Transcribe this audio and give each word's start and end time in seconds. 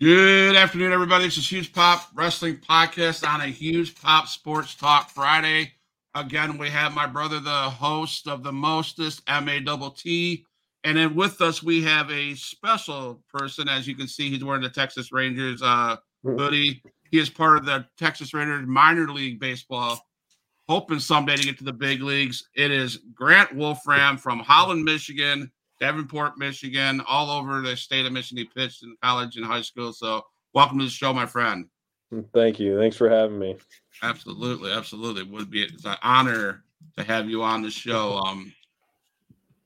Good 0.00 0.54
afternoon, 0.54 0.92
everybody. 0.92 1.24
This 1.24 1.38
is 1.38 1.50
Huge 1.50 1.72
Pop 1.72 2.06
Wrestling 2.14 2.58
Podcast 2.58 3.28
on 3.28 3.40
a 3.40 3.48
Huge 3.48 4.00
Pop 4.00 4.28
Sports 4.28 4.76
Talk 4.76 5.10
Friday. 5.10 5.72
Again, 6.14 6.56
we 6.56 6.68
have 6.68 6.94
my 6.94 7.04
brother, 7.04 7.40
the 7.40 7.50
host 7.50 8.28
of 8.28 8.44
the 8.44 8.52
Mostest, 8.52 9.22
M 9.26 9.48
A 9.48 9.58
Double 9.58 9.90
T. 9.90 10.46
And 10.84 10.96
then 10.96 11.16
with 11.16 11.40
us, 11.40 11.64
we 11.64 11.82
have 11.82 12.08
a 12.12 12.36
special 12.36 13.24
person. 13.28 13.68
As 13.68 13.88
you 13.88 13.96
can 13.96 14.06
see, 14.06 14.30
he's 14.30 14.44
wearing 14.44 14.62
the 14.62 14.68
Texas 14.68 15.10
Rangers 15.10 15.62
uh, 15.62 15.96
hoodie. 16.22 16.80
He 17.10 17.18
is 17.18 17.28
part 17.28 17.56
of 17.56 17.64
the 17.64 17.84
Texas 17.98 18.32
Rangers 18.32 18.68
minor 18.68 19.08
league 19.08 19.40
baseball, 19.40 20.00
hoping 20.68 21.00
someday 21.00 21.34
to 21.34 21.42
get 21.42 21.58
to 21.58 21.64
the 21.64 21.72
big 21.72 22.02
leagues. 22.02 22.48
It 22.54 22.70
is 22.70 23.00
Grant 23.14 23.52
Wolfram 23.52 24.16
from 24.16 24.38
Holland, 24.38 24.84
Michigan. 24.84 25.50
Davenport, 25.80 26.38
Michigan, 26.38 27.02
all 27.06 27.30
over 27.30 27.60
the 27.60 27.76
state 27.76 28.06
of 28.06 28.12
Michigan. 28.12 28.44
He 28.44 28.60
pitched 28.60 28.82
in 28.82 28.96
college 29.02 29.36
and 29.36 29.44
high 29.44 29.62
school. 29.62 29.92
So, 29.92 30.24
welcome 30.54 30.78
to 30.78 30.84
the 30.84 30.90
show, 30.90 31.12
my 31.12 31.26
friend. 31.26 31.66
Thank 32.32 32.58
you. 32.58 32.78
Thanks 32.78 32.96
for 32.96 33.08
having 33.08 33.38
me. 33.38 33.56
Absolutely, 34.02 34.72
absolutely. 34.72 35.22
It 35.22 35.28
would 35.28 35.50
be 35.50 35.62
it's 35.62 35.84
an 35.84 35.96
honor 36.02 36.64
to 36.96 37.04
have 37.04 37.28
you 37.28 37.42
on 37.42 37.62
the 37.62 37.70
show. 37.70 38.20
Um, 38.28 38.52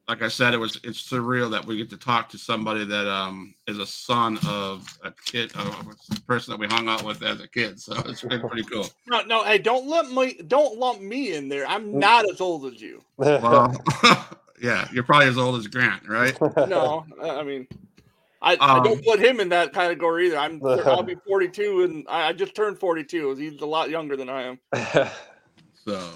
like 0.09 0.23
I 0.23 0.29
said, 0.29 0.53
it 0.53 0.59
was 0.59 0.79
it's 0.83 1.09
surreal 1.09 1.51
that 1.53 1.65
we 1.65 1.77
get 1.77 1.89
to 1.91 1.97
talk 1.97 2.29
to 2.31 2.39
somebody 2.39 2.85
that 2.85 3.07
um 3.07 3.55
is 3.67 3.79
a 3.79 3.87
son 3.87 4.39
of 4.47 4.87
a 5.03 5.13
kid, 5.25 5.55
of 5.57 5.87
a 6.11 6.21
person 6.23 6.53
that 6.53 6.61
we 6.61 6.67
hung 6.67 6.89
out 6.89 7.05
with 7.05 7.23
as 7.23 7.41
a 7.41 7.49
kid. 7.49 7.81
So 7.81 7.95
it's 8.07 8.23
been 8.23 8.41
pretty 8.49 8.65
cool. 8.65 8.87
No, 9.07 9.23
no, 9.23 9.45
hey, 9.45 9.59
don't 9.59 9.89
let 9.89 10.11
me 10.11 10.39
don't 10.49 10.79
lump 10.79 11.01
me 11.01 11.35
in 11.35 11.49
there. 11.49 11.67
I'm 11.67 11.99
not 11.99 12.29
as 12.31 12.41
old 12.41 12.67
as 12.67 12.83
you. 12.83 13.03
Well, 13.17 13.73
yeah, 14.63 14.87
you're 14.93 15.03
probably 15.03 15.27
as 15.27 15.37
old 15.37 15.57
as 15.57 15.67
Grant, 15.67 16.09
right? 16.09 16.39
No, 16.69 17.05
I 17.23 17.43
mean, 17.43 17.67
I, 18.41 18.55
um, 18.55 18.81
I, 18.81 18.83
don't 18.83 19.05
put 19.05 19.19
him 19.19 19.41
in 19.41 19.49
that 19.51 19.73
category 19.73 20.29
either. 20.29 20.39
I'm 20.39 20.65
I'll 20.65 21.03
be 21.03 21.17
42, 21.27 21.83
and 21.83 22.07
I, 22.09 22.29
I, 22.29 22.33
just 22.33 22.55
turned 22.55 22.79
42. 22.79 23.35
He's 23.35 23.61
a 23.61 23.67
lot 23.67 23.91
younger 23.91 24.17
than 24.17 24.29
I 24.29 24.43
am. 24.43 24.59
so, 25.85 26.11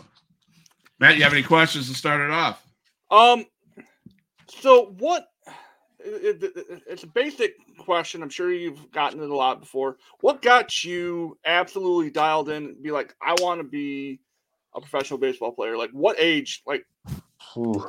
Matt, 1.00 1.16
you 1.16 1.25
have 1.25 1.33
any 1.33 1.42
questions 1.42 1.88
to 1.88 1.94
start 1.94 2.20
it 2.20 2.30
off? 2.30 2.64
Um, 3.11 3.44
so 4.48 4.94
what? 4.98 5.27
It, 5.98 6.41
it, 6.42 6.83
it's 6.86 7.03
a 7.03 7.08
basic 7.08 7.55
question. 7.78 8.22
I'm 8.22 8.31
sure 8.31 8.53
you've 8.53 8.92
gotten 8.92 9.20
it 9.20 9.28
a 9.28 9.34
lot 9.34 9.58
before. 9.58 9.97
What 10.20 10.41
got 10.41 10.84
you 10.84 11.36
absolutely 11.44 12.10
dialed 12.10 12.48
in? 12.48 12.81
be 12.81 12.92
like, 12.92 13.14
I 13.20 13.34
want 13.41 13.60
to 13.60 13.64
be 13.64 14.20
a 14.72 14.81
professional 14.81 15.19
baseball 15.19 15.50
player. 15.50 15.77
Like, 15.77 15.91
what 15.91 16.16
age? 16.20 16.62
Like, 16.64 16.86
Ooh. 17.56 17.84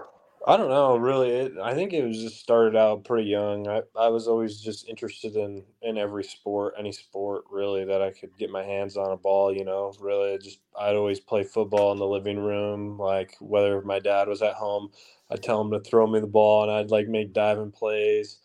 I 0.48 0.58
don't 0.58 0.70
know, 0.70 0.98
really. 0.98 1.30
It, 1.32 1.54
I 1.62 1.76
think 1.76 1.94
it 1.94 2.06
was 2.06 2.22
just 2.22 2.40
started 2.40 2.78
out 2.78 3.06
pretty 3.06 3.30
young. 3.30 3.68
I, 3.68 3.84
I 4.00 4.10
was 4.10 4.28
always 4.30 4.62
just 4.62 4.90
interested 4.90 5.38
in 5.38 5.64
in 5.84 6.00
every 6.00 6.26
sport, 6.26 6.76
any 6.80 6.94
sport 6.94 7.46
really 7.52 7.86
that 7.86 8.02
I 8.02 8.12
could 8.12 8.38
get 8.40 8.52
my 8.52 8.64
hands 8.64 8.98
on 8.98 9.12
a 9.12 9.18
ball. 9.18 9.54
You 9.56 9.66
know, 9.66 9.94
really, 10.02 10.38
just 10.40 10.60
I'd 10.80 10.96
always 10.96 11.22
play 11.22 11.44
football 11.44 11.94
in 11.94 12.00
the 12.00 12.08
living 12.08 12.40
room. 12.40 12.98
Like 13.00 13.36
whether 13.42 13.82
my 13.84 14.00
dad 14.00 14.30
was 14.30 14.42
at 14.42 14.56
home, 14.56 14.92
I'd 15.32 15.44
tell 15.44 15.62
him 15.62 15.72
to 15.74 15.82
throw 15.82 16.08
me 16.08 16.22
the 16.22 16.28
ball, 16.28 16.64
and 16.64 16.72
I'd 16.72 16.92
like 16.92 17.10
make 17.10 17.34
diving 17.34 17.72
plays. 17.72 18.40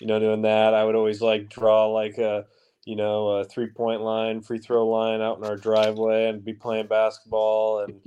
You 0.00 0.08
know, 0.08 0.20
doing 0.20 0.42
that, 0.44 0.74
I 0.74 0.84
would 0.84 0.96
always 0.96 1.22
like 1.22 1.50
draw 1.50 1.88
like 1.88 2.18
a 2.18 2.46
you 2.86 2.96
know 2.96 3.28
a 3.28 3.44
three 3.46 3.68
point 3.68 4.02
line, 4.02 4.42
free 4.42 4.58
throw 4.60 4.88
line 4.88 5.22
out 5.22 5.38
in 5.38 5.44
our 5.44 5.58
driveway, 5.58 6.28
and 6.28 6.44
be 6.44 6.54
playing 6.54 6.88
basketball 6.88 7.80
and 7.80 8.00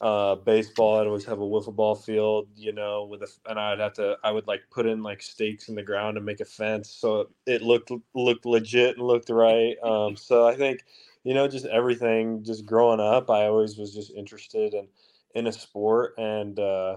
uh, 0.00 0.34
baseball. 0.36 1.00
I'd 1.00 1.06
always 1.06 1.26
have 1.26 1.40
a 1.40 1.42
wiffle 1.42 1.74
ball 1.74 1.94
field, 1.94 2.48
you 2.56 2.72
know, 2.72 3.04
with 3.04 3.22
a, 3.22 3.28
and 3.46 3.58
I'd 3.58 3.80
have 3.80 3.92
to, 3.94 4.16
I 4.24 4.30
would 4.32 4.46
like 4.46 4.62
put 4.70 4.86
in 4.86 5.02
like 5.02 5.22
stakes 5.22 5.68
in 5.68 5.74
the 5.74 5.82
ground 5.82 6.16
and 6.16 6.24
make 6.24 6.40
a 6.40 6.44
fence 6.44 6.88
so 6.90 7.28
it 7.46 7.62
looked 7.62 7.92
looked 8.14 8.46
legit 8.46 8.96
and 8.96 9.06
looked 9.06 9.30
right. 9.30 9.76
Um, 9.82 10.16
so 10.16 10.46
I 10.46 10.56
think, 10.56 10.84
you 11.24 11.34
know, 11.34 11.48
just 11.48 11.66
everything, 11.66 12.42
just 12.44 12.64
growing 12.64 13.00
up, 13.00 13.30
I 13.30 13.46
always 13.46 13.76
was 13.76 13.94
just 13.94 14.12
interested 14.12 14.74
in 14.74 14.88
in 15.34 15.46
a 15.46 15.52
sport, 15.52 16.14
and 16.18 16.58
uh, 16.58 16.96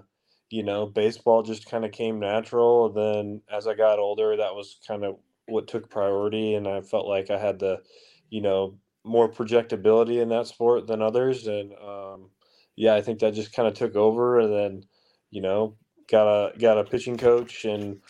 you 0.49 0.63
know, 0.63 0.85
baseball 0.85 1.43
just 1.43 1.69
kind 1.69 1.85
of 1.85 1.91
came 1.91 2.19
natural. 2.19 2.89
Then 2.89 3.41
as 3.51 3.67
I 3.67 3.73
got 3.75 3.99
older, 3.99 4.37
that 4.37 4.55
was 4.55 4.77
kind 4.87 5.03
of 5.03 5.17
what 5.47 5.67
took 5.67 5.89
priority, 5.89 6.55
and 6.55 6.67
I 6.67 6.81
felt 6.81 7.07
like 7.07 7.29
I 7.29 7.37
had 7.37 7.59
the, 7.59 7.81
you 8.29 8.41
know, 8.41 8.77
more 9.03 9.29
projectability 9.29 10.21
in 10.21 10.29
that 10.29 10.47
sport 10.47 10.87
than 10.87 11.01
others, 11.01 11.47
and 11.47 11.73
um, 11.73 12.29
yeah, 12.75 12.95
I 12.95 13.01
think 13.01 13.19
that 13.19 13.33
just 13.33 13.53
kind 13.53 13.67
of 13.67 13.73
took 13.73 13.95
over, 13.95 14.39
and 14.39 14.53
then 14.53 14.83
you 15.31 15.41
know 15.41 15.75
got 16.09 16.27
a 16.27 16.57
got 16.57 16.77
a 16.77 16.83
pitching 16.83 17.17
coach, 17.17 17.65
and 17.65 18.01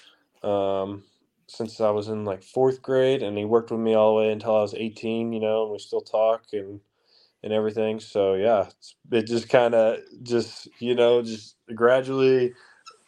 um, 0.43 1.03
since 1.47 1.81
I 1.81 1.91
was 1.91 2.07
in 2.07 2.25
like 2.25 2.43
fourth 2.43 2.81
grade, 2.81 3.23
and 3.23 3.37
he 3.37 3.45
worked 3.45 3.71
with 3.71 3.79
me 3.81 3.93
all 3.93 4.15
the 4.15 4.21
way 4.21 4.31
until 4.31 4.55
I 4.57 4.61
was 4.61 4.73
eighteen. 4.75 5.33
You 5.33 5.41
know, 5.41 5.63
and 5.63 5.71
we 5.71 5.79
still 5.79 6.01
talk 6.01 6.45
and 6.53 6.79
and 7.43 7.53
everything. 7.53 7.99
So 7.99 8.35
yeah, 8.35 8.69
it 9.11 9.27
just 9.27 9.49
kind 9.49 9.75
of 9.75 9.99
just 10.23 10.69
you 10.79 10.95
know 10.95 11.21
just 11.21 11.57
gradually 11.75 12.53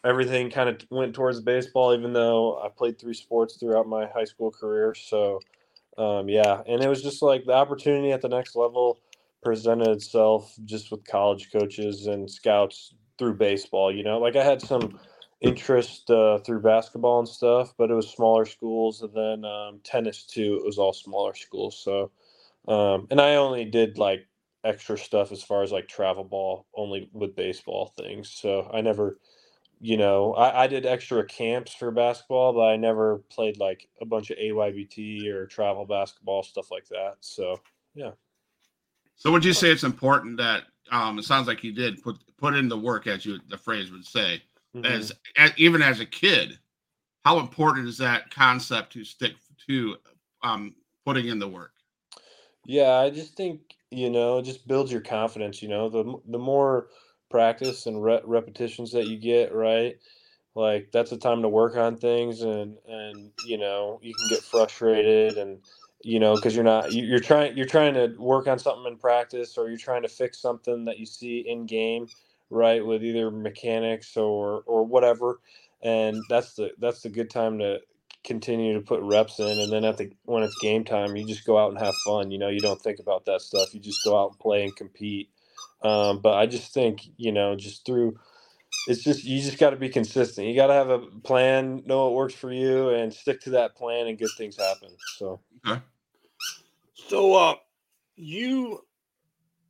everything 0.06 0.50
kind 0.52 0.70
of 0.70 0.78
went 0.92 1.16
towards 1.16 1.42
baseball, 1.42 1.94
even 1.96 2.14
though 2.14 2.60
I 2.64 2.70
played 2.70 3.00
three 3.00 3.14
sports 3.14 3.58
throughout 3.58 3.88
my 3.88 4.08
high 4.08 4.26
school 4.26 4.52
career. 4.52 4.96
So 4.96 5.40
um, 5.98 6.30
yeah, 6.30 6.62
and 6.68 6.84
it 6.84 6.90
was 6.90 7.04
just 7.04 7.22
like 7.22 7.46
the 7.46 7.54
opportunity 7.54 8.12
at 8.12 8.22
the 8.22 8.30
next 8.30 8.56
level 8.56 9.00
presented 9.46 9.90
itself 9.90 10.56
just 10.66 10.92
with 10.92 11.06
college 11.06 11.52
coaches 11.52 12.08
and 12.08 12.30
scouts 12.30 12.96
through 13.20 13.36
baseball. 13.36 13.96
You 13.96 14.04
know, 14.04 14.18
like 14.18 14.36
I 14.36 14.44
had 14.44 14.60
some 14.62 15.00
interest 15.40 16.10
uh, 16.10 16.40
through 16.40 16.62
basketball 16.62 17.20
and 17.20 17.28
stuff, 17.28 17.74
but 17.78 17.92
it 17.92 17.94
was 17.94 18.10
smaller 18.10 18.46
schools, 18.46 19.04
and 19.04 19.14
then 19.14 19.46
um, 19.46 19.80
tennis 19.84 20.24
too. 20.26 20.58
It 20.60 20.66
was 20.66 20.80
all 20.80 20.94
smaller 20.94 21.36
schools. 21.36 21.80
So, 21.80 22.12
um, 22.68 23.08
and 23.12 23.22
I 23.22 23.36
only 23.36 23.66
did 23.66 24.00
like 24.00 24.28
extra 24.64 24.98
stuff 24.98 25.32
as 25.32 25.44
far 25.44 25.62
as 25.62 25.72
like 25.72 25.88
travel 25.88 26.24
ball, 26.24 26.66
only 26.76 27.10
with 27.14 27.36
baseball 27.36 27.94
things. 27.96 28.32
So 28.32 28.68
I 28.74 28.82
never, 28.82 29.20
you 29.80 29.98
know, 29.98 30.34
I, 30.34 30.64
I 30.64 30.68
did 30.68 30.88
extra 30.88 31.24
camps 31.24 31.76
for 31.76 31.92
basketball, 31.92 32.54
but 32.54 32.62
I 32.62 32.78
never 32.78 33.20
played 33.30 33.60
like 33.60 33.88
a 34.02 34.06
bunch 34.06 34.32
of 34.32 34.38
AYBT 34.38 35.28
or 35.28 35.46
travel 35.46 35.86
basketball 35.86 36.42
stuff 36.42 36.72
like 36.72 36.88
that. 36.88 37.18
So 37.20 37.62
yeah. 37.94 38.12
So 39.16 39.32
would 39.32 39.46
you 39.46 39.54
say 39.54 39.72
it's 39.72 39.84
important 39.84 40.38
that 40.38 40.64
um, 40.92 41.20
it 41.20 41.26
sounds 41.26 41.48
like 41.48 41.64
you 41.64 41.72
did 41.72 42.02
put 42.02 42.18
put 42.38 42.56
in 42.56 42.68
the 42.68 42.78
work, 42.78 43.08
as 43.08 43.26
you 43.26 43.40
the 43.48 43.58
phrase 43.58 43.92
would 43.92 44.06
say, 44.06 44.42
mm-hmm. 44.76 44.86
as, 44.86 45.12
as, 45.38 45.52
even 45.58 45.82
as 45.82 46.00
a 46.00 46.06
kid? 46.06 46.60
How 47.24 47.40
important 47.40 47.88
is 47.88 47.98
that 47.98 48.30
concept 48.30 48.94
to 48.94 49.04
stick 49.04 49.34
to 49.68 49.96
um, 50.44 50.76
putting 51.06 51.28
in 51.28 51.40
the 51.40 51.48
work? 51.48 51.72
Yeah, 52.66 52.92
I 52.92 53.10
just 53.10 53.36
think 53.36 53.76
you 53.92 54.10
know, 54.10 54.42
just 54.42 54.68
builds 54.68 54.92
your 54.92 55.02
confidence. 55.02 55.62
You 55.62 55.70
know, 55.70 55.90
the 55.90 56.20
the 56.28 56.40
more 56.40 56.88
practice 57.30 57.86
and 57.86 58.04
re- 58.04 58.22
repetitions 58.24 58.92
that 58.92 59.08
you 59.08 59.18
get, 59.18 59.54
right? 59.54 59.98
Like 60.54 60.90
that's 60.92 61.10
the 61.10 61.18
time 61.18 61.42
to 61.42 61.50
work 61.50 61.78
on 61.78 61.98
things, 61.98 62.42
and 62.42 62.78
and 62.88 63.32
you 63.46 63.58
know, 63.58 64.00
you 64.02 64.14
can 64.14 64.30
get 64.30 64.44
frustrated 64.44 65.38
and 65.38 65.60
you 66.06 66.20
know 66.20 66.36
because 66.36 66.54
you're 66.54 66.64
not 66.64 66.94
you're 66.94 67.20
trying 67.20 67.58
you're 67.58 67.66
trying 67.66 67.96
to 67.96 68.16
work 68.20 68.48
on 68.48 68.60
something 68.60 68.86
in 68.86 68.96
practice 68.96 69.58
or 69.58 69.70
you're 69.70 69.78
trying 69.78 70.04
to 70.04 70.08
fix 70.08 70.40
something 70.40 70.86
that 70.86 71.00
you 71.00 71.06
see 71.06 71.40
in 71.40 71.66
game 71.66 72.08
right 72.52 72.86
with 72.86 73.04
either 73.04 73.32
mechanics 73.32 74.16
or 74.16 74.62
or 74.68 74.86
whatever 74.86 75.40
and 75.82 76.22
that's 76.30 76.54
the 76.54 76.70
that's 76.78 77.02
the 77.02 77.10
good 77.10 77.30
time 77.32 77.58
to 77.58 77.80
continue 78.24 78.74
to 78.76 78.82
put 78.82 79.02
reps 79.02 79.40
in 79.40 79.60
and 79.60 79.72
then 79.72 79.84
at 79.84 79.98
the 79.98 80.12
when 80.26 80.44
it's 80.44 80.58
game 80.60 80.84
time 80.84 81.16
you 81.16 81.26
just 81.26 81.46
go 81.46 81.58
out 81.58 81.72
and 81.72 81.80
have 81.80 81.94
fun 82.06 82.30
you 82.30 82.38
know 82.38 82.50
you 82.50 82.60
don't 82.60 82.82
think 82.82 83.00
about 83.00 83.26
that 83.26 83.42
stuff 83.42 83.74
you 83.74 83.80
just 83.80 84.04
go 84.06 84.20
out 84.20 84.30
and 84.30 84.40
play 84.40 84.64
and 84.64 84.76
compete 84.76 85.30
um, 85.84 86.20
but 86.20 86.36
i 86.36 86.46
just 86.46 86.72
think 86.72 87.02
you 87.18 87.32
know 87.32 87.56
just 87.56 87.84
through 87.84 88.16
it's 88.88 89.04
just 89.04 89.24
you 89.24 89.42
just 89.42 89.58
got 89.58 89.72
to 89.72 89.76
be 89.76 89.90
consistent 89.90 90.48
you 90.48 90.56
got 90.56 90.68
to 90.68 90.74
have 90.74 90.90
a 90.90 91.00
plan 91.24 91.82
know 91.88 92.04
what 92.04 92.14
works 92.14 92.36
for 92.36 92.52
you 92.52 92.90
and 92.90 93.12
stick 93.12 93.42
to 93.42 93.50
that 93.52 93.76
plan 93.76 94.06
and 94.06 94.20
good 94.20 94.32
things 94.38 94.58
happen 94.58 94.90
so. 95.18 95.40
Okay 95.68 95.82
so, 97.08 97.34
uh, 97.36 97.56
you 98.16 98.80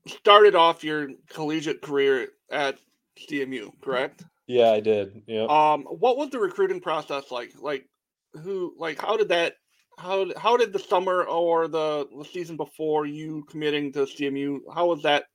started 0.08 0.56
off 0.56 0.84
your 0.84 1.10
collegiate 1.30 1.82
career 1.82 2.30
at 2.52 2.78
CMU, 3.18 3.72
correct? 3.82 4.24
Yeah, 4.48 4.72
I 4.72 4.80
did. 4.80 5.24
Yeah. 5.28 5.46
Um, 5.46 5.84
what 5.84 6.18
was 6.18 6.30
the 6.30 6.40
recruiting 6.40 6.80
process 6.80 7.32
like? 7.32 7.54
Like, 7.60 7.88
who, 8.34 8.76
like, 8.78 9.02
how 9.02 9.18
did 9.18 9.30
that, 9.30 9.54
how, 9.98 10.28
how 10.38 10.58
did 10.58 10.74
the 10.74 10.80
summer 10.80 11.24
or 11.24 11.68
the, 11.68 12.08
the 12.16 12.26
season 12.26 12.58
before 12.58 13.06
you 13.06 13.46
committing 13.50 13.92
to 13.94 14.00
CMU, 14.00 14.60
how 14.74 14.88
was 14.88 15.02
that, 15.04 15.26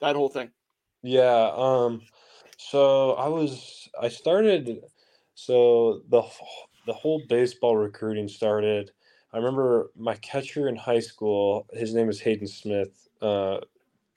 that 0.00 0.16
whole 0.16 0.28
thing? 0.28 0.50
Yeah. 1.02 1.52
Um, 1.54 2.02
so 2.56 3.12
I 3.12 3.28
was, 3.28 3.88
I 4.00 4.08
started, 4.08 4.80
so 5.34 6.02
the, 6.08 6.22
the 6.86 6.92
whole 6.92 7.22
baseball 7.28 7.76
recruiting 7.76 8.28
started 8.28 8.90
I 9.36 9.38
remember 9.38 9.90
my 9.94 10.14
catcher 10.16 10.66
in 10.66 10.76
high 10.76 11.00
school. 11.00 11.66
His 11.74 11.94
name 11.94 12.08
is 12.08 12.20
Hayden 12.20 12.46
Smith. 12.46 13.06
Uh, 13.20 13.58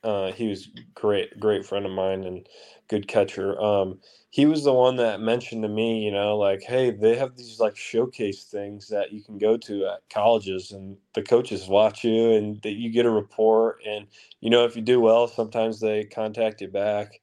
uh, 0.02 0.32
he 0.32 0.48
was 0.48 0.70
great, 0.96 1.38
great 1.42 1.66
friend 1.66 1.86
of 1.86 1.92
mine 1.92 2.24
and 2.24 2.48
good 2.88 3.10
catcher. 3.10 3.62
Um, 3.62 4.00
he 4.30 4.46
was 4.46 4.64
the 4.64 4.72
one 4.72 4.96
that 4.96 5.20
mentioned 5.20 5.64
to 5.64 5.68
me, 5.70 6.06
you 6.06 6.12
know, 6.12 6.38
like, 6.38 6.62
hey, 6.64 6.92
they 6.92 7.18
have 7.18 7.36
these 7.36 7.60
like 7.60 7.76
showcase 7.76 8.46
things 8.46 8.88
that 8.88 9.12
you 9.12 9.22
can 9.22 9.38
go 9.38 9.58
to 9.58 9.88
at 9.88 10.10
colleges, 10.10 10.72
and 10.72 10.96
the 11.16 11.22
coaches 11.22 11.68
watch 11.68 12.06
you, 12.06 12.32
and 12.32 12.62
that 12.62 12.76
you 12.76 12.90
get 12.90 13.06
a 13.06 13.12
report, 13.12 13.82
and 13.86 14.08
you 14.40 14.50
know, 14.50 14.64
if 14.64 14.78
you 14.78 14.82
do 14.82 15.02
well, 15.02 15.28
sometimes 15.28 15.82
they 15.82 16.06
contact 16.06 16.62
you 16.62 16.70
back, 16.70 17.20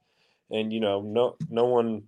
and 0.51 0.71
you 0.71 0.81
know, 0.81 1.01
no, 1.01 1.37
no 1.49 1.65
one, 1.65 2.03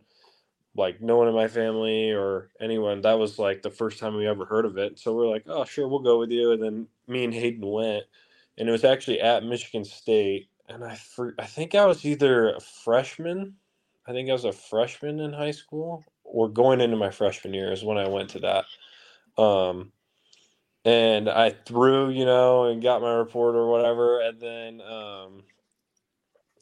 like, 0.79 1.03
no 1.03 1.17
one 1.19 1.29
in 1.29 1.35
my 1.35 1.49
family 1.49 2.13
or 2.13 2.51
anyone, 2.61 3.03
that 3.03 3.19
was 3.19 3.39
like 3.39 3.63
the 3.63 3.71
first 3.71 3.99
time 3.99 4.17
we 4.17 4.27
ever 4.27 4.47
heard 4.47 4.65
of 4.65 4.79
it. 4.79 4.99
So 4.99 5.15
we're 5.15 5.29
like, 5.29 5.45
oh, 5.47 5.65
sure, 5.65 5.89
we'll 5.89 5.99
go 6.01 6.19
with 6.19 6.31
you, 6.31 6.53
and 6.53 6.63
then 6.63 6.87
me 7.07 7.25
and 7.25 7.35
Hayden 7.35 7.67
went, 7.67 8.05
and 8.57 8.69
it 8.69 8.73
was 8.73 8.85
actually 8.85 9.21
at 9.21 9.45
Michigan 9.45 9.85
State, 9.85 10.49
and 10.69 10.85
I, 10.85 10.95
for, 10.95 11.35
I 11.39 11.47
think 11.47 11.75
I 11.75 11.87
was 11.87 12.05
either 12.05 12.55
a 12.55 12.61
freshman 12.61 13.57
I 14.09 14.13
think 14.13 14.31
I 14.31 14.33
was 14.33 14.47
a 14.47 14.53
freshman 14.53 15.21
in 15.21 15.35
high 15.35 15.51
school 15.51 16.03
or 16.25 16.49
going 16.49 16.81
into 16.81 16.97
my 16.97 17.11
freshman 17.11 17.53
year 17.53 17.71
is 17.73 17.85
when 17.85 17.99
I 17.99 18.09
went 18.09 18.31
to 18.31 18.41
that. 18.41 19.43
Um, 19.43 19.93
and 20.87 21.29
I 21.29 21.51
threw, 21.51 22.09
you 22.09 22.25
know, 22.25 22.65
and 22.65 22.83
got 22.83 23.03
my 23.03 23.13
report 23.13 23.55
or 23.55 23.71
whatever. 23.71 24.21
And 24.23 24.41
then, 24.41 24.81
um, 24.81 25.43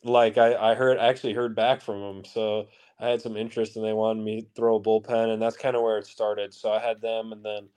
like 0.02 0.38
I, 0.38 0.56
I 0.72 0.74
heard, 0.74 0.98
actually 0.98 1.34
heard 1.34 1.54
back 1.54 1.80
from 1.80 2.00
them. 2.00 2.24
So 2.24 2.66
I 3.00 3.08
had 3.08 3.22
some 3.22 3.36
interest 3.36 3.76
and 3.76 3.84
they 3.84 3.92
wanted 3.92 4.24
me 4.24 4.42
to 4.42 4.48
throw 4.56 4.76
a 4.76 4.80
bullpen 4.82 5.32
and 5.32 5.42
that's 5.42 5.56
kind 5.56 5.76
of 5.76 5.82
where 5.82 5.98
it 5.98 6.06
started. 6.06 6.54
So 6.54 6.72
I 6.72 6.80
had 6.80 7.00
them. 7.00 7.32
And 7.32 7.44
then, 7.44 7.68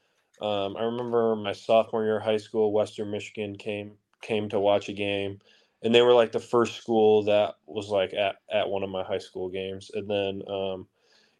um, 0.42 0.77
I 0.77 0.83
remember 0.83 1.36
my 1.36 1.54
sophomore 1.54 2.06
year 2.06 2.18
of 2.18 2.24
high 2.24 2.38
school, 2.38 2.71
Western 2.74 3.12
Michigan 3.12 3.56
came, 3.57 3.94
came 4.21 4.50
to 4.50 4.60
watch 4.60 4.89
a 4.89 4.94
game 4.94 5.39
and 5.83 5.94
they 5.95 6.01
were 6.01 6.13
like 6.13 6.31
the 6.31 6.39
first 6.39 6.75
school 6.81 7.24
that 7.25 7.56
was 7.68 7.89
like 7.89 8.13
at, 8.13 8.38
at 8.51 8.69
one 8.69 8.83
of 8.83 8.89
my 8.89 9.04
high 9.04 9.18
school 9.19 9.50
games 9.50 9.92
and 9.94 10.10
then 10.10 10.42
um, 10.50 10.88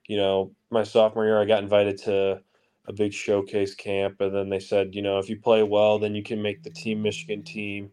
you 0.07 0.17
know 0.17 0.51
my 0.71 0.83
sophomore 0.83 1.25
year 1.25 1.41
i 1.41 1.45
got 1.45 1.63
invited 1.63 1.97
to 1.97 2.41
a 2.87 2.93
big 2.93 3.13
showcase 3.13 3.75
camp 3.75 4.19
and 4.21 4.35
then 4.35 4.49
they 4.49 4.59
said 4.59 4.95
you 4.95 5.01
know 5.01 5.19
if 5.19 5.29
you 5.29 5.37
play 5.39 5.63
well 5.63 5.99
then 5.99 6.15
you 6.15 6.23
can 6.23 6.41
make 6.41 6.63
the 6.63 6.69
team 6.69 7.01
michigan 7.01 7.43
team 7.43 7.91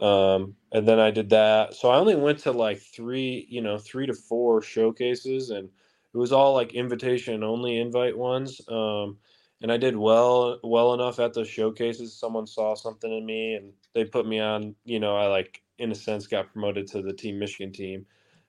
um, 0.00 0.56
and 0.72 0.88
then 0.88 1.00
i 1.00 1.10
did 1.10 1.30
that 1.30 1.74
so 1.74 1.90
i 1.90 1.96
only 1.98 2.16
went 2.16 2.38
to 2.38 2.52
like 2.52 2.80
three 2.80 3.46
you 3.50 3.62
know 3.62 3.78
three 3.78 4.06
to 4.06 4.14
four 4.14 4.62
showcases 4.62 5.50
and 5.50 5.68
it 6.14 6.18
was 6.18 6.32
all 6.32 6.54
like 6.54 6.74
invitation 6.74 7.44
only 7.44 7.78
invite 7.80 8.16
ones 8.18 8.60
um, 8.68 9.18
and 9.62 9.72
i 9.72 9.76
did 9.78 9.96
well 9.96 10.58
well 10.64 10.94
enough 10.94 11.20
at 11.20 11.34
those 11.34 11.48
showcases 11.48 12.14
someone 12.14 12.46
saw 12.46 12.74
something 12.74 13.12
in 13.12 13.26
me 13.26 13.54
and 13.54 13.72
they 13.94 14.04
put 14.04 14.26
me 14.26 14.40
on 14.40 14.74
you 14.84 15.00
know 15.00 15.16
i 15.16 15.26
like 15.26 15.62
in 15.78 15.92
a 15.92 15.96
sense 15.96 16.28
got 16.28 16.52
promoted 16.52 16.88
to 16.88 17.02
the 17.02 17.14
team 17.14 17.38
Michigan 17.40 17.72
team. 17.72 18.06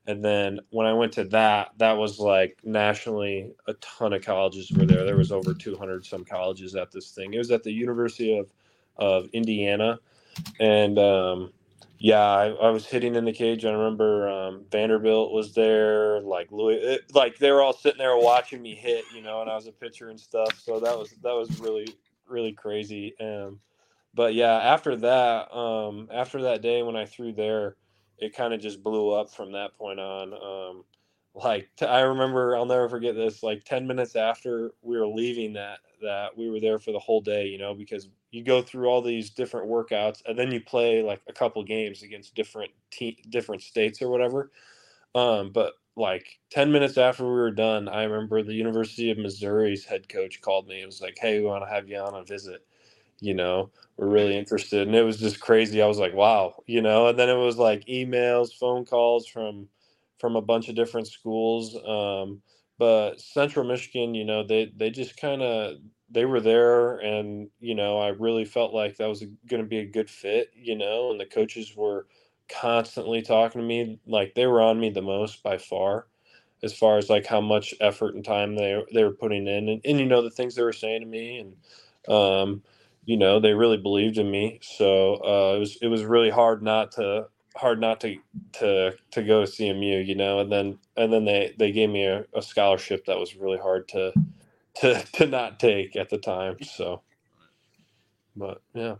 And 0.08 0.26
then 0.26 0.62
when 0.72 0.88
I 0.88 0.94
went 0.94 1.14
to 1.16 1.26
that, 1.26 1.72
that 1.80 1.98
was 1.98 2.20
like 2.20 2.60
nationally 2.64 3.54
a 3.68 3.74
ton 3.76 4.14
of 4.14 4.24
colleges 4.24 4.72
were 4.72 4.88
there. 4.88 5.06
There 5.06 5.18
was 5.18 5.34
over 5.34 5.54
200 5.54 6.06
some 6.06 6.26
colleges 6.26 6.78
at 6.78 6.94
this 6.94 7.12
thing. 7.12 7.36
It 7.36 7.40
was 7.40 7.52
at 7.52 7.64
the 7.64 7.74
University 7.74 8.38
of 8.40 8.54
of 8.98 9.28
Indiana, 9.34 10.00
and 10.60 10.98
um, 11.00 11.52
yeah, 11.98 12.24
I, 12.24 12.48
I, 12.48 12.70
was 12.72 12.86
hitting 12.86 13.16
in 13.16 13.26
the 13.26 13.32
cage. 13.32 13.64
I 13.64 13.72
remember 13.72 14.28
um, 14.28 14.66
Vanderbilt 14.72 15.32
was 15.32 15.54
there, 15.54 16.20
like 16.22 16.52
Louis, 16.52 16.76
it, 16.76 17.14
like 17.14 17.38
they 17.38 17.52
were 17.52 17.62
all 17.62 17.74
sitting 17.74 18.00
there 18.00 18.18
watching 18.18 18.62
me 18.62 18.74
hit, 18.74 19.06
you 19.14 19.22
know, 19.22 19.42
and 19.42 19.50
I 19.50 19.56
was 19.56 19.68
a 19.68 19.72
pitcher 19.72 20.10
and 20.10 20.20
stuff. 20.20 20.60
So 20.60 20.80
that 20.80 20.98
was 20.98 21.12
that 21.22 21.34
was 21.34 21.60
really 21.60 21.96
really 22.28 22.54
crazy. 22.54 23.14
Um, 23.20 23.60
but 24.14 24.34
yeah, 24.34 24.58
after 24.58 24.96
that, 24.98 25.56
um, 25.56 26.10
after 26.12 26.42
that 26.44 26.62
day 26.62 26.82
when 26.84 26.96
I 26.96 27.06
threw 27.06 27.34
there, 27.34 27.76
it 28.18 28.36
kind 28.36 28.54
of 28.54 28.62
just 28.62 28.84
blew 28.84 29.12
up 29.12 29.32
from 29.32 29.52
that 29.54 29.78
point 29.78 30.00
on. 30.00 30.34
Um, 30.34 30.84
like 31.36 31.70
I 31.82 32.02
remember, 32.02 32.56
I'll 32.56 32.66
never 32.66 32.90
forget 32.90 33.16
this. 33.16 33.44
Like 33.44 33.64
ten 33.64 33.88
minutes 33.88 34.16
after 34.16 34.72
we 34.82 34.98
were 34.98 35.08
leaving 35.08 35.54
that, 35.54 35.80
that 36.02 36.38
we 36.38 36.50
were 36.50 36.60
there 36.60 36.80
for 36.80 36.92
the 36.92 37.00
whole 37.00 37.22
day, 37.22 37.48
you 37.48 37.58
know, 37.58 37.74
because 37.74 38.10
you 38.32 38.44
go 38.44 38.62
through 38.62 38.88
all 38.88 39.02
these 39.02 39.30
different 39.32 39.70
workouts 39.70 40.22
and 40.28 40.38
then 40.38 40.52
you 40.52 40.62
play 40.62 41.02
like 41.04 41.22
a 41.30 41.34
couple 41.34 41.64
games 41.64 42.04
against 42.04 42.36
different 42.36 42.72
te- 42.92 43.24
different 43.30 43.62
states 43.64 44.02
or 44.02 44.10
whatever. 44.10 44.52
Um, 45.16 45.52
but 45.52 45.74
like 45.98 46.40
10 46.52 46.72
minutes 46.72 46.98
after 46.98 47.26
we 47.26 47.32
were 47.32 47.52
done, 47.52 47.90
I 47.90 48.04
remember 48.04 48.44
the 48.44 48.54
University 48.54 49.12
of 49.12 49.18
Missouri's 49.18 49.86
head 49.86 50.10
coach 50.10 50.42
called 50.42 50.68
me. 50.68 50.82
It 50.82 50.86
was 50.88 51.02
like, 51.02 51.18
Hey, 51.20 51.40
we 51.40 51.46
want 51.46 51.64
to 51.66 51.70
have 51.74 51.90
you 51.90 51.98
on 52.00 52.16
a 52.16 52.24
visit 52.24 52.62
you 53.22 53.34
know, 53.34 53.70
we're 53.98 54.08
really 54.08 54.38
interested. 54.38 54.88
And 54.88 54.96
it 54.96 55.04
was 55.04 55.20
just 55.20 55.40
crazy. 55.40 55.82
I 55.82 55.88
was 55.88 56.00
like, 56.00 56.14
wow, 56.14 56.64
you 56.68 56.82
know, 56.82 57.08
and 57.08 57.20
then 57.20 57.30
it 57.30 57.36
was 57.38 57.58
like 57.58 57.86
emails, 57.86 58.54
phone 58.58 58.86
calls 58.86 59.28
from 59.28 59.68
from 60.22 60.38
a 60.38 60.42
bunch 60.42 60.70
of 60.70 60.76
different 60.76 61.08
schools. 61.08 61.76
Um, 61.86 62.42
but 62.80 63.20
Central 63.20 63.66
Michigan, 63.66 64.16
you 64.16 64.26
know, 64.26 64.46
they 64.48 64.72
they 64.78 64.92
just 64.92 65.18
kind 65.18 65.42
of 65.42 65.78
they 66.10 66.26
were 66.26 66.42
there 66.42 66.98
and 67.00 67.50
you 67.60 67.76
know, 67.76 68.00
I 68.00 68.10
really 68.10 68.46
felt 68.46 68.74
like 68.74 68.98
that 68.98 69.10
was 69.10 69.24
going 69.48 69.62
to 69.62 69.68
be 69.68 69.80
a 69.80 69.86
good 69.86 70.10
fit, 70.10 70.52
you 70.56 70.78
know, 70.78 71.12
and 71.12 71.20
the 71.20 71.26
coaches 71.26 71.76
were 71.76 72.08
constantly 72.50 73.22
talking 73.22 73.62
to 73.62 73.68
me 73.68 74.00
like 74.06 74.36
they 74.36 74.46
were 74.46 74.62
on 74.62 74.80
me 74.80 74.90
the 74.90 75.02
most 75.02 75.42
by 75.44 75.58
far 75.58 76.08
as 76.64 76.74
far 76.74 76.98
as 76.98 77.10
like 77.10 77.26
how 77.26 77.42
much 77.42 77.74
effort 77.80 78.16
and 78.16 78.26
time 78.26 78.56
they 78.56 78.84
they 78.94 79.04
were 79.04 79.12
putting 79.12 79.48
in 79.48 79.70
and, 79.70 79.82
and 79.86 80.00
you 80.00 80.06
know 80.06 80.22
the 80.22 80.30
things 80.30 80.56
they 80.56 80.64
were 80.64 80.74
saying 80.74 81.02
to 81.02 81.08
me 81.08 81.40
and 81.40 82.14
um 82.14 82.62
you 83.06 83.18
know 83.18 83.40
they 83.40 83.54
really 83.54 83.78
believed 83.78 84.18
in 84.18 84.30
me 84.30 84.60
so 84.62 85.16
uh, 85.16 85.56
it 85.56 85.60
was 85.60 85.78
it 85.82 85.88
was 85.88 86.04
really 86.04 86.30
hard 86.30 86.62
not 86.62 86.92
to 86.92 87.26
hard 87.56 87.80
not 87.80 88.00
to 88.02 88.18
to 88.54 88.94
to 89.12 89.24
go 89.24 89.46
to 89.46 89.52
CMU 89.52 90.06
you 90.06 90.16
know 90.16 90.40
and 90.40 90.52
then 90.52 90.78
and 90.98 91.12
then 91.12 91.26
they 91.26 91.54
they 91.58 91.72
gave 91.72 91.90
me 91.90 92.06
a, 92.06 92.26
a 92.34 92.42
scholarship 92.42 93.06
that 93.06 93.20
was 93.20 93.36
really 93.36 93.58
hard 93.58 93.88
to 93.90 94.14
to 94.76 95.04
to 95.14 95.28
not 95.28 95.60
take 95.60 95.96
at 95.96 96.10
the 96.10 96.18
time 96.18 96.58
so 96.62 97.02
but 98.36 98.62
yeah 98.74 98.96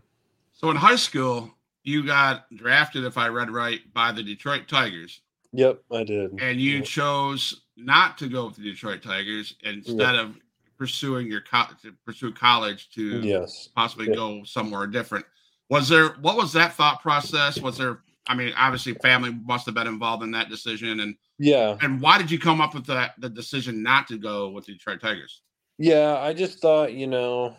so 0.52 0.70
in 0.70 0.76
high 0.76 0.96
school 0.96 1.50
you 1.84 2.04
got 2.04 2.44
drafted 2.54 3.04
if 3.04 3.16
i 3.16 3.26
read 3.28 3.50
right 3.50 3.80
by 3.94 4.12
the 4.12 4.22
detroit 4.22 4.68
tigers 4.68 5.22
yep 5.52 5.82
i 5.90 6.04
did 6.04 6.30
and 6.40 6.60
you 6.60 6.76
yep. 6.76 6.84
chose 6.84 7.62
not 7.76 8.18
to 8.18 8.28
go 8.28 8.46
with 8.46 8.56
the 8.56 8.62
detroit 8.62 9.02
tigers 9.02 9.56
instead 9.62 10.14
yep. 10.14 10.26
of 10.26 10.36
pursuing 10.82 11.28
your 11.28 11.42
co- 11.42 11.66
to 11.80 11.92
pursue 12.04 12.32
college 12.32 12.90
to 12.90 13.20
yes 13.20 13.68
possibly 13.76 14.08
yeah. 14.08 14.16
go 14.16 14.42
somewhere 14.42 14.84
different. 14.88 15.24
Was 15.70 15.88
there 15.88 16.08
what 16.20 16.36
was 16.36 16.52
that 16.54 16.74
thought 16.74 17.00
process? 17.00 17.60
Was 17.60 17.78
there 17.78 18.00
I 18.26 18.34
mean, 18.34 18.52
obviously 18.56 18.94
family 18.94 19.36
must 19.44 19.66
have 19.66 19.74
been 19.74 19.86
involved 19.86 20.22
in 20.22 20.30
that 20.32 20.48
decision 20.48 21.00
and 21.00 21.16
yeah. 21.38 21.76
And 21.80 22.00
why 22.00 22.18
did 22.18 22.30
you 22.30 22.38
come 22.38 22.60
up 22.60 22.74
with 22.74 22.86
that 22.86 23.14
the 23.18 23.28
decision 23.28 23.82
not 23.82 24.06
to 24.08 24.18
go 24.18 24.50
with 24.50 24.66
the 24.66 24.74
Detroit 24.74 25.00
Tigers? 25.00 25.42
Yeah, 25.78 26.16
I 26.20 26.32
just 26.32 26.60
thought, 26.60 26.92
you 26.92 27.08
know, 27.08 27.56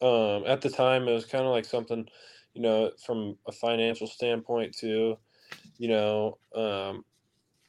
um, 0.00 0.44
at 0.46 0.60
the 0.60 0.70
time 0.70 1.08
it 1.08 1.12
was 1.12 1.24
kind 1.24 1.44
of 1.44 1.50
like 1.50 1.64
something, 1.64 2.06
you 2.54 2.62
know, 2.62 2.92
from 3.04 3.36
a 3.48 3.52
financial 3.52 4.06
standpoint 4.06 4.76
too, 4.76 5.18
you 5.78 5.88
know, 5.88 6.38
um, 6.54 7.04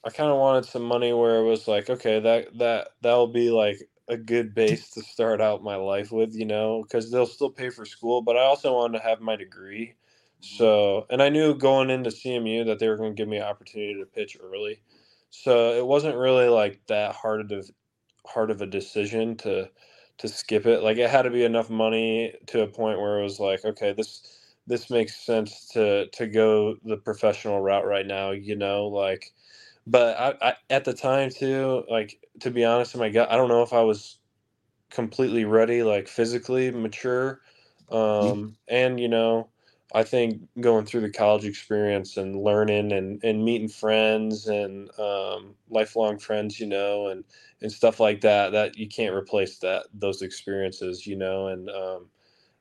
I 0.05 0.09
kind 0.11 0.29
of 0.29 0.37
wanted 0.37 0.65
some 0.65 0.83
money 0.83 1.13
where 1.13 1.37
it 1.37 1.43
was 1.43 1.67
like, 1.67 1.89
okay, 1.89 2.19
that 2.19 2.57
that 2.59 2.89
that'll 3.01 3.27
be 3.27 3.49
like 3.49 3.79
a 4.07 4.17
good 4.17 4.53
base 4.53 4.89
to 4.91 5.01
start 5.01 5.41
out 5.41 5.63
my 5.63 5.75
life 5.75 6.11
with, 6.11 6.35
you 6.35 6.45
know, 6.45 6.83
because 6.83 7.11
they'll 7.11 7.25
still 7.25 7.49
pay 7.49 7.69
for 7.69 7.85
school, 7.85 8.21
but 8.21 8.37
I 8.37 8.43
also 8.43 8.73
wanted 8.73 8.99
to 8.99 9.03
have 9.03 9.21
my 9.21 9.35
degree. 9.35 9.95
So, 10.41 11.05
and 11.09 11.21
I 11.21 11.29
knew 11.29 11.53
going 11.53 11.89
into 11.89 12.09
CMU 12.09 12.65
that 12.65 12.79
they 12.79 12.87
were 12.87 12.97
going 12.97 13.11
to 13.11 13.15
give 13.15 13.27
me 13.27 13.37
an 13.37 13.43
opportunity 13.43 13.95
to 13.95 14.05
pitch 14.05 14.37
early. 14.41 14.81
So 15.29 15.73
it 15.73 15.85
wasn't 15.85 16.17
really 16.17 16.47
like 16.47 16.79
that 16.87 17.13
hard 17.15 17.51
of 17.51 17.69
hard 18.25 18.51
of 18.51 18.61
a 18.61 18.65
decision 18.65 19.35
to 19.37 19.69
to 20.19 20.27
skip 20.27 20.65
it. 20.65 20.81
Like 20.81 20.97
it 20.97 21.09
had 21.09 21.23
to 21.23 21.29
be 21.29 21.43
enough 21.43 21.69
money 21.69 22.33
to 22.47 22.61
a 22.61 22.67
point 22.67 22.99
where 22.99 23.19
it 23.19 23.23
was 23.23 23.39
like, 23.39 23.65
okay, 23.65 23.93
this 23.93 24.39
this 24.65 24.89
makes 24.89 25.15
sense 25.15 25.67
to 25.73 26.07
to 26.07 26.27
go 26.27 26.75
the 26.83 26.97
professional 26.97 27.59
route 27.61 27.85
right 27.85 28.07
now, 28.07 28.31
you 28.31 28.55
know, 28.55 28.87
like 28.87 29.33
but 29.87 30.17
I, 30.19 30.49
I, 30.49 30.53
at 30.69 30.85
the 30.85 30.93
time 30.93 31.31
too, 31.31 31.83
like 31.89 32.19
to 32.41 32.51
be 32.51 32.63
honest, 32.63 32.93
in 32.93 32.99
my 32.99 33.09
gut, 33.09 33.31
I 33.31 33.37
don't 33.37 33.49
know 33.49 33.63
if 33.63 33.73
I 33.73 33.81
was 33.81 34.19
completely 34.89 35.45
ready, 35.45 35.83
like 35.83 36.07
physically 36.07 36.71
mature. 36.71 37.41
Mm. 37.91 38.31
Um, 38.31 38.57
and 38.67 38.99
you 38.99 39.07
know, 39.07 39.49
I 39.93 40.03
think 40.03 40.41
going 40.59 40.85
through 40.85 41.01
the 41.01 41.09
college 41.09 41.45
experience 41.45 42.17
and 42.17 42.43
learning 42.43 42.91
and, 42.91 43.23
and 43.23 43.43
meeting 43.43 43.69
friends 43.69 44.47
and 44.47 44.89
um, 44.99 45.55
lifelong 45.69 46.19
friends, 46.19 46.59
you 46.59 46.67
know, 46.67 47.07
and, 47.07 47.23
and 47.61 47.71
stuff 47.71 47.99
like 47.99 48.21
that, 48.21 48.51
that 48.51 48.77
you 48.77 48.87
can't 48.87 49.15
replace 49.15 49.57
that, 49.59 49.87
those 49.93 50.21
experiences, 50.21 51.07
you 51.07 51.15
know, 51.15 51.47
and, 51.47 51.69
um, 51.69 52.05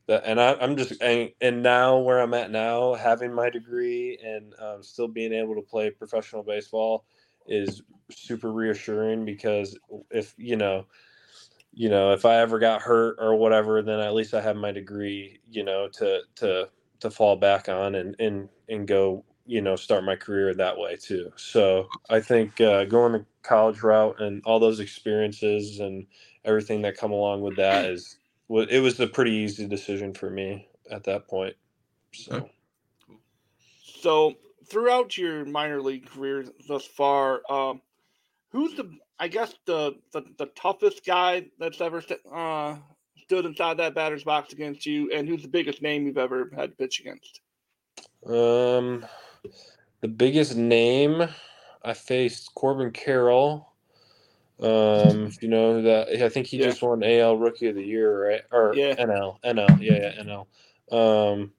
that, 0.06 0.22
and 0.24 0.40
I, 0.40 0.52
am 0.52 0.76
just, 0.76 1.02
and, 1.02 1.30
and, 1.42 1.62
now 1.62 1.98
where 1.98 2.20
I'm 2.20 2.32
at 2.32 2.50
now, 2.50 2.94
having 2.94 3.34
my 3.34 3.50
degree 3.50 4.18
and 4.24 4.54
um, 4.58 4.82
still 4.82 5.08
being 5.08 5.34
able 5.34 5.54
to 5.54 5.60
play 5.60 5.90
professional 5.90 6.42
baseball, 6.42 7.04
is 7.46 7.82
super 8.10 8.52
reassuring 8.52 9.24
because 9.24 9.78
if 10.10 10.34
you 10.36 10.56
know 10.56 10.86
you 11.72 11.88
know 11.88 12.12
if 12.12 12.24
i 12.24 12.36
ever 12.36 12.58
got 12.58 12.80
hurt 12.80 13.16
or 13.18 13.36
whatever 13.36 13.82
then 13.82 14.00
at 14.00 14.14
least 14.14 14.34
i 14.34 14.40
have 14.40 14.56
my 14.56 14.72
degree 14.72 15.40
you 15.50 15.64
know 15.64 15.88
to 15.88 16.20
to 16.34 16.68
to 17.00 17.10
fall 17.10 17.36
back 17.36 17.68
on 17.68 17.94
and 17.94 18.16
and 18.18 18.48
and 18.68 18.86
go 18.86 19.24
you 19.46 19.62
know 19.62 19.76
start 19.76 20.04
my 20.04 20.16
career 20.16 20.54
that 20.54 20.78
way 20.78 20.96
too. 20.96 21.32
So 21.36 21.88
I 22.10 22.20
think 22.20 22.60
uh, 22.60 22.84
going 22.84 23.12
the 23.12 23.24
college 23.42 23.82
route 23.82 24.20
and 24.20 24.42
all 24.44 24.60
those 24.60 24.80
experiences 24.80 25.80
and 25.80 26.06
everything 26.44 26.82
that 26.82 26.96
come 26.96 27.12
along 27.12 27.40
with 27.40 27.56
that 27.56 27.86
is 27.86 28.18
it 28.50 28.82
was 28.82 29.00
a 29.00 29.06
pretty 29.06 29.32
easy 29.32 29.66
decision 29.66 30.14
for 30.14 30.30
me 30.30 30.68
at 30.90 31.04
that 31.04 31.28
point. 31.28 31.54
So, 32.12 32.48
so 34.00 34.34
throughout 34.66 35.16
your 35.18 35.44
minor 35.44 35.80
league 35.82 36.06
career 36.06 36.44
thus 36.66 36.84
far, 36.84 37.42
um, 37.50 37.82
who's 38.50 38.74
the 38.74 38.90
I 39.18 39.28
guess 39.28 39.54
the, 39.66 39.96
the 40.12 40.22
the 40.38 40.46
toughest 40.46 41.04
guy 41.04 41.46
that's 41.58 41.80
ever 41.80 42.02
uh, 42.32 42.76
stood 43.28 43.44
inside 43.44 43.76
that 43.76 43.94
batter's 43.94 44.24
box 44.24 44.54
against 44.54 44.86
you, 44.86 45.12
and 45.12 45.28
who's 45.28 45.42
the 45.42 45.48
biggest 45.48 45.82
name 45.82 46.06
you've 46.06 46.16
ever 46.16 46.50
had 46.56 46.70
to 46.70 46.76
pitch 46.76 47.00
against? 47.00 47.42
Um, 48.26 49.04
the 50.00 50.08
biggest 50.08 50.56
name 50.56 51.28
I 51.84 51.92
faced 51.92 52.54
Corbin 52.54 52.90
Carroll. 52.90 53.70
Um, 54.60 55.30
you 55.42 55.48
know 55.48 55.82
that, 55.82 56.08
I 56.24 56.30
think 56.30 56.46
he 56.46 56.56
yeah. 56.56 56.64
just 56.64 56.80
won 56.80 57.04
AL 57.04 57.36
Rookie 57.36 57.68
of 57.68 57.74
the 57.74 57.84
Year, 57.84 58.30
right? 58.30 58.40
Or 58.50 58.72
yeah. 58.74 58.94
NL, 58.94 59.36
NL, 59.42 59.78
yeah, 59.78 60.14
yeah, 60.16 60.22
NL. 60.22 60.46
Um, 60.90 61.52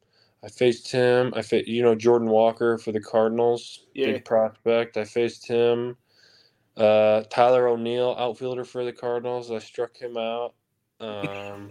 I 0.43 0.47
faced 0.47 0.91
him. 0.91 1.31
I 1.35 1.43
faced, 1.43 1.67
you 1.67 1.83
know, 1.83 1.93
Jordan 1.93 2.29
Walker 2.29 2.79
for 2.79 2.91
the 2.91 2.99
Cardinals, 2.99 3.85
yeah. 3.93 4.07
big 4.07 4.25
prospect. 4.25 4.97
I 4.97 5.03
faced 5.03 5.47
him. 5.47 5.97
Uh, 6.75 7.21
Tyler 7.29 7.67
O'Neill, 7.67 8.15
outfielder 8.17 8.63
for 8.63 8.83
the 8.83 8.93
Cardinals. 8.93 9.51
I 9.51 9.59
struck 9.59 9.95
him 9.95 10.17
out. 10.17 10.55
Um, 10.99 11.69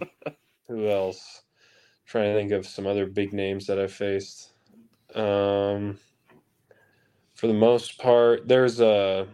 who 0.67 0.89
else? 0.89 1.43
I'm 1.43 2.07
trying 2.07 2.33
to 2.33 2.39
think 2.39 2.51
of 2.51 2.65
some 2.65 2.87
other 2.87 3.05
big 3.05 3.33
names 3.33 3.67
that 3.67 3.79
I 3.79 3.87
faced. 3.87 4.51
Um, 5.15 5.99
for 7.35 7.47
the 7.47 7.53
most 7.53 7.97
part, 7.99 8.47
there's 8.47 8.79
a, 8.79 9.27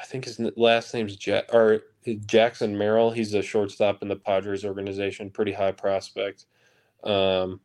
I 0.00 0.04
think 0.04 0.24
his 0.24 0.40
last 0.56 0.92
name's 0.94 1.16
Jack 1.16 1.44
or 1.52 1.80
Jackson 2.26 2.76
Merrill. 2.76 3.10
He's 3.10 3.34
a 3.34 3.42
shortstop 3.42 4.02
in 4.02 4.08
the 4.08 4.16
Padres 4.16 4.64
organization, 4.64 5.30
pretty 5.30 5.52
high 5.52 5.72
prospect. 5.72 6.46
Um, 7.02 7.60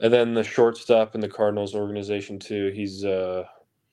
and 0.00 0.12
then 0.12 0.34
the 0.34 0.44
shortstop 0.44 1.14
in 1.14 1.20
the 1.20 1.28
Cardinals 1.28 1.74
organization 1.74 2.38
too. 2.38 2.70
He's 2.74 3.04
uh 3.04 3.44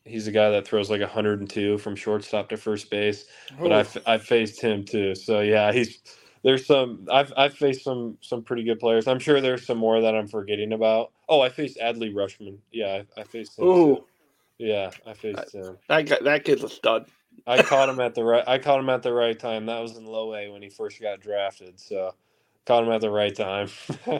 he's 0.05 0.27
a 0.27 0.31
guy 0.31 0.49
that 0.49 0.67
throws 0.67 0.89
like 0.89 0.99
102 1.01 1.77
from 1.77 1.95
shortstop 1.95 2.49
to 2.49 2.57
first 2.57 2.89
base. 2.89 3.25
But 3.57 3.71
I've 3.71 3.97
I 4.05 4.17
faced 4.17 4.61
him 4.61 4.83
too. 4.83 5.15
So 5.15 5.39
yeah, 5.39 5.71
he's 5.71 5.99
there's 6.43 6.65
some 6.65 7.07
I've 7.11 7.33
I've 7.37 7.53
faced 7.53 7.83
some 7.83 8.17
some 8.21 8.43
pretty 8.43 8.63
good 8.63 8.79
players. 8.79 9.07
I'm 9.07 9.19
sure 9.19 9.41
there's 9.41 9.65
some 9.65 9.77
more 9.77 10.01
that 10.01 10.15
I'm 10.15 10.27
forgetting 10.27 10.73
about. 10.73 11.11
Oh, 11.29 11.41
I 11.41 11.49
faced 11.49 11.77
Adley 11.77 12.13
Rutschman. 12.13 12.57
Yeah, 12.71 13.03
I, 13.17 13.21
I 13.21 13.23
faced 13.23 13.57
him. 13.57 13.65
Ooh. 13.65 13.95
Too. 13.95 14.05
Yeah, 14.59 14.91
I 15.05 15.13
faced 15.13 15.53
him. 15.53 15.77
That 15.89 16.03
guy, 16.03 16.17
that 16.21 16.45
kid's 16.45 16.63
a 16.63 16.69
stud. 16.69 17.07
I 17.47 17.61
caught 17.63 17.89
him 17.89 17.99
at 17.99 18.13
the 18.13 18.23
right. 18.23 18.43
I 18.47 18.59
caught 18.59 18.79
him 18.79 18.89
at 18.89 19.01
the 19.01 19.13
right 19.13 19.37
time. 19.37 19.65
That 19.65 19.79
was 19.79 19.97
in 19.97 20.05
low 20.05 20.35
A 20.35 20.49
when 20.49 20.61
he 20.61 20.69
first 20.69 21.01
got 21.01 21.19
drafted. 21.19 21.79
So, 21.79 22.13
caught 22.65 22.83
him 22.83 22.91
at 22.91 23.01
the 23.01 23.09
right 23.09 23.35
time. 23.35 23.69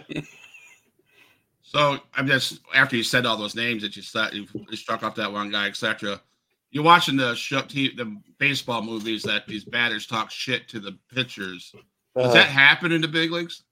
So 1.74 1.98
I'm 2.14 2.28
just 2.28 2.60
after 2.76 2.96
you 2.96 3.04
said 3.04 3.26
all 3.26 3.36
those 3.36 3.56
names 3.56 3.82
that 3.82 3.96
you 3.96 4.04
said 4.04 4.34
you 4.34 4.48
struck 4.74 5.02
off 5.02 5.16
that 5.16 5.32
one 5.32 5.50
guy, 5.50 5.68
etc. 5.68 6.22
You're 6.70 6.84
watching 6.84 7.18
the 7.18 7.34
show, 7.34 7.62
the 7.62 8.22
baseball 8.38 8.84
movies 8.84 9.24
that 9.24 9.48
these 9.48 9.66
batters 9.66 10.06
talk 10.06 10.30
shit 10.30 10.68
to 10.70 10.80
the 10.80 10.98
pitchers. 11.14 11.74
Does 12.16 12.32
uh, 12.32 12.34
that 12.34 12.48
happen 12.48 12.92
in 12.92 13.02
the 13.02 13.08
big 13.08 13.32
leagues? 13.32 13.64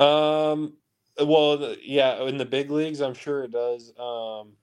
Um. 0.00 0.74
Well, 1.20 1.76
yeah, 1.80 2.22
in 2.24 2.38
the 2.38 2.44
big 2.44 2.70
leagues, 2.72 3.00
I'm 3.00 3.14
sure 3.14 3.44
it 3.44 3.52
does. 3.52 3.92
Um, 3.98 4.54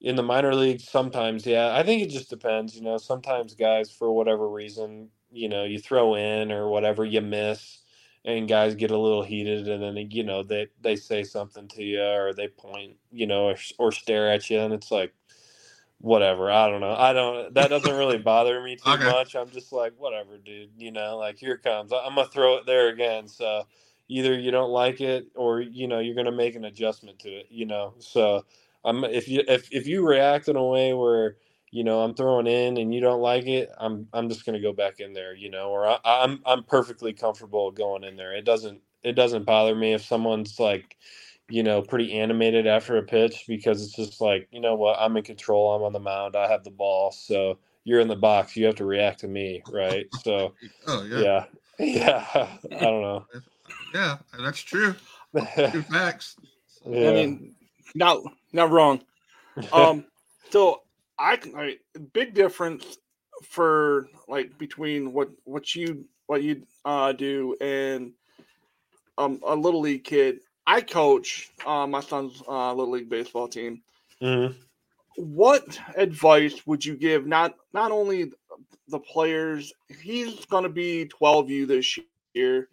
in 0.00 0.16
the 0.16 0.24
minor 0.24 0.54
leagues, 0.56 0.88
sometimes, 0.88 1.46
yeah. 1.46 1.76
I 1.76 1.84
think 1.84 2.02
it 2.02 2.10
just 2.10 2.28
depends. 2.28 2.74
You 2.74 2.82
know, 2.82 2.98
sometimes 2.98 3.54
guys, 3.54 3.92
for 3.92 4.12
whatever 4.12 4.48
reason, 4.48 5.10
you 5.30 5.48
know, 5.48 5.62
you 5.62 5.78
throw 5.78 6.16
in 6.16 6.50
or 6.50 6.68
whatever, 6.68 7.04
you 7.04 7.20
miss 7.20 7.78
and 8.24 8.48
guys 8.48 8.74
get 8.74 8.90
a 8.90 8.98
little 8.98 9.22
heated 9.22 9.68
and 9.68 9.82
then 9.82 9.96
you 10.10 10.22
know 10.22 10.42
they 10.42 10.68
they 10.82 10.94
say 10.96 11.22
something 11.24 11.66
to 11.68 11.82
you 11.82 12.02
or 12.02 12.34
they 12.34 12.48
point 12.48 12.94
you 13.10 13.26
know 13.26 13.46
or, 13.46 13.56
or 13.78 13.92
stare 13.92 14.30
at 14.30 14.50
you 14.50 14.58
and 14.60 14.74
it's 14.74 14.90
like 14.90 15.14
whatever 16.00 16.50
i 16.50 16.68
don't 16.68 16.80
know 16.80 16.94
i 16.94 17.12
don't 17.12 17.52
that 17.54 17.68
doesn't 17.68 17.96
really 17.96 18.18
bother 18.18 18.62
me 18.62 18.76
too 18.76 18.90
okay. 18.90 19.04
much 19.04 19.34
i'm 19.36 19.50
just 19.50 19.72
like 19.72 19.92
whatever 19.98 20.38
dude 20.38 20.70
you 20.76 20.90
know 20.90 21.18
like 21.18 21.38
here 21.38 21.58
comes 21.58 21.92
i'm 21.92 22.14
gonna 22.14 22.26
throw 22.28 22.56
it 22.56 22.64
there 22.66 22.88
again 22.88 23.28
so 23.28 23.64
either 24.08 24.38
you 24.38 24.50
don't 24.50 24.70
like 24.70 25.00
it 25.00 25.26
or 25.34 25.60
you 25.60 25.86
know 25.86 25.98
you're 25.98 26.14
gonna 26.14 26.32
make 26.32 26.54
an 26.54 26.64
adjustment 26.64 27.18
to 27.18 27.28
it 27.28 27.46
you 27.50 27.66
know 27.66 27.94
so 27.98 28.42
i'm 28.84 29.04
if 29.04 29.28
you 29.28 29.42
if, 29.46 29.68
if 29.72 29.86
you 29.86 30.06
react 30.06 30.48
in 30.48 30.56
a 30.56 30.64
way 30.64 30.94
where 30.94 31.36
you 31.70 31.84
know 31.84 32.00
I'm 32.00 32.14
throwing 32.14 32.46
in 32.46 32.76
and 32.78 32.92
you 32.92 33.00
don't 33.00 33.20
like 33.20 33.46
it, 33.46 33.70
I'm 33.78 34.08
I'm 34.12 34.28
just 34.28 34.44
gonna 34.44 34.60
go 34.60 34.72
back 34.72 35.00
in 35.00 35.12
there, 35.12 35.34
you 35.34 35.50
know, 35.50 35.68
or 35.70 35.86
I, 35.86 35.98
I'm 36.04 36.40
I'm 36.44 36.64
perfectly 36.64 37.12
comfortable 37.12 37.70
going 37.70 38.04
in 38.04 38.16
there. 38.16 38.32
It 38.34 38.44
doesn't 38.44 38.80
it 39.02 39.12
doesn't 39.12 39.46
bother 39.46 39.74
me 39.74 39.94
if 39.94 40.04
someone's 40.04 40.58
like, 40.58 40.96
you 41.50 41.62
know, 41.62 41.82
pretty 41.82 42.18
animated 42.18 42.66
after 42.66 42.96
a 42.96 43.02
pitch 43.02 43.44
because 43.46 43.82
it's 43.82 43.94
just 43.94 44.20
like, 44.20 44.48
you 44.50 44.60
know 44.60 44.74
what, 44.74 44.98
I'm 44.98 45.16
in 45.16 45.22
control, 45.22 45.74
I'm 45.74 45.82
on 45.82 45.92
the 45.92 46.00
mound, 46.00 46.36
I 46.36 46.48
have 46.48 46.64
the 46.64 46.70
ball, 46.70 47.12
so 47.12 47.58
you're 47.84 48.00
in 48.00 48.08
the 48.08 48.16
box, 48.16 48.56
you 48.56 48.66
have 48.66 48.76
to 48.76 48.84
react 48.84 49.20
to 49.20 49.28
me, 49.28 49.62
right? 49.70 50.06
So, 50.22 50.54
oh 50.86 51.04
yeah, 51.04 51.20
yeah, 51.20 51.44
yeah. 51.78 52.48
I 52.76 52.84
don't 52.84 53.02
know. 53.02 53.26
Yeah, 53.94 54.18
that's 54.38 54.60
true. 54.60 54.94
True 55.70 55.82
facts. 55.82 56.36
Yeah. 56.84 57.10
I 57.10 57.12
mean, 57.12 57.54
not 57.94 58.18
not 58.52 58.70
wrong. 58.70 59.00
Um, 59.72 60.04
so 60.50 60.82
I, 61.18 61.38
I 61.56 61.76
big 62.12 62.34
difference 62.34 62.98
for 63.42 64.08
like 64.28 64.58
between 64.58 65.12
what 65.12 65.30
what 65.44 65.74
you 65.74 66.04
what 66.26 66.42
you 66.42 66.66
uh, 66.84 67.12
do 67.12 67.56
and 67.60 68.12
um, 69.18 69.40
a 69.46 69.54
little 69.54 69.80
league 69.80 70.04
kid. 70.04 70.40
I 70.66 70.80
coach 70.80 71.50
uh, 71.66 71.86
my 71.86 72.00
son's 72.00 72.42
uh, 72.48 72.72
little 72.72 72.92
league 72.92 73.08
baseball 73.08 73.48
team. 73.48 73.82
Mm-hmm. 74.22 74.54
What 75.16 75.78
advice 75.96 76.66
would 76.66 76.84
you 76.84 76.96
give 76.96 77.26
not 77.26 77.54
not 77.72 77.90
only 77.90 78.32
the 78.88 78.98
players? 78.98 79.72
He's 80.02 80.44
going 80.46 80.64
to 80.64 80.70
be 80.70 81.10
12U 81.20 81.66
this 81.66 81.98
year. 82.34 82.68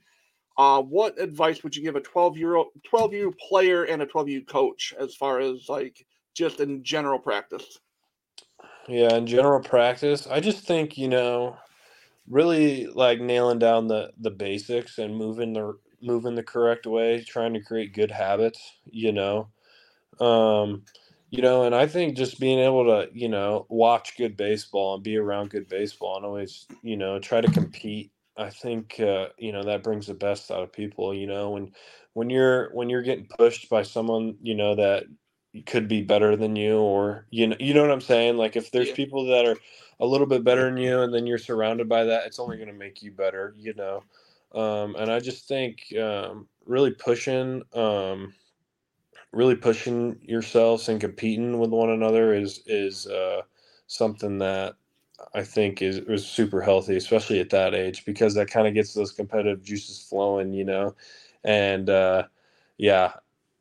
Uh, 0.58 0.82
what 0.82 1.20
advice 1.20 1.64
would 1.64 1.76
you 1.76 1.84
give 1.84 1.96
a 1.96 2.02
12 2.02 2.38
year 2.38 2.56
old 2.56 2.68
12U 2.92 3.38
player 3.38 3.84
and 3.84 4.02
a 4.02 4.06
12U 4.06 4.48
coach 4.48 4.94
as 5.00 5.16
far 5.16 5.40
as 5.40 5.70
like 5.70 6.06
just 6.34 6.60
in 6.60 6.84
general 6.84 7.20
practice? 7.20 7.80
Yeah, 8.88 9.16
in 9.16 9.28
general 9.28 9.60
practice, 9.62 10.28
I 10.28 10.40
just 10.40 10.66
think, 10.66 10.98
you 10.98 11.10
know, 11.10 11.58
really 12.30 12.88
like 12.88 13.20
nailing 13.20 13.60
down 13.60 13.88
the 13.88 14.12
the 14.20 14.32
basics 14.32 14.98
and 14.98 15.16
moving 15.16 15.54
the 15.54 15.78
moving 16.02 16.36
the 16.36 16.44
correct 16.44 16.86
way, 16.86 17.24
trying 17.24 17.54
to 17.54 17.62
create 17.62 17.94
good 17.94 18.12
habits, 18.12 18.74
you 18.86 19.12
know. 19.12 19.50
Um, 20.20 20.84
you 21.30 21.42
know, 21.42 21.64
and 21.64 21.76
I 21.76 21.88
think 21.88 22.16
just 22.16 22.40
being 22.40 22.60
able 22.60 22.86
to, 22.86 23.10
you 23.14 23.28
know, 23.28 23.66
watch 23.70 24.18
good 24.18 24.38
baseball 24.38 24.96
and 24.96 25.04
be 25.04 25.18
around 25.18 25.50
good 25.50 25.68
baseball 25.68 26.16
and 26.16 26.26
always, 26.26 26.66
you 26.82 26.96
know, 26.96 27.20
try 27.20 27.42
to 27.42 27.52
compete. 27.52 28.12
I 28.38 28.50
think 28.50 29.00
uh, 29.00 29.28
you 29.38 29.52
know, 29.52 29.64
that 29.64 29.84
brings 29.84 30.08
the 30.08 30.14
best 30.14 30.52
out 30.52 30.64
of 30.64 30.72
people, 30.72 31.14
you 31.14 31.28
know, 31.28 31.52
when 31.52 31.74
when 32.14 32.30
you're 32.30 32.70
when 32.74 32.90
you're 32.90 33.02
getting 33.02 33.28
pushed 33.38 33.70
by 33.70 33.84
someone, 33.84 34.38
you 34.42 34.56
know, 34.56 34.76
that 34.76 35.06
could 35.66 35.88
be 35.88 36.02
better 36.02 36.36
than 36.36 36.56
you 36.56 36.78
or 36.78 37.26
you 37.30 37.48
know 37.48 37.56
you 37.60 37.74
know 37.74 37.82
what 37.82 37.92
I'm 37.92 38.02
saying 38.02 38.38
like 38.38 38.56
if 38.56 38.70
there's 38.72 38.90
yeah. 38.90 38.96
people 38.96 39.26
that 39.28 39.46
are 39.46 39.56
a 40.00 40.06
little 40.06 40.28
bit 40.28 40.44
better 40.44 40.66
than 40.66 40.78
you 40.78 41.02
and 41.02 41.14
then 41.14 41.26
you're 41.26 41.38
surrounded 41.38 41.90
by 41.90 42.04
that 42.04 42.28
it's 42.28 42.40
only 42.40 42.58
going 42.58 42.68
to 42.68 42.76
make 42.76 43.02
you 43.02 43.12
better 43.12 43.56
you 43.58 43.74
know 43.74 44.04
um, 44.54 44.96
and 44.96 45.12
I 45.12 45.20
just 45.20 45.48
think 45.48 45.94
um, 46.00 46.48
really 46.66 46.92
pushing 46.92 47.64
um, 47.74 48.34
really 49.32 49.56
pushing 49.56 50.20
yourselves 50.24 50.90
and 50.90 51.00
competing 51.02 51.60
with 51.60 51.70
one 51.72 51.90
another 51.90 52.34
is 52.34 52.62
is 52.68 53.08
uh, 53.08 53.42
something 53.88 54.40
that 54.40 54.76
I 55.34 55.44
think 55.44 55.82
is, 55.82 55.98
is 56.00 56.26
super 56.28 56.62
healthy, 56.62 56.96
especially 56.98 57.40
at 57.40 57.50
that 57.52 57.74
age, 57.76 58.06
because 58.06 58.36
that 58.36 58.50
kind 58.50 58.68
of 58.68 58.74
gets 58.74 58.94
those 58.94 59.12
competitive 59.12 59.64
juices 59.64 60.02
flowing, 60.02 60.54
you 60.54 60.66
know. 60.66 60.96
And 61.44 61.90
uh, 61.90 62.24
yeah, 62.78 63.14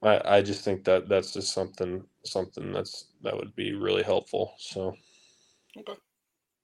I, 0.03 0.21
I 0.39 0.43
just 0.43 0.65
think 0.65 0.85
that 0.85 1.09
that's 1.09 1.33
just 1.33 1.53
something 1.53 2.05
something 2.25 2.73
that's 2.73 3.07
that 3.23 3.37
would 3.37 3.55
be 3.57 3.75
really 3.75 4.03
helpful. 4.03 4.55
So 4.59 4.97
okay. 5.79 5.95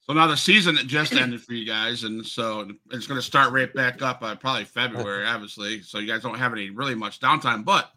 So 0.03 0.13
now 0.13 0.27
the 0.27 0.37
season 0.37 0.77
just 0.87 1.13
ended 1.13 1.43
for 1.43 1.53
you 1.53 1.65
guys, 1.65 2.03
and 2.03 2.27
so 2.27 2.69
it's 2.91 3.07
going 3.07 3.21
to 3.21 3.27
start 3.27 3.53
right 3.53 3.73
back 3.73 4.03
up 4.03 4.23
uh, 4.23 4.35
probably 4.35 4.65
February, 4.65 5.27
obviously. 5.29 5.81
So 5.83 5.99
you 5.99 6.09
guys 6.09 6.23
don't 6.23 6.39
have 6.39 6.53
any 6.53 6.71
really 6.71 6.97
much 6.97 7.21
downtime. 7.21 7.65
But 7.65 7.89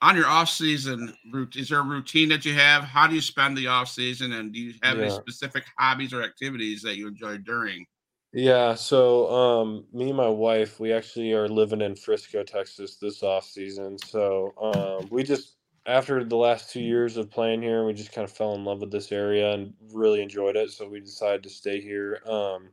on 0.00 0.16
your 0.16 0.26
off 0.26 0.48
season, 0.48 1.14
route, 1.30 1.56
is 1.56 1.68
there 1.68 1.80
a 1.80 1.84
routine 1.84 2.30
that 2.30 2.46
you 2.46 2.54
have? 2.54 2.84
How 2.84 3.06
do 3.06 3.14
you 3.14 3.20
spend 3.20 3.58
the 3.58 3.66
off 3.66 3.88
season, 3.88 4.32
and 4.32 4.54
do 4.54 4.58
you 4.58 4.74
have 4.82 4.96
yeah. 4.96 5.04
any 5.04 5.14
specific 5.14 5.64
hobbies 5.78 6.14
or 6.14 6.22
activities 6.22 6.80
that 6.82 6.96
you 6.96 7.08
enjoy 7.08 7.36
during? 7.36 7.84
Yeah, 8.32 8.74
so 8.74 9.28
um, 9.30 9.84
me 9.92 10.08
and 10.08 10.16
my 10.16 10.28
wife, 10.28 10.78
we 10.78 10.92
actually 10.92 11.32
are 11.32 11.48
living 11.48 11.80
in 11.80 11.96
Frisco, 11.96 12.44
Texas 12.44 12.96
this 12.96 13.22
off 13.22 13.44
season. 13.44 13.98
So 13.98 14.54
um, 14.56 15.08
we 15.10 15.24
just 15.24 15.56
after 15.86 16.24
the 16.24 16.36
last 16.36 16.70
two 16.70 16.80
years 16.80 17.16
of 17.16 17.30
playing 17.30 17.62
here, 17.62 17.84
we 17.84 17.92
just 17.92 18.12
kind 18.12 18.24
of 18.24 18.32
fell 18.32 18.54
in 18.54 18.64
love 18.64 18.80
with 18.80 18.90
this 18.90 19.12
area 19.12 19.52
and 19.52 19.72
really 19.92 20.22
enjoyed 20.22 20.56
it. 20.56 20.70
So 20.70 20.88
we 20.88 21.00
decided 21.00 21.42
to 21.44 21.50
stay 21.50 21.80
here. 21.80 22.20
Um, 22.26 22.68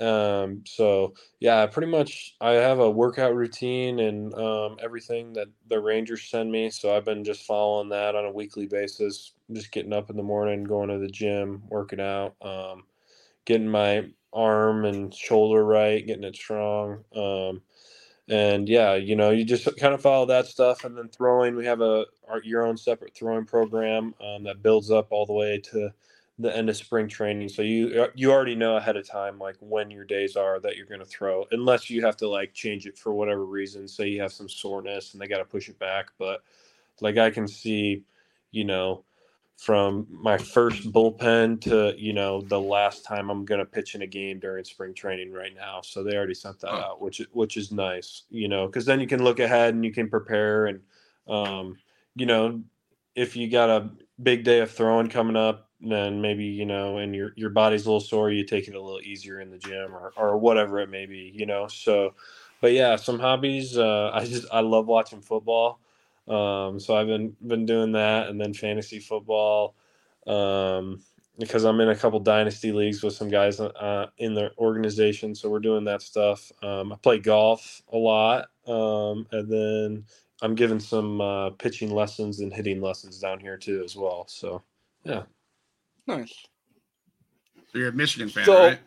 um, 0.00 0.62
so 0.66 1.14
yeah, 1.40 1.66
pretty 1.66 1.90
much 1.90 2.34
I 2.40 2.52
have 2.52 2.78
a 2.78 2.90
workout 2.90 3.34
routine 3.34 4.00
and 4.00 4.34
um, 4.34 4.78
everything 4.82 5.34
that 5.34 5.48
the 5.68 5.78
Rangers 5.78 6.24
send 6.24 6.50
me. 6.50 6.70
So 6.70 6.96
I've 6.96 7.04
been 7.04 7.22
just 7.22 7.44
following 7.44 7.90
that 7.90 8.16
on 8.16 8.24
a 8.24 8.32
weekly 8.32 8.66
basis, 8.66 9.32
just 9.52 9.72
getting 9.72 9.92
up 9.92 10.08
in 10.10 10.16
the 10.16 10.22
morning, 10.22 10.64
going 10.64 10.88
to 10.88 10.98
the 10.98 11.08
gym, 11.10 11.62
working 11.68 12.00
out, 12.00 12.34
um, 12.40 12.84
getting 13.44 13.68
my 13.68 14.08
arm 14.32 14.84
and 14.84 15.12
shoulder 15.12 15.64
right, 15.64 16.06
getting 16.06 16.24
it 16.24 16.36
strong. 16.36 17.04
Um, 17.14 17.62
and 18.30 18.68
yeah, 18.68 18.94
you 18.94 19.16
know, 19.16 19.30
you 19.30 19.44
just 19.44 19.76
kind 19.76 19.92
of 19.92 20.00
follow 20.00 20.24
that 20.26 20.46
stuff, 20.46 20.84
and 20.84 20.96
then 20.96 21.08
throwing. 21.08 21.56
We 21.56 21.66
have 21.66 21.80
a 21.80 22.06
our, 22.28 22.40
your 22.44 22.64
own 22.64 22.76
separate 22.76 23.12
throwing 23.14 23.44
program 23.44 24.14
um, 24.24 24.44
that 24.44 24.62
builds 24.62 24.90
up 24.90 25.08
all 25.10 25.26
the 25.26 25.32
way 25.32 25.58
to 25.72 25.90
the 26.38 26.56
end 26.56 26.70
of 26.70 26.76
spring 26.76 27.08
training. 27.08 27.48
So 27.48 27.62
you 27.62 28.04
uh, 28.04 28.08
you 28.14 28.30
already 28.30 28.54
know 28.54 28.76
ahead 28.76 28.96
of 28.96 29.06
time 29.06 29.38
like 29.40 29.56
when 29.58 29.90
your 29.90 30.04
days 30.04 30.36
are 30.36 30.60
that 30.60 30.76
you're 30.76 30.86
going 30.86 31.00
to 31.00 31.06
throw, 31.06 31.44
unless 31.50 31.90
you 31.90 32.04
have 32.06 32.16
to 32.18 32.28
like 32.28 32.54
change 32.54 32.86
it 32.86 32.96
for 32.96 33.12
whatever 33.12 33.44
reason. 33.44 33.88
Say 33.88 34.08
you 34.08 34.22
have 34.22 34.32
some 34.32 34.48
soreness 34.48 35.12
and 35.12 35.20
they 35.20 35.26
got 35.26 35.38
to 35.38 35.44
push 35.44 35.68
it 35.68 35.78
back, 35.80 36.12
but 36.16 36.42
like 37.00 37.18
I 37.18 37.30
can 37.30 37.48
see, 37.48 38.04
you 38.52 38.64
know, 38.64 39.04
from 39.60 40.06
my 40.10 40.38
first 40.38 40.90
bullpen 40.90 41.60
to 41.60 41.94
you 41.98 42.14
know 42.14 42.40
the 42.40 42.58
last 42.58 43.04
time 43.04 43.30
I'm 43.30 43.44
going 43.44 43.58
to 43.58 43.66
pitch 43.66 43.94
in 43.94 44.00
a 44.00 44.06
game 44.06 44.38
during 44.38 44.64
spring 44.64 44.94
training 44.94 45.32
right 45.32 45.54
now. 45.54 45.80
So 45.82 46.02
they 46.02 46.16
already 46.16 46.34
sent 46.34 46.60
that 46.60 46.72
oh. 46.72 46.76
out, 46.76 47.02
which 47.02 47.20
which 47.32 47.58
is 47.58 47.70
nice, 47.70 48.22
you 48.30 48.48
know, 48.48 48.66
because 48.66 48.86
then 48.86 49.00
you 49.00 49.06
can 49.06 49.22
look 49.22 49.38
ahead 49.38 49.74
and 49.74 49.84
you 49.84 49.92
can 49.92 50.08
prepare 50.08 50.66
and 50.66 50.80
um, 51.28 51.76
you 52.16 52.26
know 52.26 52.62
if 53.14 53.36
you 53.36 53.50
got 53.50 53.68
a 53.68 53.90
big 54.22 54.44
day 54.44 54.60
of 54.60 54.70
throwing 54.70 55.08
coming 55.08 55.36
up 55.36 55.68
then 55.80 56.20
maybe 56.20 56.44
you 56.44 56.66
know 56.66 56.98
and 56.98 57.14
your 57.14 57.32
your 57.36 57.50
body's 57.50 57.86
a 57.86 57.88
little 57.88 58.00
sore 58.00 58.30
you 58.30 58.44
take 58.44 58.68
it 58.68 58.74
a 58.74 58.80
little 58.80 59.00
easier 59.00 59.40
in 59.40 59.50
the 59.50 59.58
gym 59.58 59.94
or, 59.94 60.12
or 60.16 60.36
whatever 60.36 60.78
it 60.80 60.90
may 60.90 61.06
be 61.06 61.32
you 61.34 61.46
know 61.46 61.66
so 61.66 62.14
but 62.60 62.72
yeah 62.72 62.96
some 62.96 63.18
hobbies 63.18 63.78
uh, 63.78 64.10
i 64.14 64.24
just 64.24 64.46
i 64.52 64.60
love 64.60 64.86
watching 64.86 65.20
football 65.20 65.80
um, 66.30 66.78
so 66.78 66.96
i've 66.96 67.06
been 67.06 67.34
been 67.46 67.66
doing 67.66 67.92
that 67.92 68.28
and 68.28 68.40
then 68.40 68.54
fantasy 68.54 68.98
football 68.98 69.74
um, 70.26 71.00
because 71.38 71.64
i'm 71.64 71.80
in 71.80 71.90
a 71.90 71.96
couple 71.96 72.20
dynasty 72.20 72.72
leagues 72.72 73.02
with 73.02 73.14
some 73.14 73.28
guys 73.28 73.60
uh, 73.60 74.06
in 74.18 74.34
the 74.34 74.50
organization 74.58 75.34
so 75.34 75.48
we're 75.48 75.58
doing 75.58 75.84
that 75.84 76.02
stuff 76.02 76.50
um, 76.62 76.92
i 76.92 76.96
play 76.96 77.18
golf 77.18 77.82
a 77.92 77.96
lot 77.96 78.48
um, 78.66 79.26
and 79.32 79.50
then 79.50 80.04
i'm 80.42 80.54
giving 80.54 80.80
some 80.80 81.20
uh, 81.20 81.50
pitching 81.50 81.90
lessons 81.90 82.40
and 82.40 82.52
hitting 82.52 82.80
lessons 82.80 83.18
down 83.18 83.40
here 83.40 83.56
too 83.56 83.82
as 83.84 83.96
well 83.96 84.24
so 84.28 84.62
yeah 85.04 85.22
Nice. 86.10 86.34
So 87.68 87.78
you're 87.78 87.90
a 87.90 87.92
Michigan 87.92 88.28
fan, 88.28 88.44
so, 88.44 88.58
right? 88.58 88.78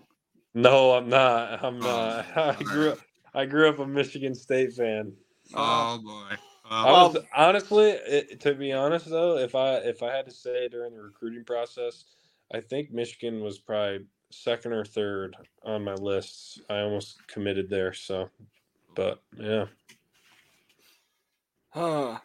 No, 0.54 0.92
I'm 0.92 1.08
not. 1.08 1.64
I'm 1.64 1.80
not. 1.80 2.26
Oh, 2.36 2.56
I 2.60 2.64
grew 2.64 2.92
up. 2.92 2.98
I 3.34 3.46
grew 3.46 3.70
up 3.70 3.80
a 3.80 3.88
Michigan 3.88 4.36
State 4.36 4.74
fan. 4.74 5.14
Oh 5.54 6.00
boy. 6.04 6.36
I 6.70 6.92
was 6.92 7.18
honestly, 7.36 7.90
it, 7.90 8.40
to 8.42 8.54
be 8.54 8.72
honest 8.72 9.10
though, 9.10 9.38
if 9.38 9.54
I 9.56 9.76
if 9.78 10.02
I 10.02 10.16
had 10.16 10.26
to 10.26 10.32
say 10.32 10.68
during 10.70 10.94
the 10.94 11.02
recruiting 11.02 11.44
process, 11.44 12.06
I 12.54 12.62
think 12.62 12.92
Michigan 12.92 13.42
was 13.42 13.60
probably 13.60 14.06
second 14.32 14.74
or 14.74 14.86
third 14.86 15.36
on 15.64 15.84
my 15.84 15.94
list. 15.94 16.62
I 16.70 16.80
almost 16.80 17.26
committed 17.28 17.70
there. 17.70 17.94
So, 17.94 18.30
but 18.96 19.22
yeah. 19.38 19.66
Huh, 21.70 22.20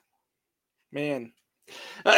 man. 0.92 1.32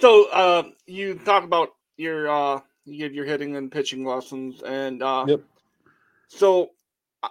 so 0.00 0.30
uh, 0.30 0.62
you 0.86 1.14
talk 1.16 1.44
about 1.44 1.70
your 1.96 2.28
uh, 2.28 2.60
you 2.84 3.08
your 3.08 3.24
hitting 3.24 3.56
and 3.56 3.70
pitching 3.70 4.04
lessons, 4.04 4.62
and 4.62 5.02
uh, 5.02 5.24
yep. 5.26 5.42
So 6.28 6.70
uh, 7.22 7.28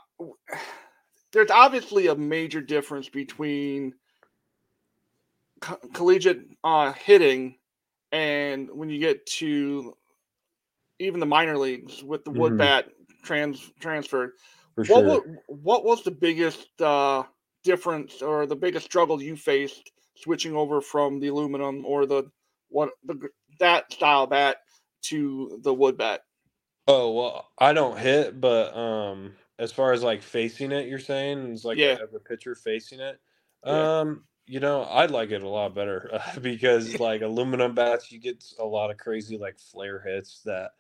there's 1.36 1.52
obviously 1.52 2.08
a 2.08 2.16
major 2.16 2.62
difference 2.62 3.10
between 3.10 3.94
co- 5.60 5.80
collegiate 5.94 6.48
uh, 6.64 6.94
hitting 6.94 7.58
and 8.14 8.70
when 8.72 8.90
you 8.90 9.00
get 9.00 9.26
to 9.26 9.94
even 10.98 11.20
the 11.20 11.26
minor 11.26 11.58
leagues 11.58 12.02
with 12.02 12.24
the 12.24 12.32
wood 12.32 12.54
mm-hmm. 12.54 12.60
bat 12.60 12.86
trans 13.22 13.70
transfer. 13.82 14.34
For 14.76 14.86
what, 14.86 14.88
sure. 14.88 15.04
what, 15.04 15.24
what 15.48 15.84
was 15.84 16.04
the 16.04 16.12
biggest 16.12 16.70
uh, 16.82 17.24
difference 17.66 18.22
or 18.22 18.46
the 18.46 18.56
biggest 18.56 18.86
struggle 18.86 19.22
you 19.22 19.36
faced 19.36 19.92
switching 20.16 20.56
over 20.56 20.80
from 20.80 21.20
the 21.20 21.28
aluminum 21.28 21.86
or 21.86 22.06
the 22.06 22.32
what 22.70 22.92
the 23.04 23.28
that 23.60 23.92
style 23.92 24.26
bat 24.26 24.58
to 25.02 25.60
the 25.64 25.74
wood 25.74 25.98
bat? 25.98 26.22
Oh 26.88 27.12
well, 27.12 27.50
I 27.58 27.74
don't 27.74 27.98
hit, 27.98 28.40
but 28.40 28.76
um, 28.78 29.34
as 29.60 29.72
far 29.72 29.94
as 29.94 30.04
like 30.04 30.22
facing 30.22 30.72
it, 30.72 30.88
you're 30.88 31.00
saying 31.00 31.52
it's 31.52 31.66
like 31.66 31.78
yeah. 31.78 31.98
a 32.14 32.20
pitcher 32.20 32.56
facing 32.56 33.00
it. 33.00 33.20
Yeah. 33.66 34.00
Um, 34.00 34.24
you 34.48 34.60
know, 34.60 34.84
I'd 34.84 35.12
like 35.12 35.32
it 35.32 35.42
a 35.42 35.50
lot 35.50 35.74
better 35.74 36.10
uh, 36.14 36.40
because 36.40 37.00
like 37.00 37.22
aluminum 37.22 37.74
bats, 37.74 38.12
you 38.12 38.20
get 38.20 38.44
a 38.60 38.66
lot 38.66 38.92
of 38.92 38.98
crazy 38.98 39.38
like 39.38 39.60
flare 39.60 40.00
hits 40.00 40.42
that, 40.46 40.72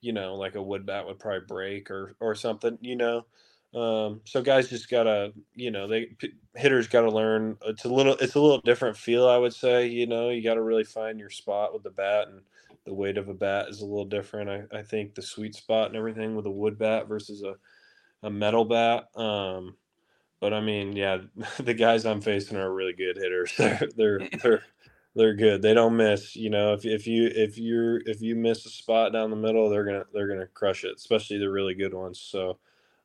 you 0.00 0.12
know, 0.12 0.34
like 0.34 0.54
a 0.54 0.62
wood 0.62 0.86
bat 0.86 1.06
would 1.06 1.18
probably 1.18 1.46
break 1.46 1.90
or 1.90 2.14
or 2.20 2.34
something. 2.34 2.78
You 2.80 2.96
know, 2.96 3.26
um, 3.74 4.20
so 4.24 4.42
guys 4.42 4.68
just 4.68 4.90
gotta, 4.90 5.32
you 5.54 5.70
know, 5.70 5.86
they 5.86 6.06
p- 6.06 6.34
hitters 6.54 6.88
gotta 6.88 7.10
learn. 7.10 7.56
It's 7.64 7.84
a 7.84 7.88
little, 7.88 8.14
it's 8.14 8.34
a 8.34 8.40
little 8.40 8.60
different 8.60 8.96
feel, 8.96 9.28
I 9.28 9.38
would 9.38 9.54
say. 9.54 9.86
You 9.86 10.06
know, 10.06 10.30
you 10.30 10.42
got 10.42 10.54
to 10.54 10.62
really 10.62 10.84
find 10.84 11.18
your 11.18 11.30
spot 11.30 11.72
with 11.72 11.82
the 11.82 11.90
bat, 11.90 12.28
and 12.28 12.42
the 12.84 12.92
weight 12.92 13.16
of 13.16 13.28
a 13.28 13.34
bat 13.34 13.68
is 13.68 13.80
a 13.80 13.86
little 13.86 14.04
different. 14.04 14.50
I, 14.50 14.78
I 14.78 14.82
think 14.82 15.14
the 15.14 15.22
sweet 15.22 15.54
spot 15.54 15.88
and 15.88 15.96
everything 15.96 16.34
with 16.34 16.46
a 16.46 16.50
wood 16.50 16.78
bat 16.78 17.08
versus 17.08 17.42
a, 17.42 17.54
a 18.22 18.30
metal 18.30 18.64
bat. 18.64 19.08
Um, 19.16 19.76
but 20.40 20.52
I 20.52 20.60
mean, 20.60 20.94
yeah, 20.96 21.18
the 21.58 21.74
guys 21.74 22.04
I'm 22.04 22.20
facing 22.20 22.56
are 22.56 22.72
really 22.72 22.94
good 22.94 23.16
hitters. 23.16 23.52
They're 23.56 23.88
they're 23.96 24.28
they're 24.42 24.62
they're 25.14 25.34
good. 25.34 25.62
They 25.62 25.74
don't 25.74 25.96
miss. 25.96 26.36
You 26.36 26.50
know, 26.50 26.72
if 26.72 26.84
if 26.84 27.06
you 27.06 27.26
if 27.26 27.58
you're 27.58 28.00
if 28.06 28.22
you 28.22 28.34
miss 28.34 28.64
a 28.66 28.70
spot 28.70 29.12
down 29.12 29.30
the 29.30 29.36
middle, 29.36 29.68
they're 29.68 29.84
gonna 29.84 30.06
they're 30.12 30.28
gonna 30.28 30.46
crush 30.46 30.84
it. 30.84 30.96
Especially 30.96 31.38
the 31.38 31.50
really 31.50 31.74
good 31.74 31.94
ones. 31.94 32.18
So 32.18 32.58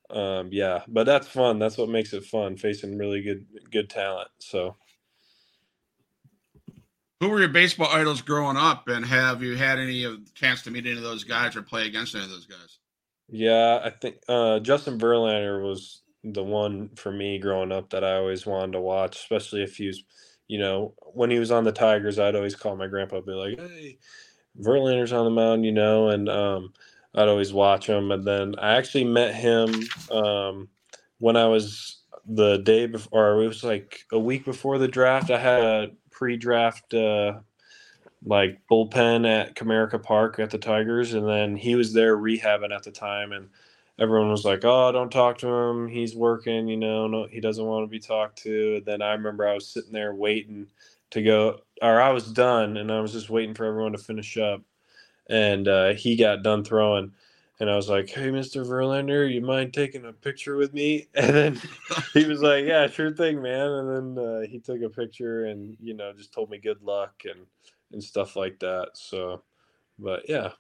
um, 0.10 0.50
yeah, 0.52 0.84
but 0.88 1.04
that's 1.06 1.28
fun. 1.28 1.60
That's 1.60 1.78
what 1.78 1.90
makes 1.90 2.14
it 2.14 2.24
fun 2.24 2.56
facing 2.56 2.98
really 2.98 3.22
good 3.22 3.46
good 3.72 3.90
talent. 3.90 4.30
So, 4.40 4.78
who 7.20 7.30
were 7.30 7.40
your 7.40 7.50
baseball 7.50 7.90
idols 7.92 8.22
growing 8.22 8.56
up, 8.56 8.88
and 8.88 9.06
have 9.06 9.44
you 9.44 9.58
had 9.58 9.80
any 9.80 10.06
of 10.06 10.34
chance 10.34 10.62
to 10.64 10.72
meet 10.72 10.86
any 10.86 10.96
of 10.96 11.04
those 11.04 11.26
guys 11.26 11.56
or 11.56 11.62
play 11.62 11.88
against 11.88 12.16
any 12.16 12.24
of 12.24 12.30
those 12.30 12.46
guys? 12.46 12.80
Yeah, 13.30 13.82
I 13.84 13.90
think 13.90 14.18
uh, 14.30 14.60
Justin 14.60 14.98
Verlander 15.00 15.62
was 15.62 16.02
the 16.24 16.44
one 16.44 16.90
for 16.96 17.12
me 17.12 17.40
growing 17.40 17.72
up 17.72 17.90
that 17.90 18.04
I 18.04 18.16
always 18.16 18.46
wanted 18.46 18.74
to 18.74 18.82
watch, 18.82 19.18
especially 19.18 19.64
if 19.64 19.76
he 19.78 19.88
was, 19.88 20.04
you 20.48 20.60
know, 20.60 20.94
when 21.14 21.30
he 21.30 21.40
was 21.40 21.52
on 21.52 21.64
the 21.66 21.72
Tigers, 21.72 22.20
I'd 22.20 22.36
always 22.36 22.56
call 22.56 22.76
my 22.78 22.88
grandpa, 22.88 23.18
and 23.18 23.26
be 23.26 23.32
like, 23.34 23.60
"Hey, 23.60 23.98
Verlander's 24.60 25.14
on 25.14 25.26
the 25.26 25.32
mound," 25.32 25.66
you 25.66 25.72
know, 25.74 26.10
and 26.10 26.30
um, 26.30 26.74
I'd 27.16 27.30
always 27.30 27.54
watch 27.54 27.88
him. 27.88 28.12
And 28.12 28.26
then 28.26 28.56
I 28.60 28.78
actually 28.78 29.06
met 29.06 29.36
him 29.36 29.74
um, 30.12 30.70
when 31.20 31.38
I 31.38 31.48
was 31.48 32.02
the 32.28 32.58
day 32.60 32.88
before, 32.88 33.34
or 33.36 33.44
it 33.44 33.48
was 33.48 33.64
like 33.64 34.02
a 34.12 34.20
week 34.20 34.46
before 34.46 34.78
the 34.80 34.88
draft. 34.88 35.32
I 35.32 35.40
had 35.40 35.64
a 35.64 35.88
pre-draft 36.12 36.94
uh, 36.94 37.40
like 38.26 38.60
bullpen 38.70 39.28
at 39.28 39.56
Comerica 39.56 40.02
Park 40.02 40.40
at 40.40 40.50
the 40.52 40.58
Tigers, 40.58 41.14
and 41.14 41.28
then 41.28 41.56
he 41.56 41.76
was 41.76 41.94
there 41.94 42.18
rehabbing 42.18 42.76
at 42.76 42.84
the 42.84 42.92
time, 42.92 43.32
and 43.32 43.50
everyone 44.00 44.32
was 44.32 44.46
like, 44.46 44.66
"Oh, 44.66 44.92
don't 44.92 45.12
talk 45.12 45.38
to 45.40 45.48
him. 45.48 45.88
He's 45.88 46.16
working. 46.16 46.68
You 46.68 46.78
know, 46.78 47.08
no, 47.08 47.28
he 47.28 47.40
doesn't 47.42 47.66
want 47.66 47.84
to 47.84 47.88
be 47.90 48.00
talked 48.00 48.40
to." 48.44 48.78
And 48.78 48.86
then 48.86 49.02
I 49.02 49.14
remember 49.14 49.48
I 49.48 49.54
was 49.54 49.68
sitting 49.68 49.94
there 49.94 50.16
waiting 50.16 50.68
to 51.12 51.24
go, 51.24 51.62
or 51.82 52.02
I 52.02 52.12
was 52.12 52.32
done, 52.32 52.78
and 52.78 52.92
I 52.92 53.02
was 53.02 53.14
just 53.14 53.30
waiting 53.30 53.56
for 53.56 53.66
everyone 53.66 53.94
to 53.94 53.98
finish 54.00 54.38
up 54.38 54.62
and 55.30 55.68
uh, 55.68 55.94
he 55.94 56.16
got 56.16 56.44
done 56.44 56.64
throwing. 56.64 57.14
And 57.60 57.72
I 57.72 57.78
was 57.78 57.90
like, 57.90 58.10
"Hey, 58.10 58.30
Mr. 58.30 58.68
Verlander, 58.68 59.34
you 59.34 59.42
mind 59.42 59.74
taking 59.74 60.06
a 60.06 60.14
picture 60.14 60.58
with 60.58 60.74
me?" 60.74 61.08
And 61.16 61.36
then 61.36 61.62
he 62.14 62.26
was 62.26 62.42
like, 62.42 62.66
"Yeah, 62.66 62.88
sure 62.88 63.14
thing, 63.14 63.42
man." 63.42 63.70
And 63.70 64.18
then 64.18 64.26
uh, 64.26 64.42
he 64.42 64.60
took 64.60 64.82
a 64.84 64.90
picture 64.90 65.46
and 65.46 65.78
you 65.82 65.96
know 65.96 66.14
just 66.14 66.34
told 66.34 66.52
me 66.52 66.60
good 66.60 66.84
luck 66.84 67.24
and 67.26 67.48
and 67.92 68.04
stuff 68.04 68.36
like 68.36 68.60
that. 68.60 68.90
So, 68.94 69.42
but 70.00 70.30
yeah, 70.30 70.52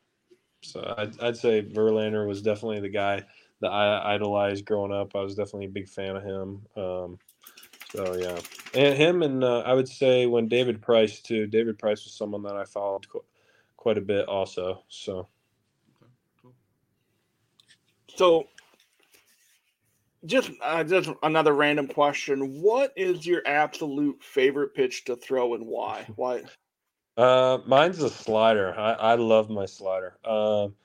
so 0.61 0.93
I'd, 0.97 1.19
I'd 1.21 1.37
say 1.37 1.61
Verlander 1.61 2.27
was 2.27 2.41
definitely 2.41 2.79
the 2.79 2.89
guy 2.89 3.23
that 3.61 3.71
I 3.71 4.13
idolized 4.13 4.65
growing 4.65 4.93
up. 4.93 5.15
I 5.15 5.21
was 5.21 5.35
definitely 5.35 5.65
a 5.65 5.69
big 5.69 5.87
fan 5.87 6.15
of 6.15 6.23
him. 6.23 6.61
Um, 6.75 7.19
so 7.91 8.15
yeah, 8.15 8.39
and 8.73 8.97
him 8.97 9.23
and 9.23 9.43
uh, 9.43 9.59
I 9.59 9.73
would 9.73 9.87
say 9.87 10.25
when 10.25 10.47
David 10.47 10.81
Price 10.81 11.21
too. 11.21 11.47
David 11.47 11.79
Price 11.79 12.03
was 12.03 12.13
someone 12.13 12.43
that 12.43 12.55
I 12.55 12.65
followed 12.65 13.07
quite 13.77 13.97
a 13.97 14.01
bit 14.01 14.27
also. 14.27 14.83
So, 14.89 15.27
so 18.15 18.47
just 20.25 20.51
uh, 20.61 20.83
just 20.83 21.09
another 21.23 21.53
random 21.53 21.87
question. 21.87 22.61
What 22.61 22.91
is 22.95 23.25
your 23.25 23.41
absolute 23.45 24.21
favorite 24.21 24.75
pitch 24.75 25.05
to 25.05 25.15
throw 25.15 25.53
and 25.53 25.65
why? 25.65 26.05
Why? 26.15 26.43
Uh, 27.17 27.59
mine's 27.65 28.01
a 28.03 28.09
slider. 28.09 28.75
I, 28.77 28.93
I 28.93 29.15
love 29.15 29.49
my 29.49 29.65
slider. 29.65 30.17
Um, 30.25 30.75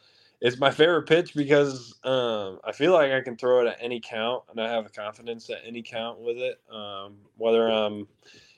it's 0.41 0.59
my 0.59 0.71
favorite 0.71 1.05
pitch 1.09 1.35
because 1.35 1.95
um, 2.05 2.59
I 2.65 2.73
feel 2.73 2.93
like 2.93 3.13
I 3.13 3.21
can 3.21 3.37
throw 3.37 3.61
it 3.61 3.69
at 3.69 3.79
any 3.81 4.01
count, 4.01 4.45
and 4.51 4.61
I 4.61 4.71
have 4.71 4.93
confidence 4.93 5.51
at 5.51 5.59
any 5.67 5.83
count 5.83 6.21
with 6.21 6.39
it. 6.39 6.61
Um, 6.73 7.19
whether 7.37 7.69
I'm, 7.69 8.09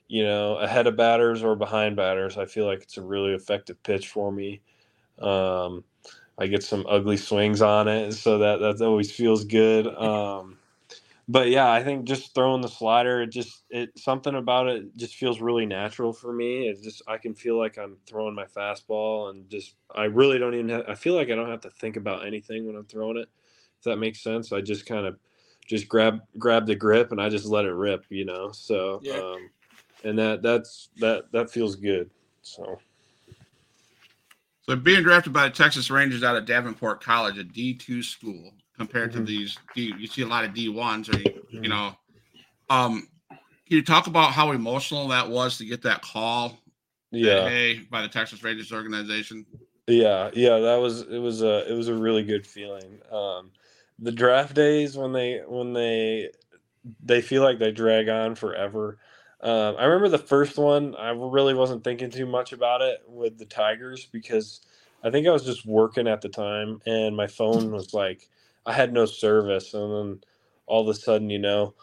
you 0.09 0.25
know, 0.25 0.57
ahead 0.57 0.87
of 0.87 0.97
batters 0.97 1.43
or 1.43 1.57
behind 1.57 1.97
batters, 1.97 2.39
I 2.39 2.47
feel 2.47 2.67
like 2.67 2.83
it's 2.83 2.97
a 2.97 3.03
really 3.03 3.35
effective 3.35 3.83
pitch 3.83 4.09
for 4.09 4.33
me. 4.33 4.63
Um, 5.21 5.85
I 6.39 6.47
get 6.49 6.65
some 6.65 6.87
ugly 6.89 7.17
swings 7.17 7.63
on 7.63 7.89
it, 7.89 8.13
so 8.13 8.39
that 8.39 8.59
that 8.61 8.85
always 8.85 9.13
feels 9.13 9.45
good. 9.45 9.87
Um, 9.87 10.59
but 11.29 11.49
yeah, 11.49 11.71
I 11.71 11.83
think 11.83 12.07
just 12.07 12.35
throwing 12.35 12.61
the 12.61 12.69
slider, 12.69 13.23
it 13.23 13.29
just 13.29 13.65
it 13.71 13.91
something 13.99 14.35
about 14.35 14.69
it 14.69 14.97
just 14.97 15.17
feels 15.17 15.41
really 15.41 15.67
natural 15.67 16.13
for 16.13 16.33
me. 16.33 16.69
It's 16.69 16.81
just 16.83 17.03
I 17.09 17.19
can 17.19 17.35
feel 17.35 17.59
like 17.59 17.79
I'm 17.79 17.97
throwing 18.07 18.35
my 18.35 18.45
fastball, 18.45 19.31
and 19.31 19.49
just 19.49 19.75
I 19.95 20.05
really 20.05 20.39
don't 20.39 20.55
even. 20.55 20.69
Have, 20.69 20.85
I 20.89 20.95
feel 20.95 21.15
like 21.15 21.31
I 21.31 21.35
don't 21.35 21.51
have 21.51 21.63
to 21.63 21.71
think 21.71 21.97
about 21.97 22.27
anything 22.27 22.67
when 22.67 22.77
I'm 22.77 22.85
throwing 22.87 23.17
it. 23.17 23.29
If 23.79 23.85
that 23.85 23.97
makes 23.97 24.23
sense, 24.23 24.53
I 24.53 24.61
just 24.61 24.87
kind 24.87 25.07
of 25.07 25.19
just 25.67 25.89
grab 25.89 26.21
grab 26.39 26.67
the 26.67 26.75
grip 26.75 27.11
and 27.11 27.21
I 27.21 27.29
just 27.29 27.47
let 27.47 27.65
it 27.65 27.73
rip, 27.73 28.05
you 28.11 28.25
know. 28.27 28.51
So, 28.53 29.03
Yeah. 29.03 29.15
um, 29.15 29.51
and 30.05 30.19
that 30.19 30.43
that's 30.43 30.91
that 30.99 31.33
that 31.33 31.51
feels 31.51 31.77
good. 31.77 32.11
So. 32.43 32.81
So 34.69 34.77
being 34.77 35.03
drafted 35.03 35.35
by 35.35 35.45
the 35.49 35.55
Texas 35.55 35.91
Rangers 35.91 36.23
out 36.23 36.37
of 36.37 36.47
Davenport 36.47 37.03
College, 37.03 37.37
a 37.37 37.45
D 37.45 37.75
two 37.75 38.03
school, 38.03 38.55
compared 38.77 39.11
Mhm. 39.11 39.15
to 39.15 39.21
these 39.23 39.59
D, 39.75 39.95
you 39.99 40.07
see 40.07 40.23
a 40.23 40.27
lot 40.27 40.45
of 40.45 40.55
D 40.55 40.69
ones, 40.69 41.09
or 41.09 41.19
you, 41.19 41.33
you 41.53 41.61
Mhm. 41.63 41.69
know, 41.69 41.97
um, 42.71 43.09
can 43.31 43.77
you 43.77 43.83
talk 43.83 44.07
about 44.07 44.33
how 44.33 44.53
emotional 44.53 45.09
that 45.09 45.29
was 45.29 45.59
to 45.59 45.65
get 45.65 45.83
that 45.83 46.03
call? 46.03 46.61
that, 47.13 47.19
Yeah. 47.19 47.49
hey, 47.49 47.81
by 47.91 48.03
the 48.03 48.09
Texas 48.09 48.43
Rangers 48.43 48.73
organization. 48.73 49.47
Yeah, 49.87 50.31
yeah, 50.35 50.59
that 50.59 50.77
was 50.77 51.03
it 51.03 51.19
was 51.19 51.43
a 51.43 51.71
it 51.71 51.75
was 51.75 51.89
a 51.89 51.95
really 51.95 52.25
good 52.25 52.47
feeling. 52.47 53.01
Um, 53.11 53.51
the 53.99 54.13
draft 54.13 54.55
days 54.55 54.97
when 54.97 55.13
they 55.13 55.43
when 55.47 55.73
they 55.73 56.31
they 57.05 57.21
feel 57.21 57.43
like 57.43 57.59
they 57.59 57.71
drag 57.71 58.09
on 58.09 58.35
forever. 58.35 58.99
Um, 59.41 59.77
I 59.79 59.85
remember 59.85 60.09
the 60.09 60.19
first 60.19 60.57
one. 60.57 60.95
I 60.97 61.11
really 61.11 61.55
wasn't 61.55 61.85
thinking 61.85 62.11
too 62.11 62.27
much 62.27 62.53
about 62.53 62.81
it 62.81 63.03
with 63.07 63.39
the 63.39 63.45
Tigers 63.45 64.07
because 64.07 64.63
I 65.03 65.11
think 65.11 65.27
I 65.27 65.31
was 65.31 65.45
just 65.45 65.67
working 65.67 66.09
at 66.09 66.23
the 66.23 66.31
time, 66.31 66.81
and 66.87 67.15
my 67.15 67.27
phone 67.27 67.71
was 67.71 67.93
like 67.93 68.29
I 68.67 68.73
had 68.73 68.93
no 68.93 69.07
service, 69.07 69.75
and 69.75 69.93
then 69.93 70.21
all 70.67 70.83
of 70.83 70.89
a 70.89 70.99
sudden, 70.99 71.31
you 71.31 71.39
know, 71.39 71.75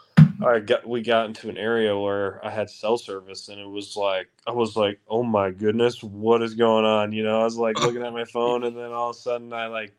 I 0.44 0.60
got 0.60 0.88
we 0.88 1.02
got 1.02 1.28
into 1.28 1.50
an 1.50 1.58
area 1.58 1.98
where 1.98 2.44
I 2.46 2.50
had 2.50 2.70
cell 2.70 2.98
service, 2.98 3.50
and 3.50 3.60
it 3.60 3.67
was 3.67 3.96
like 3.96 4.28
I 4.48 4.52
was 4.52 4.76
like, 4.76 5.00
oh 5.08 5.24
my 5.24 5.52
goodness, 5.52 6.02
what 6.04 6.41
is 6.41 6.56
going 6.56 6.86
on? 6.86 7.12
You 7.12 7.24
know, 7.24 7.41
I 7.41 7.44
was 7.44 7.58
like 7.58 7.80
looking 7.80 8.04
at 8.04 8.13
my 8.13 8.26
phone, 8.26 8.63
and 8.63 8.76
then 8.76 8.91
all 8.91 9.12
of 9.12 9.15
a 9.15 9.20
sudden, 9.20 9.54
I 9.54 9.67
like 9.67 9.94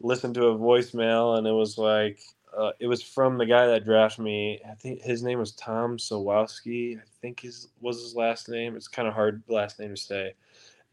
listened 0.00 0.34
to 0.34 0.46
a 0.46 0.58
voicemail, 0.58 1.38
and 1.38 1.46
it 1.46 1.52
was 1.52 1.78
like 1.78 2.18
uh, 2.56 2.72
it 2.80 2.86
was 2.86 3.02
from 3.02 3.38
the 3.38 3.46
guy 3.46 3.66
that 3.66 3.84
drafted 3.84 4.24
me. 4.24 4.60
I 4.68 4.74
think 4.74 5.02
his 5.02 5.22
name 5.22 5.38
was 5.38 5.52
Tom 5.52 5.98
Sawowski. 5.98 6.98
I 6.98 7.02
think 7.20 7.40
his 7.40 7.68
was 7.80 8.02
his 8.02 8.14
last 8.14 8.48
name. 8.48 8.76
It's 8.76 8.88
kind 8.88 9.08
of 9.08 9.14
hard 9.14 9.42
last 9.48 9.78
name 9.78 9.94
to 9.94 10.00
say. 10.00 10.34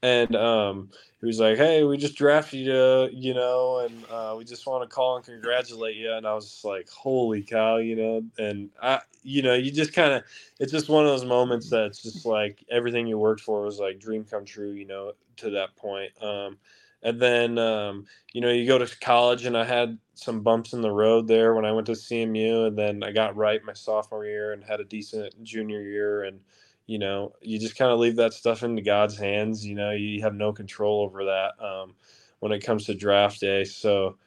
And 0.04 0.36
um, 0.36 0.90
he 1.20 1.28
was 1.28 1.40
like, 1.40 1.58
"Hey, 1.58 1.84
we 1.84 1.98
just 1.98 2.16
drafted 2.16 2.62
you, 2.62 3.10
you 3.14 3.34
know, 3.36 3.80
and 3.80 4.04
uh, 4.10 4.34
we 4.38 4.44
just 4.44 4.66
want 4.66 4.82
to 4.84 4.94
call 4.94 5.18
and 5.18 5.26
congratulate 5.26 5.96
you." 5.96 6.12
And 6.14 6.26
I 6.26 6.34
was 6.34 6.50
just 6.50 6.66
like, 6.66 6.90
"Holy 6.90 7.44
cow!" 7.44 7.78
You 7.78 7.96
know, 7.96 8.24
and 8.40 8.70
I, 8.82 9.02
you 9.24 9.44
know, 9.44 9.54
you 9.54 9.72
just 9.72 9.94
kind 9.94 10.14
of, 10.14 10.24
it's 10.60 10.72
just 10.72 10.90
one 10.90 11.06
of 11.06 11.12
those 11.12 11.26
moments 11.26 11.70
that's 11.70 12.02
just 12.02 12.26
like 12.26 12.64
everything 12.72 13.06
you 13.06 13.20
worked 13.20 13.42
for 13.42 13.62
was 13.62 13.78
like 13.80 14.00
dream 14.00 14.24
come 14.26 14.44
true, 14.46 14.72
you 14.72 14.86
know, 14.86 15.14
to 15.38 15.52
that 15.52 15.76
point. 15.76 16.12
Um, 16.24 16.58
and 17.04 17.20
then, 17.20 17.58
um, 17.60 18.06
you 18.34 18.42
know, 18.42 18.52
you 18.52 18.66
go 18.68 18.78
to 18.80 19.00
college, 19.00 19.46
and 19.46 19.56
I 19.58 19.66
had 19.66 19.98
some 20.16 20.42
bumps 20.42 20.74
in 20.74 20.82
the 20.82 20.92
road 20.92 21.28
there 21.28 21.54
when 21.54 21.66
I 21.66 21.72
went 21.72 21.86
to 21.88 21.94
CMU, 21.96 22.68
and 22.68 22.78
then 22.78 23.04
I 23.04 23.12
got 23.12 23.36
right 23.36 23.64
my 23.64 23.74
sophomore 23.74 24.26
year 24.26 24.54
and 24.54 24.64
had 24.64 24.80
a 24.80 24.84
decent 24.84 25.44
junior 25.44 25.82
year, 25.82 26.24
and 26.24 26.40
you 26.88 27.00
know, 27.00 27.34
you 27.42 27.60
just 27.60 27.78
kind 27.78 27.92
of 27.92 28.00
leave 28.00 28.18
that 28.18 28.34
stuff 28.34 28.64
into 28.64 28.82
God's 28.82 29.18
hands. 29.18 29.66
You 29.66 29.76
know, 29.76 29.92
you 29.92 30.22
have 30.22 30.36
no 30.36 30.52
control 30.52 31.02
over 31.02 31.26
that 31.26 31.54
um, 31.64 31.94
when 32.40 32.52
it 32.52 32.60
comes 32.60 32.86
to 32.86 32.96
draft 32.96 33.40
day. 33.40 33.64
So, 33.64 34.18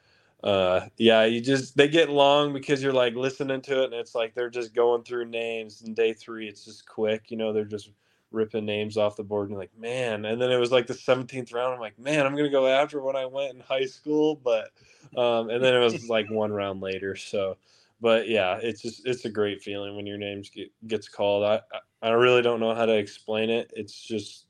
uh, 0.43 0.87
yeah, 0.97 1.25
you 1.25 1.41
just 1.41 1.75
they 1.77 1.87
get 1.87 2.09
long 2.09 2.53
because 2.53 2.81
you're 2.81 2.93
like 2.93 3.15
listening 3.15 3.61
to 3.63 3.83
it, 3.83 3.85
and 3.85 3.93
it's 3.93 4.15
like 4.15 4.33
they're 4.33 4.49
just 4.49 4.73
going 4.73 5.03
through 5.03 5.25
names. 5.25 5.81
And 5.81 5.95
day 5.95 6.13
three, 6.13 6.47
it's 6.47 6.65
just 6.65 6.87
quick. 6.87 7.29
You 7.29 7.37
know, 7.37 7.53
they're 7.53 7.65
just 7.65 7.91
ripping 8.31 8.65
names 8.65 8.97
off 8.97 9.15
the 9.15 9.23
board, 9.23 9.49
and 9.49 9.57
like, 9.57 9.77
man. 9.77 10.25
And 10.25 10.41
then 10.41 10.51
it 10.51 10.57
was 10.57 10.71
like 10.71 10.87
the 10.87 10.93
17th 10.93 11.53
round. 11.53 11.73
I'm 11.73 11.79
like, 11.79 11.97
man, 11.97 12.25
I'm 12.25 12.35
gonna 12.35 12.49
go 12.49 12.67
after 12.67 13.01
when 13.01 13.15
I 13.15 13.25
went 13.25 13.53
in 13.53 13.59
high 13.61 13.85
school, 13.85 14.35
but 14.35 14.69
um, 15.17 15.49
and 15.49 15.63
then 15.63 15.73
it 15.73 15.79
was 15.79 16.09
like 16.09 16.29
one 16.29 16.51
round 16.51 16.81
later. 16.81 17.15
So, 17.15 17.57
but 18.01 18.27
yeah, 18.27 18.59
it's 18.61 18.81
just 18.81 19.05
it's 19.05 19.25
a 19.25 19.29
great 19.29 19.61
feeling 19.61 19.95
when 19.95 20.05
your 20.05 20.17
name 20.17 20.43
get, 20.53 20.71
gets 20.87 21.07
called. 21.07 21.43
I, 21.43 21.61
I 21.73 21.79
I 22.05 22.11
really 22.11 22.41
don't 22.41 22.59
know 22.59 22.75
how 22.75 22.85
to 22.85 22.95
explain 22.97 23.49
it. 23.49 23.71
It's 23.75 23.99
just 23.99 24.45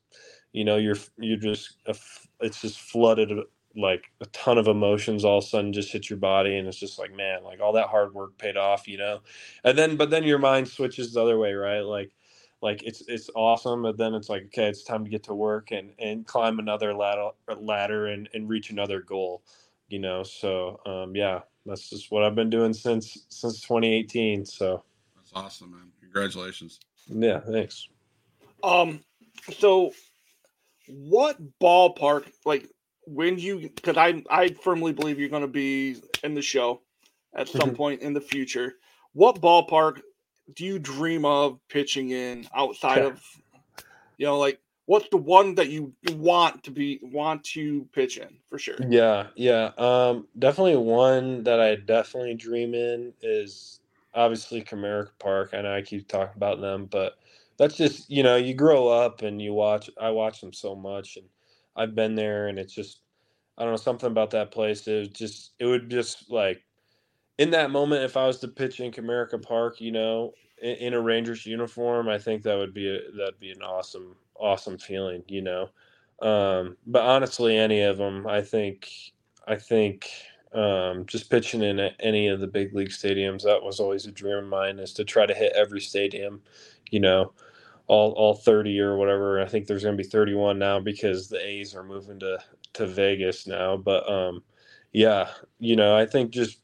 you 0.56 0.64
know 0.64 0.78
you're 0.78 0.98
you're 1.18 1.38
just 1.38 1.78
it's 2.40 2.62
just 2.62 2.80
flooded 2.80 3.30
like 3.76 4.06
a 4.22 4.26
ton 4.28 4.58
of 4.58 4.68
emotions 4.68 5.26
all 5.26 5.40
of 5.40 5.44
a 5.44 5.48
sudden 5.48 5.74
just 5.74 5.92
hit 5.92 6.10
your 6.10 6.18
body 6.18 6.58
and 6.58 6.66
it's 6.66 6.78
just 6.78 6.98
like 6.98 7.14
man 7.14 7.44
like 7.44 7.60
all 7.60 7.74
that 7.74 7.88
hard 7.90 8.14
work 8.14 8.38
paid 8.38 8.56
off 8.56 8.88
you 8.88 8.98
know 8.98 9.20
and 9.66 9.78
then 9.78 9.98
but 9.98 10.10
then 10.10 10.24
your 10.24 10.40
mind 10.40 10.66
switches 10.66 11.12
the 11.12 11.22
other 11.22 11.38
way 11.38 11.54
right 11.54 11.82
like 11.82 12.12
like 12.62 12.82
it's 12.84 13.04
it's 13.10 13.30
awesome 13.36 13.82
but 13.82 13.98
then 13.98 14.14
it's 14.14 14.30
like 14.30 14.46
okay 14.46 14.68
it's 14.68 14.84
time 14.84 15.04
to 15.04 15.10
get 15.10 15.24
to 15.24 15.34
work 15.34 15.72
and 15.72 15.92
and 16.00 16.26
climb 16.26 16.58
another 16.58 16.94
ladder 16.94 17.32
ladder 17.60 18.08
and 18.08 18.30
and 18.34 18.48
reach 18.48 18.70
another 18.70 19.02
goal 19.02 19.44
you 19.90 20.00
know 20.00 20.24
so 20.24 20.80
um 20.86 21.14
yeah 21.18 21.42
that's 21.66 21.90
just 21.90 22.12
what 22.12 22.24
i've 22.24 22.36
been 22.36 22.50
doing 22.50 22.72
since 22.74 23.26
since 23.28 23.60
2018 23.60 24.46
so 24.46 24.82
That's 25.18 25.32
awesome, 25.36 25.72
man. 25.72 25.92
Congratulations. 26.00 26.80
Yeah 27.08 27.40
thanks 27.40 27.88
Um, 28.64 29.02
so 29.60 29.94
what 30.88 31.38
ballpark, 31.62 32.32
like 32.46 32.70
when 33.06 33.40
you, 33.40 33.70
because 33.70 33.98
I 33.98 34.24
I 34.30 34.50
firmly 34.64 34.94
believe 34.94 35.20
you're 35.20 35.30
going 35.30 35.42
to 35.42 35.48
be 35.48 35.98
in 36.24 36.36
the 36.36 36.42
show 36.42 36.82
at 37.36 37.50
some 37.50 37.72
Mhm. 37.72 37.76
point 37.76 38.02
in 38.02 38.14
the 38.14 38.22
future. 38.22 38.76
What 39.14 39.42
ballpark 39.42 40.02
do 40.54 40.66
you 40.66 40.80
dream 40.80 41.26
of 41.26 41.60
pitching 41.70 42.12
in 42.12 42.48
outside 42.56 43.00
Okay. 43.00 43.08
of, 43.08 43.22
you 44.18 44.26
know, 44.26 44.38
like 44.40 44.60
what's 44.86 45.10
the 45.10 45.18
one 45.18 45.56
that 45.56 45.70
you 45.70 45.94
want 46.14 46.64
to 46.66 46.72
be 46.72 47.00
want 47.04 47.44
to 47.46 47.88
pitch 47.94 48.18
in 48.18 48.40
for 48.50 48.60
sure? 48.60 48.90
Yeah, 48.90 49.28
yeah. 49.36 49.72
Um, 49.78 50.28
definitely 50.38 50.76
one 50.78 51.44
that 51.44 51.62
I 51.62 51.76
definitely 51.76 52.36
dream 52.36 52.74
in 52.74 53.14
is 53.22 53.80
obviously 54.16 54.62
Comerica 54.62 55.12
Park. 55.20 55.52
I 55.54 55.62
know 55.62 55.76
I 55.76 55.82
keep 55.82 56.08
talking 56.08 56.36
about 56.36 56.62
them, 56.62 56.88
but 56.90 57.18
that's 57.58 57.76
just, 57.76 58.10
you 58.10 58.24
know, 58.24 58.36
you 58.36 58.54
grow 58.54 58.88
up 58.88 59.22
and 59.22 59.42
you 59.42 59.54
watch, 59.54 59.90
I 60.00 60.10
watch 60.10 60.42
them 60.42 60.54
so 60.54 60.76
much 60.76 61.18
and 61.18 61.26
I've 61.76 61.96
been 61.96 62.16
there 62.16 62.48
and 62.48 62.58
it's 62.58 62.74
just, 62.74 63.02
I 63.58 63.64
don't 63.64 63.74
know, 63.74 63.78
something 63.78 64.10
about 64.10 64.32
that 64.32 64.52
place. 64.52 64.88
It 64.88 65.14
just, 65.14 65.52
it 65.60 65.66
would 65.66 65.90
just 65.90 66.30
like, 66.30 66.64
in 67.38 67.52
that 67.52 67.72
moment, 67.72 68.04
if 68.04 68.18
I 68.18 68.26
was 68.28 68.40
to 68.40 68.48
pitch 68.48 68.80
in 68.80 68.92
Comerica 68.92 69.42
Park, 69.42 69.82
you 69.82 69.92
know, 69.92 70.34
in, 70.62 70.76
in 70.76 70.94
a 70.94 71.02
Rangers 71.02 71.46
uniform, 71.46 72.08
I 72.08 72.18
think 72.18 72.44
that 72.44 72.58
would 72.58 72.74
be 72.74 72.90
a, 72.90 73.00
that'd 73.18 73.40
be 73.40 73.52
an 73.52 73.62
awesome, 73.62 74.16
awesome 74.36 74.78
feeling, 74.78 75.24
you 75.28 75.42
know. 75.42 75.70
Um, 76.22 76.78
but 76.88 77.04
honestly, 77.04 77.58
any 77.58 77.82
of 77.82 77.98
them, 77.98 78.26
I 78.26 78.42
think, 78.42 78.90
I 79.48 79.56
think 79.56 80.10
um, 80.56 81.06
just 81.06 81.30
pitching 81.30 81.62
in 81.62 81.80
at 81.80 81.96
any 82.00 82.28
of 82.28 82.40
the 82.40 82.48
big 82.48 82.74
league 82.74 82.90
stadiums, 82.90 83.44
that 83.44 83.62
was 83.62 83.80
always 83.80 84.06
a 84.06 84.12
dream 84.12 84.38
of 84.38 84.46
mine, 84.46 84.80
is 84.80 84.94
to 84.94 85.04
try 85.04 85.26
to 85.26 85.34
hit 85.34 85.54
every 85.54 85.82
stadium, 85.82 86.42
you 86.92 87.00
know, 87.00 87.34
all 87.88 88.12
all 88.14 88.34
thirty 88.34 88.80
or 88.80 88.98
whatever. 88.98 89.42
I 89.42 89.46
think 89.48 89.68
there's 89.68 89.84
going 89.84 89.98
to 89.98 90.04
be 90.04 90.10
thirty 90.10 90.34
one 90.34 90.58
now 90.58 90.80
because 90.80 91.28
the 91.28 91.46
A's 91.46 91.76
are 91.76 91.84
moving 91.84 92.20
to 92.20 92.40
to 92.74 92.88
Vegas 92.88 93.48
now. 93.48 93.78
But 93.78 94.10
um, 94.10 94.44
yeah, 94.94 95.30
you 95.60 95.76
know, 95.76 95.96
I 95.98 96.06
think 96.06 96.32
just 96.32 96.60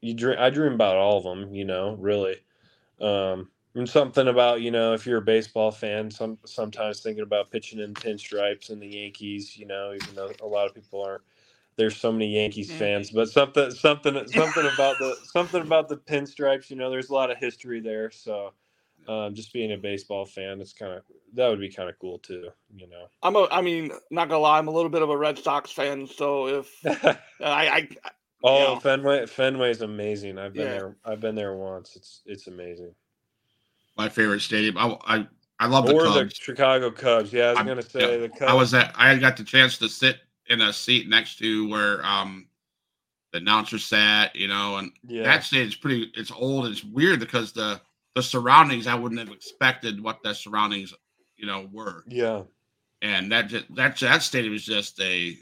you 0.00 0.14
dream. 0.14 0.36
I 0.38 0.50
dream 0.50 0.72
about 0.72 0.96
all 0.96 1.18
of 1.18 1.24
them, 1.24 1.54
you 1.54 1.64
know, 1.64 1.96
really. 1.98 2.36
Um, 3.00 3.50
and 3.74 3.88
something 3.88 4.28
about 4.28 4.62
you 4.62 4.70
know 4.70 4.94
if 4.94 5.06
you're 5.06 5.18
a 5.18 5.22
baseball 5.22 5.70
fan, 5.70 6.10
some 6.10 6.38
sometimes 6.46 7.00
thinking 7.00 7.24
about 7.24 7.50
pitching 7.50 7.80
in 7.80 7.92
pinstripes 7.94 8.70
and 8.70 8.80
the 8.80 8.86
Yankees, 8.86 9.56
you 9.56 9.66
know, 9.66 9.92
even 9.94 10.14
though 10.14 10.32
a 10.42 10.46
lot 10.46 10.66
of 10.66 10.74
people 10.74 11.02
aren't. 11.02 11.22
There's 11.76 11.96
so 11.96 12.12
many 12.12 12.28
Yankees 12.34 12.70
fans, 12.72 13.10
but 13.10 13.28
something 13.28 13.70
something 13.72 14.14
something 14.28 14.66
about 14.74 14.98
the 14.98 15.16
something 15.32 15.62
about 15.62 15.88
the 15.88 15.96
pinstripes, 15.96 16.70
you 16.70 16.76
know, 16.76 16.90
there's 16.90 17.10
a 17.10 17.14
lot 17.14 17.30
of 17.30 17.38
history 17.38 17.80
there. 17.80 18.10
So 18.10 18.52
um, 19.08 19.34
just 19.34 19.52
being 19.52 19.72
a 19.72 19.76
baseball 19.76 20.24
fan, 20.24 20.60
it's 20.60 20.72
kind 20.72 20.92
of 20.92 21.02
that 21.34 21.48
would 21.48 21.58
be 21.60 21.68
kind 21.68 21.88
of 21.90 21.98
cool 21.98 22.18
too, 22.20 22.48
you 22.76 22.88
know. 22.88 23.06
I'm 23.22 23.34
a, 23.36 23.48
I 23.50 23.60
mean, 23.60 23.90
not 24.10 24.28
gonna 24.28 24.40
lie, 24.40 24.58
I'm 24.58 24.68
a 24.68 24.70
little 24.70 24.88
bit 24.90 25.02
of 25.02 25.10
a 25.10 25.16
Red 25.16 25.36
Sox 25.38 25.72
fan, 25.72 26.06
so 26.06 26.46
if 26.46 26.70
I, 26.86 27.18
I 27.40 27.88
Oh, 28.46 28.58
you 28.58 28.64
know, 28.74 28.80
Fenway 28.80 29.26
Fenway's 29.26 29.80
amazing. 29.80 30.38
I've 30.38 30.52
been 30.52 30.66
Yeah. 30.66 30.72
there. 30.72 30.96
I've 31.04 31.20
been 31.20 31.34
there 31.34 31.54
once. 31.56 31.96
It's 31.96 32.20
it's 32.26 32.46
amazing. 32.46 32.94
My 33.96 34.08
favorite 34.08 34.40
stadium. 34.40 34.76
I 34.76 34.96
I, 35.06 35.26
I 35.60 35.66
love 35.66 35.86
the 35.86 35.94
Or 35.94 36.02
the 36.10 36.20
Cubs. 36.24 36.34
Chicago 36.36 36.90
Cubs. 36.90 37.32
Yeah, 37.32 37.46
I 37.46 37.48
was 37.50 37.56
I'm- 37.58 37.66
gonna 37.66 37.82
say 37.82 38.12
yeah, 38.12 38.16
the 38.18 38.28
Cubs. 38.28 38.42
I 38.42 38.52
was 38.52 38.74
at. 38.74 38.92
I 38.96 39.16
got 39.16 39.36
the 39.38 39.44
chance 39.44 39.78
to 39.78 39.88
sit 39.88 40.18
in 40.48 40.60
a 40.60 40.72
seat 40.72 41.08
next 41.08 41.38
to 41.38 41.68
where 41.68 42.04
um 42.04 42.46
the 43.32 43.38
announcer 43.38 43.78
sat. 43.78 44.34
You 44.36 44.48
know, 44.48 44.76
and 44.76 44.92
yeah. 45.06 45.22
that 45.24 45.44
stadium's 45.44 45.76
pretty. 45.76 46.10
It's 46.14 46.30
old. 46.32 46.66
It's 46.66 46.84
weird 46.84 47.20
because 47.20 47.52
the 47.52 47.80
the 48.14 48.22
surroundings. 48.22 48.86
I 48.86 48.94
wouldn't 48.94 49.18
have 49.20 49.30
expected 49.34 50.02
what 50.02 50.22
the 50.22 50.34
surroundings, 50.34 50.94
you 51.36 51.46
know, 51.46 51.68
were. 51.72 52.04
yeah. 52.06 52.42
And 53.02 53.30
that 53.32 53.48
just, 53.48 53.74
that 53.74 53.98
that 53.98 54.22
stadium 54.22 54.54
is 54.54 54.64
just 54.64 54.98
a 55.00 55.36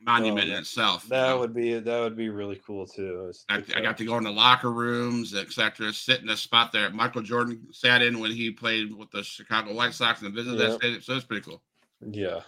monument 0.00 0.46
in 0.46 0.54
that- 0.54 0.60
itself. 0.60 1.04
you 1.04 1.10
That 1.10 1.28
know? 1.30 1.38
would 1.40 1.52
be 1.54 1.78
that 1.78 2.00
would 2.00 2.16
be 2.16 2.28
really 2.30 2.60
cool 2.66 2.86
too. 2.86 3.30
I, 3.50 3.62
I 3.76 3.80
got 3.82 3.98
to 3.98 4.04
go 4.06 4.16
in 4.16 4.24
the 4.24 4.30
locker 4.30 4.72
rooms, 4.72 5.34
etc. 5.34 5.92
Sit 5.92 6.22
in 6.22 6.28
a 6.30 6.36
spot 6.36 6.72
there. 6.72 6.88
Michael 6.90 7.20
Jordan 7.22 7.66
sat 7.70 8.00
in 8.02 8.18
when 8.18 8.30
he 8.32 8.50
played 8.50 8.94
with 8.96 9.10
the 9.10 9.22
Chicago 9.22 9.74
White 9.74 9.92
Sox 9.94 10.22
and 10.22 10.34
visited 10.34 10.58
that 10.60 10.70
Yeah. 10.70 10.76
stadium. 10.76 11.02
So 11.02 11.14
it's 11.16 11.24
pretty 11.26 11.42
cool. 11.42 11.62
Yeah. 12.10 12.40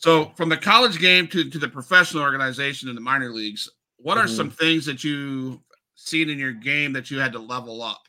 So 0.00 0.24
cool. 0.24 0.34
from 0.36 0.48
the 0.48 0.56
college 0.56 0.98
game 0.98 1.26
to, 1.28 1.48
to 1.50 1.58
the 1.58 1.68
professional 1.68 2.22
organization 2.22 2.88
in 2.88 2.94
the 2.94 3.00
minor 3.00 3.30
leagues, 3.30 3.68
what 3.96 4.18
are 4.18 4.24
Mhm. 4.24 4.36
some 4.36 4.50
things 4.50 4.86
that 4.86 5.04
you've 5.04 5.58
seen 5.94 6.30
in 6.30 6.38
your 6.38 6.52
game 6.52 6.92
that 6.94 7.10
you 7.10 7.18
had 7.18 7.32
to 7.32 7.38
level 7.38 7.82
up 7.82 8.08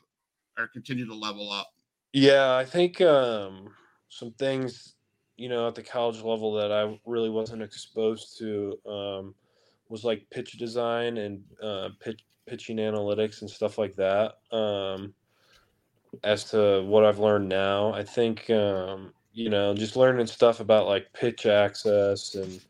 or 0.58 0.68
continue 0.68 1.06
to 1.06 1.14
level 1.14 1.50
up? 1.50 1.72
Yeah, 2.12 2.56
I 2.56 2.64
think 2.64 3.00
um, 3.00 3.74
some 4.08 4.32
things, 4.32 4.94
you 5.36 5.48
know, 5.48 5.68
at 5.68 5.74
the 5.74 5.82
college 5.82 6.22
level 6.22 6.52
that 6.54 6.72
I 6.72 6.98
really 7.04 7.28
wasn't 7.30 7.62
exposed 7.62 8.38
to 8.38 8.78
um, 8.86 9.34
was 9.88 10.02
like 10.04 10.28
pitch 10.30 10.52
design 10.52 11.18
and 11.18 11.44
uh, 11.62 11.90
pitch 12.00 12.22
pitching 12.46 12.76
analytics 12.76 13.40
and 13.40 13.50
stuff 13.50 13.76
like 13.76 13.96
that. 13.96 14.38
Um, 14.52 15.12
as 16.24 16.44
to 16.52 16.82
what 16.84 17.04
I've 17.04 17.18
learned 17.18 17.48
now, 17.48 17.92
I 17.92 18.02
think 18.04 18.48
um, 18.50 19.12
you 19.36 19.50
know 19.50 19.74
just 19.74 19.96
learning 19.96 20.26
stuff 20.26 20.60
about 20.60 20.86
like 20.88 21.12
pitch 21.12 21.44
axis 21.46 22.34
and 22.34 22.60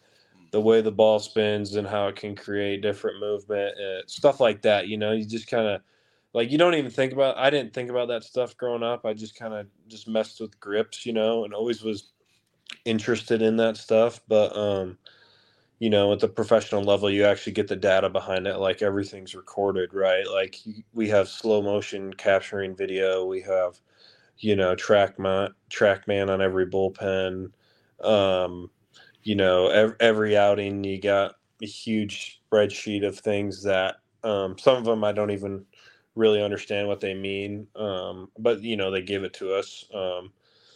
the 0.51 0.61
way 0.61 0.81
the 0.81 0.91
ball 0.91 1.19
spins 1.19 1.77
and 1.77 1.87
how 1.87 2.09
it 2.09 2.17
can 2.17 2.35
create 2.35 2.81
different 2.81 3.21
movement, 3.21 3.75
uh, 3.79 4.01
stuff 4.07 4.41
like 4.41 4.63
that. 4.63 4.89
You 4.89 4.97
know, 4.97 5.13
you 5.13 5.25
just 5.25 5.49
kind 5.49 5.67
of 5.67 5.81
like 6.33 6.51
you 6.51 6.59
don't 6.59 6.75
even 6.75 6.91
think 6.91 7.13
about 7.13 7.39
i 7.39 7.49
didn't 7.51 7.73
think 7.73 7.89
about 7.89 8.09
that 8.09 8.25
stuff 8.25 8.57
growing 8.57 8.83
up. 8.83 9.07
I 9.07 9.15
just 9.15 9.39
kind 9.39 9.55
of 9.55 9.67
just 9.89 10.09
messed 10.09 10.41
with 10.41 10.59
grips 10.61 11.07
you 11.07 11.13
know 11.13 11.45
and 11.45 11.55
always 11.55 11.83
was 11.83 12.11
interested 12.85 13.43
in 13.43 13.57
that 13.57 13.77
stuff. 13.77 14.21
But 14.29 14.57
um 14.57 14.99
you 15.79 15.89
know 15.89 16.13
at 16.13 16.21
the 16.21 16.29
professional 16.29 16.83
level 16.83 17.11
you 17.11 17.25
actually 17.25 17.53
get 17.53 17.69
the 17.69 17.77
data 17.77 18.09
behind 18.09 18.47
it 18.47 18.57
like 18.57 18.83
everything's 18.83 19.35
recorded 19.35 19.95
right? 19.95 20.27
Like 20.27 20.59
we 20.93 21.09
have 21.09 21.29
slow 21.29 21.63
motion 21.63 22.13
capturing 22.13 22.75
video. 22.75 23.25
We 23.25 23.41
have 23.43 23.81
you 24.39 24.57
know 24.57 24.75
TrackMan 24.75 25.53
track 25.71 26.07
man 26.09 26.31
on 26.31 26.41
every 26.43 26.67
bullpen. 26.67 27.51
Um 28.03 28.71
you 29.23 29.35
know 29.35 29.69
every, 29.69 29.97
every 30.01 30.37
outing 30.37 30.85
you 30.85 31.01
got 31.01 31.35
a 31.63 31.67
huge 31.67 32.41
spreadsheet 32.53 33.05
of 33.07 33.19
things 33.19 33.63
that 33.65 33.97
um 34.23 34.57
some 34.59 34.77
of 34.77 34.85
them 34.85 35.03
i 35.03 35.11
don't 35.13 35.31
even 35.33 35.65
really 36.15 36.43
understand 36.43 36.87
what 36.87 37.01
they 37.01 37.15
mean 37.15 37.67
um 37.77 38.31
but 38.39 38.63
you 38.63 38.77
know 38.77 38.91
they 38.91 39.03
give 39.03 39.25
it 39.25 39.33
to 39.35 39.53
us. 39.53 39.85
Um 39.95 40.33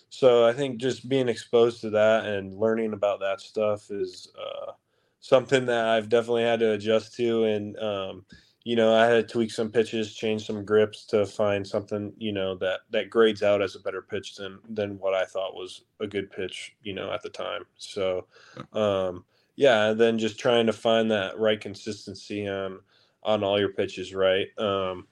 so 0.09 0.45
i 0.47 0.53
think 0.53 0.79
just 0.79 1.09
being 1.09 1.29
exposed 1.29 1.81
to 1.81 1.91
that 1.91 2.25
and 2.27 2.55
learning 2.59 2.93
about 2.93 3.21
that 3.21 3.41
stuff 3.41 3.91
is 3.91 4.29
uh 4.39 4.73
something 5.21 5.67
that 5.67 5.87
i've 5.87 6.09
definitely 6.09 6.43
had 6.43 6.59
to 6.61 6.73
adjust 6.73 7.15
to 7.15 7.45
and 7.45 7.79
um 7.79 8.25
you 8.65 8.77
know 8.77 8.95
i 8.95 9.07
had 9.07 9.27
to 9.27 9.33
tweak 9.33 9.51
some 9.51 9.71
pitches 9.71 10.15
change 10.15 10.47
some 10.47 10.65
grips 10.65 11.05
to 11.05 11.25
find 11.25 11.67
something 11.67 12.13
you 12.19 12.33
know 12.33 12.55
that 12.55 12.81
that 12.91 13.09
grades 13.09 13.43
out 13.43 13.63
as 13.63 13.75
a 13.75 13.81
better 13.81 14.03
pitch 14.03 14.37
than 14.37 14.59
than 14.69 14.99
what 14.99 15.15
i 15.15 15.25
thought 15.25 15.55
was 15.55 15.85
a 16.01 16.07
good 16.07 16.31
pitch 16.31 16.77
you 16.83 16.93
know 16.93 17.13
at 17.13 17.23
the 17.23 17.31
time. 17.31 17.65
So 17.77 18.27
um 18.73 19.25
yeah 19.57 19.91
and 19.91 20.01
then 20.01 20.19
just 20.19 20.39
trying 20.39 20.67
to 20.67 20.73
find 20.73 21.11
that 21.11 21.39
right 21.39 21.61
consistency 21.61 22.47
on 22.49 22.81
on 23.23 23.45
all 23.45 23.59
your 23.59 23.73
pitches 23.73 24.15
right? 24.15 24.49
Um 24.59 25.07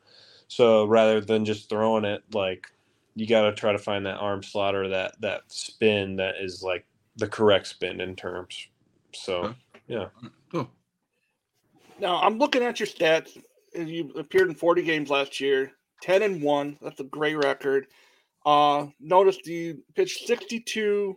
so 0.49 0.87
rather 0.87 1.21
than 1.21 1.45
just 1.45 1.69
throwing 1.69 2.07
it, 2.07 2.23
like 2.33 2.73
you 3.15 3.27
got 3.27 3.43
to 3.43 3.53
try 3.53 3.73
to 3.73 3.79
find 3.79 4.07
that 4.07 4.17
arm 4.17 4.43
slot 4.43 4.75
or 4.75 4.89
that 4.89 5.21
that 5.21 5.43
spin 5.49 6.17
that 6.17 6.37
is 6.41 6.63
like 6.63 6.87
the 7.17 7.29
correct 7.29 7.67
spin 7.67 8.01
in 8.01 8.17
terms. 8.17 8.69
So 9.13 9.43
Okay. 9.43 9.57
Now 11.99 12.21
I'm 12.21 12.39
looking 12.39 12.63
at 12.63 12.79
your 12.81 12.87
stats. 12.87 13.41
and 13.75 13.89
You 13.89 14.11
appeared 14.17 14.49
in 14.49 14.55
40 14.55 14.83
games 14.83 15.11
last 15.11 15.41
year, 15.41 15.73
10 16.03 16.23
and 16.23 16.43
one. 16.43 16.79
That's 16.83 17.01
a 17.01 17.05
great 17.05 17.37
record. 17.37 17.87
Uh, 18.47 18.87
noticed 19.01 19.47
you 19.47 19.83
pitched 19.95 20.27
62 20.27 21.17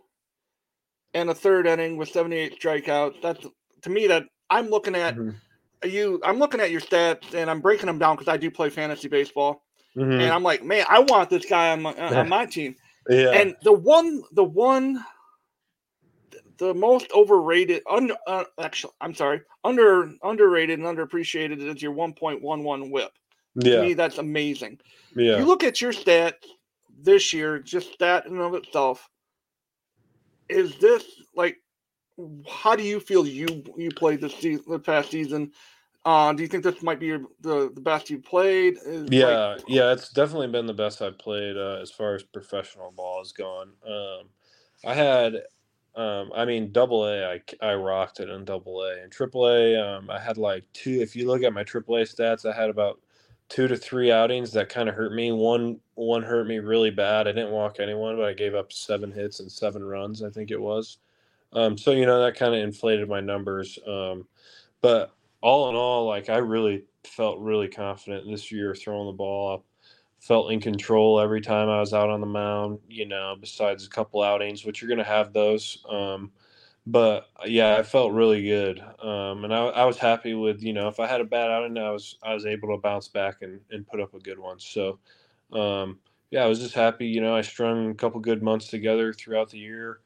and 1.14 1.30
a 1.30 1.34
third 1.34 1.66
inning 1.66 1.96
with 1.96 2.08
78 2.10 2.60
strikeouts. 2.60 3.22
That's 3.22 3.46
to 3.82 3.90
me 3.90 4.06
that 4.08 4.24
I'm 4.50 4.68
looking 4.68 4.94
at 4.94 5.16
Mhm. 5.16 5.34
you. 5.84 6.20
I'm 6.24 6.38
looking 6.38 6.60
at 6.60 6.70
your 6.70 6.80
stats 6.80 7.34
and 7.34 7.50
I'm 7.50 7.60
breaking 7.60 7.86
them 7.86 7.98
down 7.98 8.16
because 8.16 8.28
I 8.32 8.36
do 8.36 8.50
play 8.50 8.70
fantasy 8.70 9.08
baseball, 9.08 9.64
Mhm. 9.96 10.20
and 10.20 10.32
I'm 10.32 10.42
like, 10.42 10.62
man, 10.62 10.84
I 10.88 11.00
want 11.00 11.30
this 11.30 11.46
guy 11.46 11.70
on 11.72 11.82
my 11.82 11.94
on 11.94 12.28
my 12.28 12.46
team. 12.46 12.76
yeah, 13.08 13.30
And 13.30 13.56
the 13.62 13.72
one, 13.72 14.22
the 14.32 14.44
one, 14.44 15.04
the 16.62 16.72
most 16.72 17.10
overrated, 17.12 17.82
uh, 17.88 18.44
actually, 18.60 18.92
I'm 19.00 19.14
sorry, 19.14 19.40
under 19.64 20.12
underrated 20.22 20.78
and 20.78 20.86
underappreciated 20.86 21.58
is 21.74 21.82
your 21.82 21.92
1.11 21.92 22.90
WHIP. 22.90 23.10
Yeah. 23.56 23.76
To 23.76 23.82
me, 23.82 23.94
that's 23.94 24.18
amazing. 24.18 24.78
yeah. 25.16 25.38
You 25.38 25.44
look 25.44 25.64
at 25.64 25.80
your 25.80 25.92
stats 25.92 26.34
this 27.02 27.32
year, 27.32 27.58
just 27.58 27.98
that 27.98 28.26
in 28.26 28.32
and 28.34 28.40
of 28.42 28.54
itself. 28.54 29.08
Is 30.48 30.76
this 30.78 31.04
like? 31.34 31.56
How 32.48 32.76
do 32.76 32.84
you 32.84 33.00
feel 33.00 33.26
you 33.26 33.64
you 33.76 33.90
played 33.90 34.20
this 34.20 34.34
season, 34.36 34.64
the 34.68 34.78
past 34.78 35.10
season? 35.10 35.50
Uh, 36.04 36.32
do 36.32 36.42
you 36.42 36.48
think 36.48 36.62
this 36.62 36.80
might 36.82 37.00
be 37.00 37.06
your, 37.06 37.22
the 37.40 37.72
the 37.74 37.80
best 37.80 38.08
you 38.08 38.18
played? 38.18 38.76
Is, 38.86 39.02
like- 39.02 39.12
Yeah, 39.12 39.56
yeah, 39.66 39.92
it's 39.92 40.10
definitely 40.10 40.48
been 40.48 40.66
the 40.66 40.74
best 40.74 41.02
I've 41.02 41.18
played 41.18 41.56
uh, 41.56 41.78
as 41.82 41.90
far 41.90 42.14
as 42.14 42.22
professional 42.22 42.92
ball 42.92 43.18
has 43.18 43.32
gone. 43.32 43.72
Um, 43.86 44.28
I 44.84 44.94
had, 44.94 45.42
um, 45.94 46.32
I 46.34 46.44
mean, 46.44 46.72
double 46.72 47.04
A, 47.06 47.24
I, 47.24 47.40
I 47.60 47.74
rocked 47.74 48.20
it 48.20 48.28
in 48.28 48.44
double 48.44 48.82
A. 48.82 49.02
And 49.02 49.12
triple 49.12 49.48
A, 49.48 49.76
um, 49.76 50.10
I 50.10 50.18
had 50.18 50.38
like 50.38 50.64
two, 50.72 51.00
if 51.00 51.14
you 51.14 51.26
look 51.26 51.42
at 51.42 51.52
my 51.52 51.64
triple 51.64 51.96
A 51.96 52.02
stats, 52.02 52.50
I 52.50 52.56
had 52.56 52.70
about 52.70 53.00
two 53.48 53.68
to 53.68 53.76
three 53.76 54.10
outings 54.10 54.52
that 54.52 54.70
kind 54.70 54.88
of 54.88 54.94
hurt 54.94 55.12
me. 55.12 55.32
One, 55.32 55.78
one 55.94 56.22
hurt 56.22 56.46
me 56.46 56.58
really 56.58 56.90
bad. 56.90 57.28
I 57.28 57.32
didn't 57.32 57.50
walk 57.50 57.80
anyone, 57.80 58.16
but 58.16 58.24
I 58.24 58.32
gave 58.32 58.54
up 58.54 58.72
seven 58.72 59.12
hits 59.12 59.40
and 59.40 59.52
seven 59.52 59.84
runs, 59.84 60.22
I 60.22 60.30
think 60.30 60.50
it 60.50 60.60
was. 60.60 60.98
Um, 61.52 61.76
so, 61.76 61.90
you 61.90 62.06
know, 62.06 62.22
that 62.22 62.36
kind 62.36 62.54
of 62.54 62.62
inflated 62.62 63.08
my 63.08 63.20
numbers. 63.20 63.78
Um, 63.86 64.26
but 64.80 65.14
all 65.42 65.68
in 65.68 65.76
all, 65.76 66.06
like 66.06 66.30
I 66.30 66.38
really 66.38 66.84
felt 67.04 67.38
really 67.40 67.68
confident 67.68 68.26
this 68.26 68.50
year 68.50 68.74
throwing 68.74 69.06
the 69.06 69.12
ball 69.12 69.54
up. 69.54 69.64
Felt 70.22 70.52
in 70.52 70.60
control 70.60 71.18
every 71.18 71.40
time 71.40 71.68
I 71.68 71.80
was 71.80 71.92
out 71.92 72.08
on 72.08 72.20
the 72.20 72.26
mound, 72.26 72.78
you 72.88 73.06
know, 73.06 73.36
besides 73.40 73.84
a 73.84 73.90
couple 73.90 74.22
outings, 74.22 74.64
which 74.64 74.80
you're 74.80 74.88
going 74.88 74.98
to 74.98 75.04
have 75.04 75.32
those. 75.32 75.84
Um, 75.90 76.30
but 76.86 77.28
yeah, 77.44 77.76
I 77.76 77.82
felt 77.82 78.12
really 78.12 78.42
good. 78.44 78.78
Um, 79.02 79.44
and 79.44 79.52
I, 79.52 79.64
I 79.66 79.84
was 79.84 79.98
happy 79.98 80.34
with, 80.34 80.62
you 80.62 80.74
know, 80.74 80.86
if 80.86 81.00
I 81.00 81.08
had 81.08 81.20
a 81.20 81.24
bad 81.24 81.50
outing, 81.50 81.76
I 81.76 81.90
was, 81.90 82.18
I 82.22 82.34
was 82.34 82.46
able 82.46 82.68
to 82.68 82.80
bounce 82.80 83.08
back 83.08 83.42
and, 83.42 83.60
and 83.72 83.84
put 83.86 84.00
up 84.00 84.14
a 84.14 84.20
good 84.20 84.38
one. 84.38 84.60
So, 84.60 85.00
um, 85.52 85.98
yeah, 86.30 86.44
I 86.44 86.46
was 86.46 86.60
just 86.60 86.74
happy. 86.74 87.06
You 87.06 87.20
know, 87.20 87.34
I 87.34 87.40
strung 87.40 87.90
a 87.90 87.94
couple 87.94 88.20
good 88.20 88.44
months 88.44 88.68
together 88.68 89.12
throughout 89.12 89.50
the 89.50 89.58
year. 89.58 90.00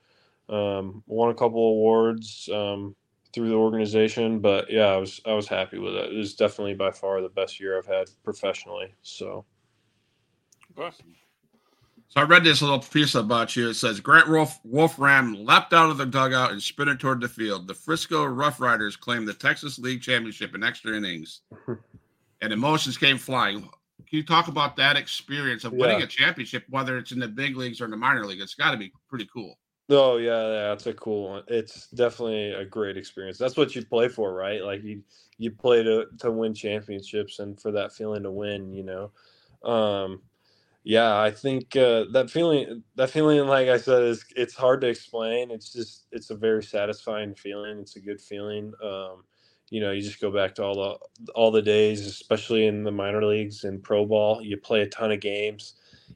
Um, 0.48 1.02
won 1.06 1.30
a 1.30 1.34
couple 1.34 1.60
awards. 1.60 2.48
Um, 2.50 2.96
through 3.32 3.50
the 3.50 3.54
organization. 3.54 4.40
But 4.40 4.70
yeah, 4.70 4.86
I 4.86 4.96
was 4.96 5.20
I 5.26 5.34
was 5.34 5.46
happy 5.46 5.78
with 5.78 5.94
it. 5.94 6.10
It 6.10 6.16
was 6.16 6.34
definitely 6.34 6.72
by 6.72 6.90
far 6.90 7.20
the 7.20 7.28
best 7.28 7.60
year 7.60 7.76
I've 7.76 7.86
had 7.86 8.08
professionally. 8.24 8.94
So. 9.02 9.44
So 10.76 12.20
I 12.20 12.22
read 12.22 12.44
this 12.44 12.62
little 12.62 12.78
piece 12.78 13.14
about 13.14 13.56
you. 13.56 13.70
It 13.70 13.74
says 13.74 13.98
Grant 14.00 14.28
Wolf 14.28 14.60
Wolfram 14.64 15.44
leapt 15.44 15.72
out 15.72 15.90
of 15.90 15.98
the 15.98 16.06
dugout 16.06 16.52
and 16.52 16.62
sprinted 16.62 17.00
toward 17.00 17.20
the 17.20 17.28
field. 17.28 17.66
The 17.66 17.74
Frisco 17.74 18.24
RoughRiders 18.24 18.98
claimed 18.98 19.26
the 19.26 19.34
Texas 19.34 19.78
League 19.78 20.02
Championship 20.02 20.54
in 20.54 20.62
extra 20.62 20.96
innings, 20.96 21.40
and 22.40 22.52
emotions 22.52 22.96
came 22.96 23.18
flying. 23.18 23.60
Can 23.60 24.18
you 24.18 24.24
talk 24.24 24.46
about 24.46 24.76
that 24.76 24.96
experience 24.96 25.64
of 25.64 25.72
winning 25.72 25.98
Yeah. 25.98 26.04
a 26.04 26.08
championship, 26.08 26.64
whether 26.70 26.96
it's 26.96 27.10
in 27.10 27.18
the 27.18 27.26
big 27.26 27.56
leagues 27.56 27.80
or 27.80 27.86
in 27.86 27.90
the 27.90 27.96
minor 27.96 28.24
league? 28.24 28.40
It's 28.40 28.54
got 28.54 28.70
to 28.70 28.76
be 28.76 28.92
pretty 29.08 29.28
cool. 29.32 29.58
Oh 29.88 30.16
yeah, 30.18 30.42
yeah, 30.46 30.68
that's 30.68 30.86
a 30.86 30.94
cool 30.94 31.30
one. 31.30 31.42
It's 31.48 31.88
definitely 31.88 32.52
a 32.52 32.64
great 32.64 32.96
experience. 32.96 33.36
That's 33.38 33.56
what 33.56 33.74
you 33.74 33.84
play 33.84 34.08
for, 34.08 34.32
right? 34.34 34.62
Like 34.62 34.82
you 34.84 35.02
you 35.38 35.50
play 35.50 35.82
to 35.82 36.06
to 36.20 36.30
win 36.30 36.54
championships 36.54 37.40
and 37.40 37.60
for 37.60 37.72
that 37.72 37.92
feeling 37.92 38.22
to 38.22 38.30
win, 38.30 38.72
you 38.72 38.84
know. 38.84 39.10
Um 39.68 40.22
yeah, 40.86 41.20
I 41.20 41.32
think 41.32 41.74
uh, 41.74 42.04
that 42.12 42.30
feeling 42.30 42.84
that 42.94 43.10
feeling 43.10 43.44
like 43.48 43.68
I 43.68 43.76
said 43.76 44.04
is 44.04 44.24
it's 44.36 44.54
hard 44.54 44.80
to 44.82 44.86
explain. 44.86 45.50
It's 45.50 45.72
just 45.72 46.06
it's 46.12 46.30
a 46.30 46.36
very 46.36 46.62
satisfying 46.62 47.34
feeling. 47.34 47.80
It's 47.80 47.96
a 47.96 48.00
good 48.00 48.20
feeling. 48.20 48.72
Um 48.82 49.24
you 49.68 49.80
know, 49.80 49.90
you 49.90 50.00
just 50.00 50.20
go 50.20 50.30
back 50.30 50.54
to 50.56 50.62
all 50.64 50.76
the 51.24 51.30
all 51.34 51.50
the 51.50 51.60
days, 51.62 52.06
especially 52.06 52.66
in 52.68 52.84
the 52.84 52.92
minor 52.92 53.24
leagues 53.24 53.64
and 53.64 53.82
pro 53.82 54.06
ball. 54.06 54.40
You 54.40 54.56
play 54.58 54.82
a 54.82 54.86
ton 54.88 55.10
of 55.10 55.18
games. 55.20 55.74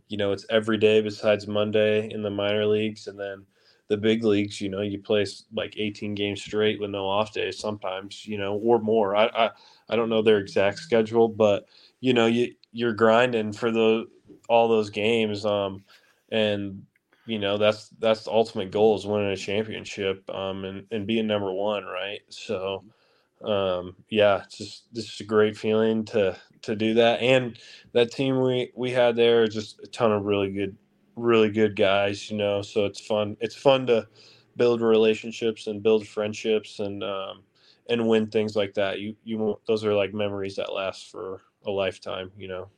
You 0.09 0.19
know, 0.19 0.31
it's 0.31 0.47
every 0.51 0.79
day 0.79 1.01
besides 1.03 1.49
Monday 1.49 2.09
in 2.11 2.23
the 2.23 2.31
minor 2.31 2.65
leagues, 2.67 3.09
and 3.09 3.19
then 3.19 3.45
the 3.89 3.97
big 3.97 4.23
leagues. 4.23 4.61
You 4.61 4.69
know, 4.69 4.83
you 4.83 5.01
play 5.01 5.27
like 5.53 5.75
18 5.79 6.15
games 6.15 6.43
straight 6.43 6.81
with 6.81 6.91
no 6.91 7.09
off 7.09 7.33
days 7.33 7.59
sometimes. 7.59 8.25
You 8.25 8.39
know, 8.39 8.55
or 8.55 8.79
more. 8.79 9.17
I 9.17 9.27
I, 9.27 9.51
I 9.89 9.97
don't 9.97 10.11
know 10.11 10.23
their 10.23 10.39
exact 10.39 10.79
schedule, 10.79 11.27
but 11.29 11.67
you 12.01 12.15
know, 12.15 12.27
you 12.27 12.55
you're 12.73 12.93
grinding 12.93 13.53
for 13.53 13.73
the 13.73 14.07
all 14.51 14.67
those 14.69 14.91
games. 14.91 15.47
Um, 15.47 15.85
and 16.31 16.83
you 17.27 17.39
know 17.39 17.57
that's 17.57 17.91
that's 18.01 18.25
the 18.25 18.33
ultimate 18.33 18.73
goal 18.73 18.97
is 18.97 19.07
winning 19.07 19.31
a 19.31 19.37
championship 19.37 20.29
um, 20.35 20.65
and, 20.65 20.87
and 20.91 21.07
being 21.07 21.27
number 21.27 21.53
one 21.53 21.85
right? 21.85 22.21
So 22.29 22.85
um, 23.45 23.95
yeah 24.11 24.43
it's 24.43 24.59
just 24.59 24.93
this 24.93 25.05
is 25.05 25.21
a 25.21 25.25
great 25.25 25.57
feeling 25.57 26.05
to 26.07 26.37
to 26.63 26.75
do 26.75 26.95
that. 26.95 27.21
And 27.21 27.59
that 27.93 28.11
team 28.11 28.41
we 28.41 28.73
we 28.75 28.91
had 28.91 29.17
there 29.17 29.47
just 29.47 29.81
a 29.81 29.87
ton 29.87 30.13
of 30.13 30.25
really 30.25 30.51
good 30.51 30.77
really 31.15 31.51
good 31.51 31.77
guys 31.77 32.31
you 32.31 32.37
know? 32.37 32.63
So 32.63 32.85
it's 32.87 33.01
fun 33.01 33.37
it's 33.41 33.57
fun 33.57 33.87
to 33.87 34.09
build 34.57 34.81
relationships 34.81 35.69
and 35.69 35.83
build 35.83 36.07
friendships 36.07 36.81
and 36.81 37.05
um, 37.05 37.43
and 37.89 38.09
win 38.09 38.27
things 38.27 38.57
like 38.57 38.75
that. 38.75 38.99
You 38.99 39.15
you 39.23 39.61
those 39.69 39.85
are 39.85 39.95
like 39.95 40.13
memories 40.13 40.57
that 40.57 40.73
last 40.73 41.11
for 41.11 41.43
a 41.67 41.71
lifetime 41.71 42.33
you 42.37 42.49
know? 42.49 42.69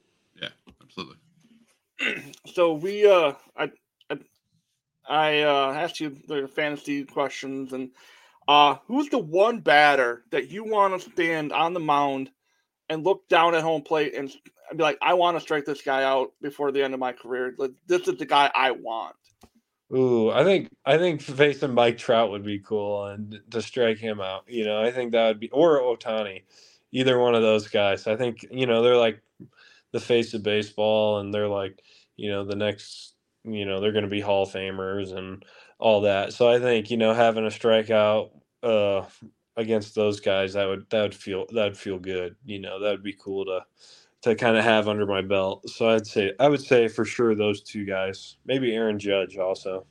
Yeah 0.40 0.50
absolutely 0.82 1.16
so 2.54 2.74
we 2.74 3.06
uh 3.06 3.32
I 3.56 3.70
I, 5.08 5.40
uh 5.42 5.72
asked 5.74 6.00
you 6.00 6.16
the 6.28 6.48
fantasy 6.48 7.04
questions 7.04 7.72
and 7.72 7.90
uh 8.48 8.76
who's 8.86 9.08
the 9.08 9.18
one 9.18 9.60
batter 9.60 10.24
that 10.30 10.48
you 10.48 10.64
want 10.64 11.00
to 11.00 11.10
stand 11.10 11.52
on 11.52 11.74
the 11.74 11.80
mound 11.80 12.30
and 12.88 13.04
look 13.04 13.28
down 13.28 13.54
at 13.54 13.62
home 13.62 13.82
plate 13.82 14.14
and 14.14 14.30
be 14.76 14.82
like, 14.82 14.98
I 15.02 15.14
want 15.14 15.36
to 15.36 15.40
strike 15.40 15.64
this 15.64 15.82
guy 15.82 16.04
out 16.04 16.32
before 16.40 16.72
the 16.72 16.82
end 16.82 16.94
of 16.94 17.00
my 17.00 17.12
career. 17.12 17.54
Like 17.56 17.72
this 17.86 18.08
is 18.08 18.18
the 18.18 18.26
guy 18.26 18.50
I 18.54 18.72
want. 18.72 19.16
Ooh, 19.94 20.30
I 20.30 20.42
think 20.44 20.68
I 20.86 20.96
think 20.96 21.20
facing 21.20 21.74
Mike 21.74 21.98
Trout 21.98 22.30
would 22.30 22.44
be 22.44 22.58
cool 22.58 23.06
and 23.06 23.40
to 23.50 23.60
strike 23.60 23.98
him 23.98 24.20
out. 24.20 24.44
You 24.46 24.64
know, 24.64 24.80
I 24.80 24.90
think 24.90 25.12
that 25.12 25.28
would 25.28 25.40
be 25.40 25.50
or 25.50 25.80
Ohtani, 25.80 26.42
either 26.92 27.18
one 27.18 27.34
of 27.34 27.42
those 27.42 27.68
guys. 27.68 28.06
I 28.06 28.16
think 28.16 28.46
you 28.50 28.66
know 28.66 28.82
they're 28.82 28.96
like 28.96 29.20
the 29.92 30.00
face 30.00 30.34
of 30.34 30.42
baseball, 30.42 31.18
and 31.20 31.32
they're 31.32 31.48
like 31.48 31.82
you 32.16 32.30
know 32.30 32.44
the 32.44 32.56
next 32.56 33.14
you 33.44 33.64
know 33.64 33.80
they're 33.80 33.92
going 33.92 34.04
to 34.04 34.10
be 34.10 34.20
Hall 34.20 34.44
of 34.44 34.50
Famers 34.50 35.16
and 35.16 35.44
all 35.78 36.02
that. 36.02 36.32
So 36.32 36.48
I 36.50 36.58
think 36.58 36.90
you 36.90 36.96
know 36.96 37.14
having 37.14 37.44
a 37.46 37.48
strikeout 37.50 38.30
uh, 38.62 39.04
against 39.56 39.94
those 39.94 40.20
guys 40.20 40.54
that 40.54 40.66
would 40.66 40.86
that 40.90 41.02
would 41.02 41.14
feel 41.14 41.46
that 41.52 41.64
would 41.64 41.78
feel 41.78 41.98
good. 41.98 42.36
You 42.44 42.60
know 42.60 42.80
that 42.80 42.90
would 42.90 43.02
be 43.04 43.16
cool 43.18 43.44
to 43.46 43.60
to 44.22 44.34
kind 44.36 44.56
of 44.56 44.64
have 44.64 44.88
under 44.88 45.06
my 45.06 45.22
belt. 45.22 45.68
So 45.70 45.88
I'd 45.90 46.06
say 46.06 46.32
I 46.40 46.48
would 46.48 46.62
say 46.62 46.88
for 46.88 47.04
sure 47.04 47.34
those 47.34 47.62
two 47.62 47.84
guys. 47.84 48.36
Maybe 48.46 48.74
Aaron 48.74 48.98
Judge 48.98 49.36
also. 49.36 49.86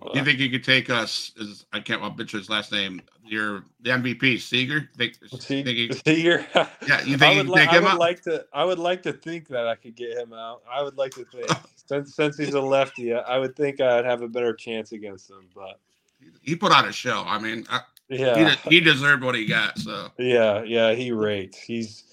Do 0.00 0.18
you 0.18 0.24
think 0.24 0.38
you 0.38 0.50
could 0.50 0.64
take 0.64 0.88
us? 0.88 1.32
Is 1.36 1.66
I 1.72 1.80
can't 1.80 2.00
well 2.00 2.10
butcher 2.10 2.38
his 2.38 2.48
last 2.48 2.72
name. 2.72 3.02
Your 3.24 3.64
the 3.80 3.90
MVP 3.90 4.40
Seager. 4.40 4.88
Think, 4.96 5.16
think 5.30 5.68
he, 5.68 5.92
Seager. 5.92 6.46
Yeah, 6.86 7.02
you 7.04 7.18
think 7.18 7.36
you 7.36 7.44
could 7.44 7.54
take 7.54 7.70
him 7.70 7.84
I 7.84 7.86
would 7.86 7.92
out? 7.92 7.98
like 7.98 8.22
to. 8.22 8.44
I 8.52 8.64
would 8.64 8.78
like 8.78 9.02
to 9.02 9.12
think 9.12 9.48
that 9.48 9.68
I 9.68 9.74
could 9.74 9.94
get 9.94 10.16
him 10.16 10.32
out. 10.32 10.62
I 10.70 10.82
would 10.82 10.96
like 10.96 11.12
to 11.12 11.24
think 11.24 11.46
since 11.86 12.14
since 12.14 12.38
he's 12.38 12.54
a 12.54 12.60
lefty, 12.60 13.14
I 13.14 13.38
would 13.38 13.54
think 13.56 13.80
I'd 13.80 14.04
have 14.04 14.22
a 14.22 14.28
better 14.28 14.54
chance 14.54 14.92
against 14.92 15.30
him. 15.30 15.46
But 15.54 15.78
he 16.42 16.56
put 16.56 16.72
on 16.72 16.86
a 16.86 16.92
show. 16.92 17.22
I 17.26 17.38
mean, 17.38 17.66
I, 17.70 17.80
yeah, 18.08 18.56
he, 18.64 18.76
he, 18.76 18.80
deserved 18.80 19.22
what 19.22 19.34
he 19.34 19.46
got. 19.46 19.78
So 19.78 20.08
yeah, 20.18 20.62
yeah, 20.62 20.92
he 20.94 21.12
raked. 21.12 21.56
He's 21.56 22.04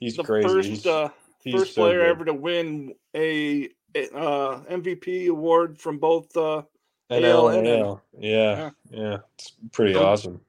he's 0.00 0.16
the 0.16 0.24
crazy. 0.24 0.48
First, 0.48 0.68
he's, 0.68 0.86
uh, 0.86 1.10
he's 1.40 1.54
first 1.54 1.74
so 1.74 1.82
player 1.82 2.00
good. 2.00 2.08
ever 2.08 2.24
to 2.24 2.34
win 2.34 2.94
a, 3.14 3.68
a 3.94 4.10
uh, 4.16 4.60
MVP 4.64 5.28
award 5.28 5.78
from 5.78 5.98
both 5.98 6.36
uh, 6.36 6.62
NL, 7.10 7.24
AL 7.24 7.62
NL. 7.62 8.00
Yeah, 8.18 8.70
yeah, 8.90 9.18
it's 9.34 9.52
pretty 9.72 9.94
So- 9.94 10.04
awesome. 10.04 10.40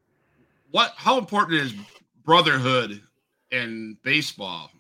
what? 0.72 0.94
How 0.96 1.18
important 1.18 1.62
is 1.62 1.74
brotherhood 2.24 3.02
in 3.52 3.98
baseball 4.04 4.72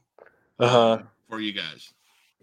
Uh 0.59 0.67
huh. 0.69 1.03
for 1.29 1.39
you 1.39 1.51
guys? 1.53 1.93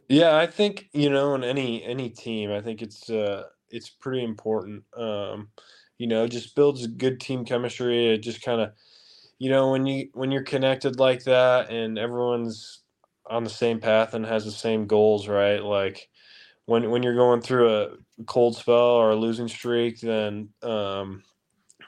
Yeah, 0.09 0.37
I 0.37 0.47
think 0.47 0.89
you 0.93 1.09
know 1.11 1.35
in 1.35 1.45
any 1.45 1.83
any 1.85 2.11
team, 2.11 2.51
I 2.53 2.61
think 2.61 2.83
it's 2.83 3.09
uh 3.11 3.45
it's 3.71 3.89
pretty 3.89 4.23
important. 4.23 4.85
Um, 4.97 5.49
you 5.99 6.07
know, 6.07 6.27
just 6.27 6.55
builds 6.55 6.87
good 6.87 7.21
team 7.21 7.45
chemistry. 7.45 8.09
It 8.13 8.19
just 8.19 8.43
kind 8.43 8.61
of, 8.61 8.73
you 9.39 9.49
know, 9.51 9.71
when 9.71 9.87
you 9.87 10.11
when 10.13 10.31
you're 10.31 10.43
connected 10.43 10.99
like 10.99 11.25
that 11.25 11.71
and 11.71 11.99
everyone's 11.99 12.81
on 13.31 13.45
the 13.45 13.51
same 13.51 13.79
path 13.81 14.13
and 14.15 14.27
has 14.27 14.45
the 14.45 14.51
same 14.51 14.87
goals, 14.87 15.29
right? 15.29 15.63
Like 15.63 16.11
when 16.67 16.91
when 16.91 17.03
you're 17.03 17.15
going 17.15 17.41
through 17.41 17.75
a 17.75 17.89
cold 18.27 18.57
spell 18.57 18.75
or 18.75 19.11
a 19.11 19.17
losing 19.17 19.49
streak, 19.49 20.01
then 20.01 20.49
um, 20.63 21.23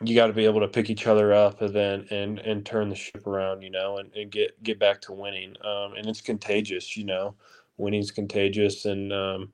you 0.03 0.15
got 0.15 0.27
to 0.27 0.33
be 0.33 0.45
able 0.45 0.61
to 0.61 0.69
pick 0.69 0.91
each 0.91 1.07
other 1.07 1.33
up 1.33 1.61
and 1.61 1.75
then 1.75 2.07
and 2.11 2.39
and 2.41 2.67
turn 2.67 2.89
the 2.89 2.97
ship 2.97 3.27
around, 3.27 3.63
you 3.63 3.71
know, 3.71 3.99
and, 3.99 4.13
and 4.15 4.31
get 4.31 4.63
get 4.63 4.79
back 4.79 5.01
to 5.03 5.13
winning. 5.13 5.55
Um, 5.65 5.95
and 5.97 6.07
it's 6.07 6.21
contagious, 6.21 6.97
you 6.97 7.05
know 7.05 7.35
winning's 7.77 8.11
contagious 8.11 8.85
and 8.85 9.13
um, 9.13 9.53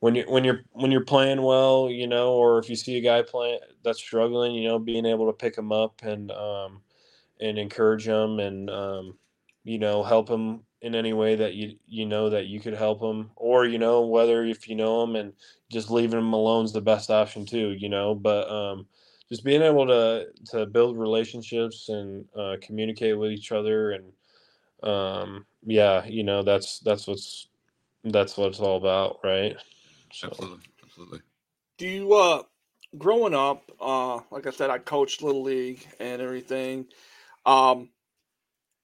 when 0.00 0.14
you 0.14 0.24
when 0.28 0.44
you're 0.44 0.62
when 0.72 0.90
you're 0.90 1.04
playing 1.04 1.42
well 1.42 1.88
you 1.90 2.06
know 2.06 2.32
or 2.32 2.58
if 2.58 2.68
you 2.68 2.76
see 2.76 2.96
a 2.96 3.00
guy 3.00 3.22
playing 3.22 3.58
that's 3.82 3.98
struggling 3.98 4.54
you 4.54 4.68
know 4.68 4.78
being 4.78 5.06
able 5.06 5.26
to 5.26 5.32
pick 5.32 5.56
him 5.56 5.72
up 5.72 6.00
and 6.02 6.30
um, 6.32 6.80
and 7.40 7.58
encourage 7.58 8.06
him 8.06 8.40
and 8.40 8.70
um, 8.70 9.16
you 9.64 9.78
know 9.78 10.02
help 10.02 10.28
him 10.28 10.60
in 10.84 10.94
any 10.94 11.14
way 11.14 11.34
that 11.34 11.54
you 11.54 11.76
you 11.86 12.04
know 12.04 12.28
that 12.28 12.46
you 12.46 12.60
could 12.60 12.74
help 12.74 13.00
them, 13.00 13.30
or 13.36 13.64
you 13.64 13.78
know 13.78 14.02
whether 14.02 14.44
if 14.44 14.68
you 14.68 14.76
know 14.76 15.00
them 15.00 15.16
and 15.16 15.32
just 15.70 15.90
leaving 15.90 16.20
them 16.20 16.32
alone 16.34 16.66
is 16.66 16.72
the 16.72 16.80
best 16.80 17.10
option 17.10 17.46
too 17.46 17.70
you 17.70 17.88
know 17.88 18.14
but 18.14 18.48
um, 18.50 18.86
just 19.28 19.44
being 19.44 19.62
able 19.62 19.86
to 19.86 20.26
to 20.50 20.66
build 20.66 20.98
relationships 20.98 21.88
and 21.88 22.26
uh, 22.36 22.56
communicate 22.60 23.18
with 23.18 23.32
each 23.32 23.50
other 23.50 23.92
and 23.92 24.12
um 24.82 25.46
yeah 25.64 26.04
you 26.04 26.22
know 26.22 26.42
that's 26.42 26.80
that's 26.80 27.06
what's 27.06 27.48
that's 28.04 28.36
what 28.36 28.48
it's 28.48 28.60
all 28.60 28.76
about 28.76 29.18
right 29.24 29.56
so 30.12 30.28
Absolutely, 30.28 30.64
absolutely. 30.82 31.20
Do 31.78 31.88
you 31.88 32.12
uh 32.12 32.42
growing 32.98 33.34
up, 33.34 33.62
uh 33.80 34.20
like 34.30 34.46
I 34.46 34.50
said, 34.50 34.68
I 34.68 34.78
coached 34.78 35.22
little 35.22 35.42
league 35.42 35.86
and 35.98 36.20
everything. 36.20 36.86
Um 37.46 37.88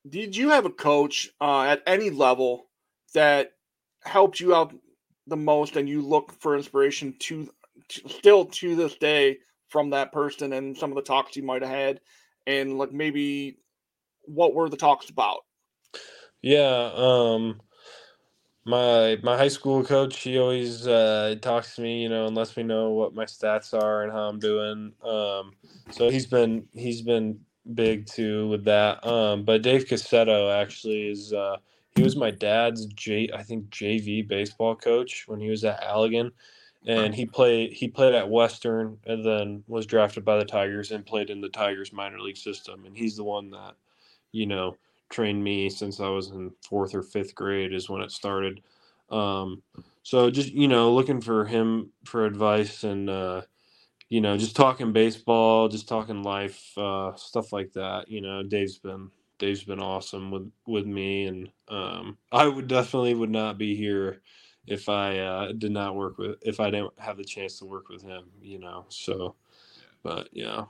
did 0.08 0.36
you 0.36 0.50
have 0.50 0.64
a 0.64 0.70
coach 0.70 1.30
uh 1.40 1.62
at 1.62 1.82
any 1.86 2.10
level 2.10 2.66
that 3.14 3.52
helped 4.02 4.40
you 4.40 4.54
out 4.54 4.74
the 5.26 5.36
most 5.36 5.76
and 5.76 5.88
you 5.88 6.00
look 6.00 6.32
for 6.40 6.56
inspiration 6.56 7.14
to, 7.18 7.48
to 7.88 8.08
still 8.08 8.44
to 8.46 8.74
this 8.74 8.96
day 8.96 9.38
from 9.68 9.90
that 9.90 10.12
person 10.12 10.52
and 10.52 10.76
some 10.76 10.90
of 10.90 10.96
the 10.96 11.02
talks 11.02 11.36
you 11.36 11.42
might 11.42 11.62
have 11.62 11.70
had 11.70 12.00
and 12.46 12.78
like 12.78 12.92
maybe 12.92 13.58
what 14.24 14.54
were 14.54 14.68
the 14.68 14.76
talks 14.76 15.10
about? 15.10 15.40
yeah 16.42 16.90
um 16.94 17.60
my 18.64 19.18
my 19.22 19.36
high 19.36 19.48
school 19.48 19.84
coach 19.84 20.18
he 20.20 20.38
always 20.38 20.86
uh 20.86 21.34
talks 21.40 21.74
to 21.74 21.82
me 21.82 22.02
you 22.02 22.08
know 22.08 22.26
and 22.26 22.36
lets 22.36 22.56
me 22.56 22.62
know 22.62 22.90
what 22.90 23.14
my 23.14 23.24
stats 23.24 23.74
are 23.74 24.02
and 24.02 24.12
how 24.12 24.28
i'm 24.28 24.38
doing 24.38 24.92
um 25.02 25.52
so 25.90 26.08
he's 26.08 26.26
been 26.26 26.66
he's 26.72 27.02
been 27.02 27.38
big 27.74 28.06
too 28.06 28.48
with 28.48 28.64
that. 28.64 29.04
Um 29.06 29.44
but 29.44 29.62
dave 29.62 29.87
cassetto 29.87 30.52
actually 30.52 31.09
is 31.09 31.33
uh 31.33 31.56
he 31.94 32.02
was 32.02 32.16
my 32.16 32.30
dad's 32.30 32.87
j 32.87 33.28
i 33.35 33.42
think 33.42 33.68
jv 33.70 34.26
baseball 34.28 34.76
coach 34.76 35.24
when 35.26 35.40
he 35.40 35.50
was 35.50 35.64
at 35.64 35.83
allegan. 35.83 36.33
And 36.87 37.14
he 37.14 37.26
played 37.26 37.72
he 37.72 37.88
played 37.88 38.14
at 38.14 38.30
western 38.30 38.96
and 39.04 39.24
then 39.24 39.62
was 39.68 39.85
drafted 39.85 40.24
by 40.24 40.38
the 40.38 40.46
tigers 40.46 40.92
and 40.92 41.04
played 41.04 41.28
in 41.28 41.40
the 41.40 41.50
tigers 41.50 41.92
minor 41.92 42.20
league 42.20 42.38
system. 42.38 42.85
And 42.87 42.96
he's 42.96 43.16
the 43.16 43.24
one 43.24 43.50
that 43.50 43.74
you 44.33 44.46
know 44.46 44.76
trained 45.11 45.42
me 45.42 45.68
since 45.68 46.01
I 46.01 46.09
was 46.09 46.30
in 46.30 46.53
fourth 46.62 46.95
or 46.95 47.03
fifth 47.03 47.34
grade 47.34 47.74
is 47.74 47.90
when 47.90 48.01
it 48.01 48.12
started. 48.12 48.62
Um, 49.11 49.62
so 50.03 50.30
just 50.30 50.53
you 50.53 50.68
know, 50.68 50.92
looking 50.92 51.20
for 51.20 51.45
him 51.45 51.90
for 52.05 52.24
advice 52.24 52.84
and 52.84 53.11
uh, 53.11 53.42
you 54.11 54.20
know, 54.20 54.36
just 54.36 54.56
talking 54.56 54.92
baseball, 54.92 55.68
just 55.68 55.88
talking 55.88 56.22
life, 56.24 56.76
uh, 56.76 57.14
stuff 57.14 57.52
like 57.52 57.72
that. 57.72 58.08
You 58.08 58.20
know, 58.20 58.42
Dave's 58.42 58.78
been 58.78 59.08
Dave's 59.38 59.64
been 59.64 59.80
awesome 59.80 60.30
with 60.32 60.50
with 60.66 60.84
me, 60.84 61.26
and 61.26 61.48
um, 61.68 62.18
I 62.32 62.46
would 62.46 62.66
definitely 62.66 63.14
would 63.14 63.30
not 63.30 63.56
be 63.56 63.74
here 63.76 64.20
if 64.66 64.88
I 64.88 65.18
uh, 65.18 65.52
did 65.52 65.70
not 65.70 65.94
work 65.94 66.18
with 66.18 66.36
if 66.42 66.58
I 66.58 66.70
didn't 66.70 66.92
have 66.98 67.16
the 67.16 67.24
chance 67.24 67.61
to 67.61 67.64
work 67.64 67.88
with 67.88 68.02
him. 68.02 68.24
You 68.42 68.58
know, 68.58 68.84
so 68.88 69.36
but 70.02 70.28
yeah. 70.32 70.64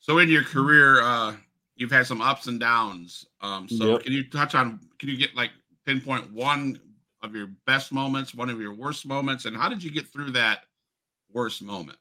So 0.00 0.18
in 0.18 0.28
your 0.28 0.44
career, 0.44 1.02
uh, 1.02 1.34
you've 1.74 1.90
had 1.90 2.06
some 2.06 2.22
ups 2.22 2.46
and 2.46 2.60
downs. 2.60 3.26
Um, 3.40 3.68
so 3.68 3.94
Yep. 3.94 4.02
can 4.04 4.12
you 4.12 4.22
touch 4.30 4.54
on? 4.54 4.78
Can 5.00 5.08
you 5.08 5.16
get 5.18 5.34
like 5.34 5.50
pinpoint 5.84 6.32
one 6.32 6.80
of 7.24 7.34
your 7.34 7.48
best 7.66 7.90
moments, 7.90 8.36
one 8.36 8.48
of 8.48 8.60
your 8.60 8.72
worst 8.72 9.04
moments, 9.04 9.46
and 9.46 9.56
how 9.56 9.68
did 9.68 9.82
you 9.82 9.90
get 9.90 10.06
through 10.06 10.30
that 10.30 10.60
worst 11.32 11.62
moment? 11.62 11.98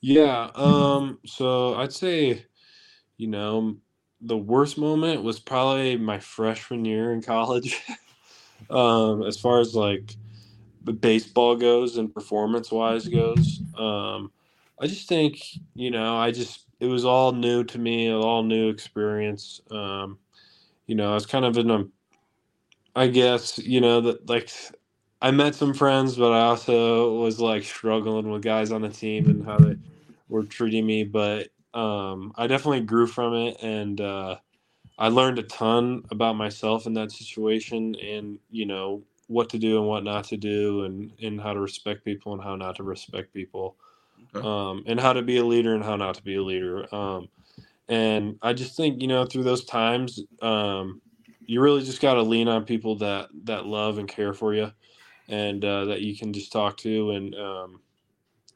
Yeah. 0.00 0.50
Um. 0.54 1.18
So 1.26 1.74
I'd 1.74 1.92
say, 1.92 2.44
you 3.16 3.26
know, 3.26 3.76
the 4.20 4.36
worst 4.36 4.78
moment 4.78 5.22
was 5.22 5.38
probably 5.38 5.96
my 5.96 6.18
freshman 6.18 6.84
year 6.84 7.12
in 7.12 7.22
college. 7.22 7.80
um, 8.70 9.22
as 9.24 9.38
far 9.38 9.60
as 9.60 9.74
like 9.74 10.16
the 10.84 10.92
baseball 10.92 11.56
goes 11.56 11.96
and 11.96 12.12
performance 12.14 12.70
wise 12.70 13.06
goes. 13.06 13.60
Um, 13.76 14.32
I 14.80 14.86
just 14.86 15.08
think, 15.08 15.40
you 15.74 15.90
know, 15.90 16.16
I 16.16 16.30
just 16.30 16.64
it 16.80 16.86
was 16.86 17.04
all 17.04 17.32
new 17.32 17.64
to 17.64 17.78
me, 17.78 18.10
all 18.10 18.42
new 18.42 18.68
experience. 18.68 19.60
Um, 19.70 20.18
you 20.86 20.94
know, 20.94 21.10
I 21.10 21.14
was 21.14 21.26
kind 21.26 21.44
of 21.44 21.58
in 21.58 21.70
a, 21.70 21.84
I 22.94 23.08
guess, 23.08 23.58
you 23.58 23.80
know, 23.80 24.00
that 24.00 24.28
like 24.28 24.50
I 25.20 25.30
met 25.32 25.54
some 25.54 25.74
friends, 25.74 26.16
but 26.16 26.32
I 26.32 26.42
also 26.42 27.14
was 27.20 27.40
like 27.40 27.64
struggling 27.64 28.30
with 28.30 28.42
guys 28.42 28.70
on 28.70 28.82
the 28.82 28.88
team 28.88 29.28
and 29.28 29.44
how 29.44 29.60
they 29.60 29.76
were 30.28 30.44
treating 30.44 30.86
me. 30.86 31.04
But 31.04 31.48
um, 31.74 32.32
I 32.36 32.46
definitely 32.46 32.82
grew 32.82 33.06
from 33.06 33.34
it, 33.34 33.56
and 33.62 34.00
uh, 34.00 34.36
I 34.98 35.08
learned 35.08 35.38
a 35.38 35.44
ton 35.44 36.04
about 36.10 36.36
myself 36.36 36.86
in 36.86 36.94
that 36.94 37.12
situation, 37.12 37.96
and 37.96 38.38
you 38.50 38.66
know 38.66 39.02
what 39.28 39.50
to 39.50 39.58
do 39.58 39.78
and 39.78 39.88
what 39.88 40.04
not 40.04 40.24
to 40.26 40.36
do, 40.36 40.84
and 40.84 41.12
and 41.22 41.40
how 41.40 41.52
to 41.54 41.60
respect 41.60 42.04
people 42.04 42.32
and 42.34 42.42
how 42.42 42.56
not 42.56 42.76
to 42.76 42.84
respect 42.84 43.34
people, 43.34 43.76
Okay. 44.34 44.46
um, 44.46 44.84
and 44.86 45.00
how 45.00 45.12
to 45.12 45.22
be 45.22 45.38
a 45.38 45.44
leader 45.44 45.74
and 45.74 45.84
how 45.84 45.96
not 45.96 46.14
to 46.16 46.22
be 46.22 46.36
a 46.36 46.42
leader. 46.42 46.92
Um, 46.94 47.28
and 47.88 48.38
I 48.42 48.52
just 48.52 48.76
think 48.76 49.00
you 49.02 49.08
know 49.08 49.24
through 49.24 49.44
those 49.44 49.64
times, 49.64 50.20
um, 50.42 51.00
you 51.46 51.60
really 51.60 51.84
just 51.84 52.00
got 52.00 52.14
to 52.14 52.22
lean 52.22 52.48
on 52.48 52.64
people 52.64 52.96
that 52.98 53.28
that 53.44 53.66
love 53.66 53.98
and 53.98 54.08
care 54.08 54.34
for 54.34 54.54
you, 54.54 54.72
and 55.28 55.64
uh, 55.64 55.86
that 55.86 56.02
you 56.02 56.16
can 56.16 56.32
just 56.32 56.52
talk 56.52 56.76
to 56.78 57.12
and 57.12 57.34
um, 57.36 57.80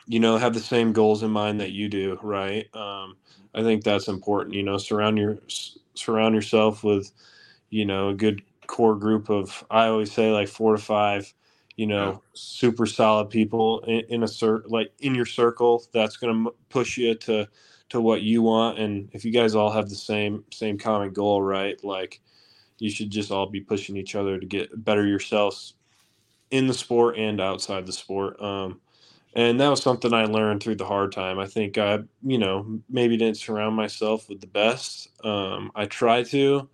you 0.07 0.21
know 0.21 0.39
have 0.39 0.55
the 0.55 0.61
same 0.61 0.93
goals 0.93 1.23
in 1.23 1.31
mind 1.31 1.61
that 1.61 1.73
you 1.73 1.89
do. 1.89 2.19
Right? 2.23 2.69
Um, 2.75 3.17
I 3.55 3.63
think 3.63 3.85
that's 3.85 4.09
important. 4.09 4.57
You 4.57 4.65
know, 4.65 4.79
surround 4.79 5.19
your 5.19 5.39
surround 5.95 6.35
yourself 6.35 6.85
with 6.85 7.13
you 7.71 7.87
know 7.87 8.11
a 8.11 8.15
good 8.15 8.43
core 8.69 8.97
group 8.97 9.31
of 9.31 9.65
I 9.71 9.87
always 9.89 10.13
say 10.13 10.33
like 10.33 10.49
four 10.49 10.77
to 10.77 10.83
five. 10.83 11.33
You 11.77 11.87
know, 11.89 12.11
Yeah. 12.13 12.19
super 12.35 12.87
solid 12.87 13.31
people 13.31 13.81
in, 13.87 14.01
in 14.11 14.23
a 14.25 14.29
cir- 14.29 14.65
like 14.69 14.93
in 15.01 15.15
your 15.15 15.27
circle. 15.27 15.85
That's 15.93 16.17
going 16.19 16.45
to 16.45 16.55
push 16.71 16.99
you 16.99 17.15
to 17.17 17.49
to 17.91 18.01
what 18.01 18.23
you 18.23 18.43
want 18.43 18.79
and 18.81 19.09
if 19.13 19.25
you 19.25 19.33
guys 19.33 19.55
all 19.55 19.71
have 19.71 19.89
the 19.89 19.97
same 19.97 20.45
same 20.53 20.79
common 20.79 21.13
goal 21.13 21.43
right 21.43 21.83
like 21.85 22.21
you 22.79 22.91
should 22.91 23.11
just 23.11 23.33
all 23.33 23.47
be 23.47 23.61
pushing 23.61 23.97
each 23.97 24.17
other 24.17 24.39
to 24.39 24.47
get 24.47 24.85
better 24.85 25.07
yourselves 25.07 25.75
in 26.53 26.67
the 26.67 26.75
sport 26.75 27.17
and 27.19 27.41
outside 27.41 27.87
the 27.87 27.93
sport 27.93 28.41
um 28.41 28.79
and 29.35 29.59
that 29.59 29.69
was 29.69 29.83
something 29.83 30.13
i 30.13 30.25
learned 30.25 30.63
through 30.63 30.75
the 30.75 30.85
hard 30.85 31.11
time. 31.11 31.39
I 31.39 31.47
think 31.47 31.79
i 31.79 31.99
you 32.23 32.39
know 32.39 32.81
maybe 32.89 33.17
didn't 33.17 33.39
surround 33.39 33.75
myself 33.75 34.29
with 34.29 34.41
the 34.41 34.47
best 34.47 35.09
um 35.25 35.73
i 35.75 35.87
tried 35.87 36.27
to 36.27 36.69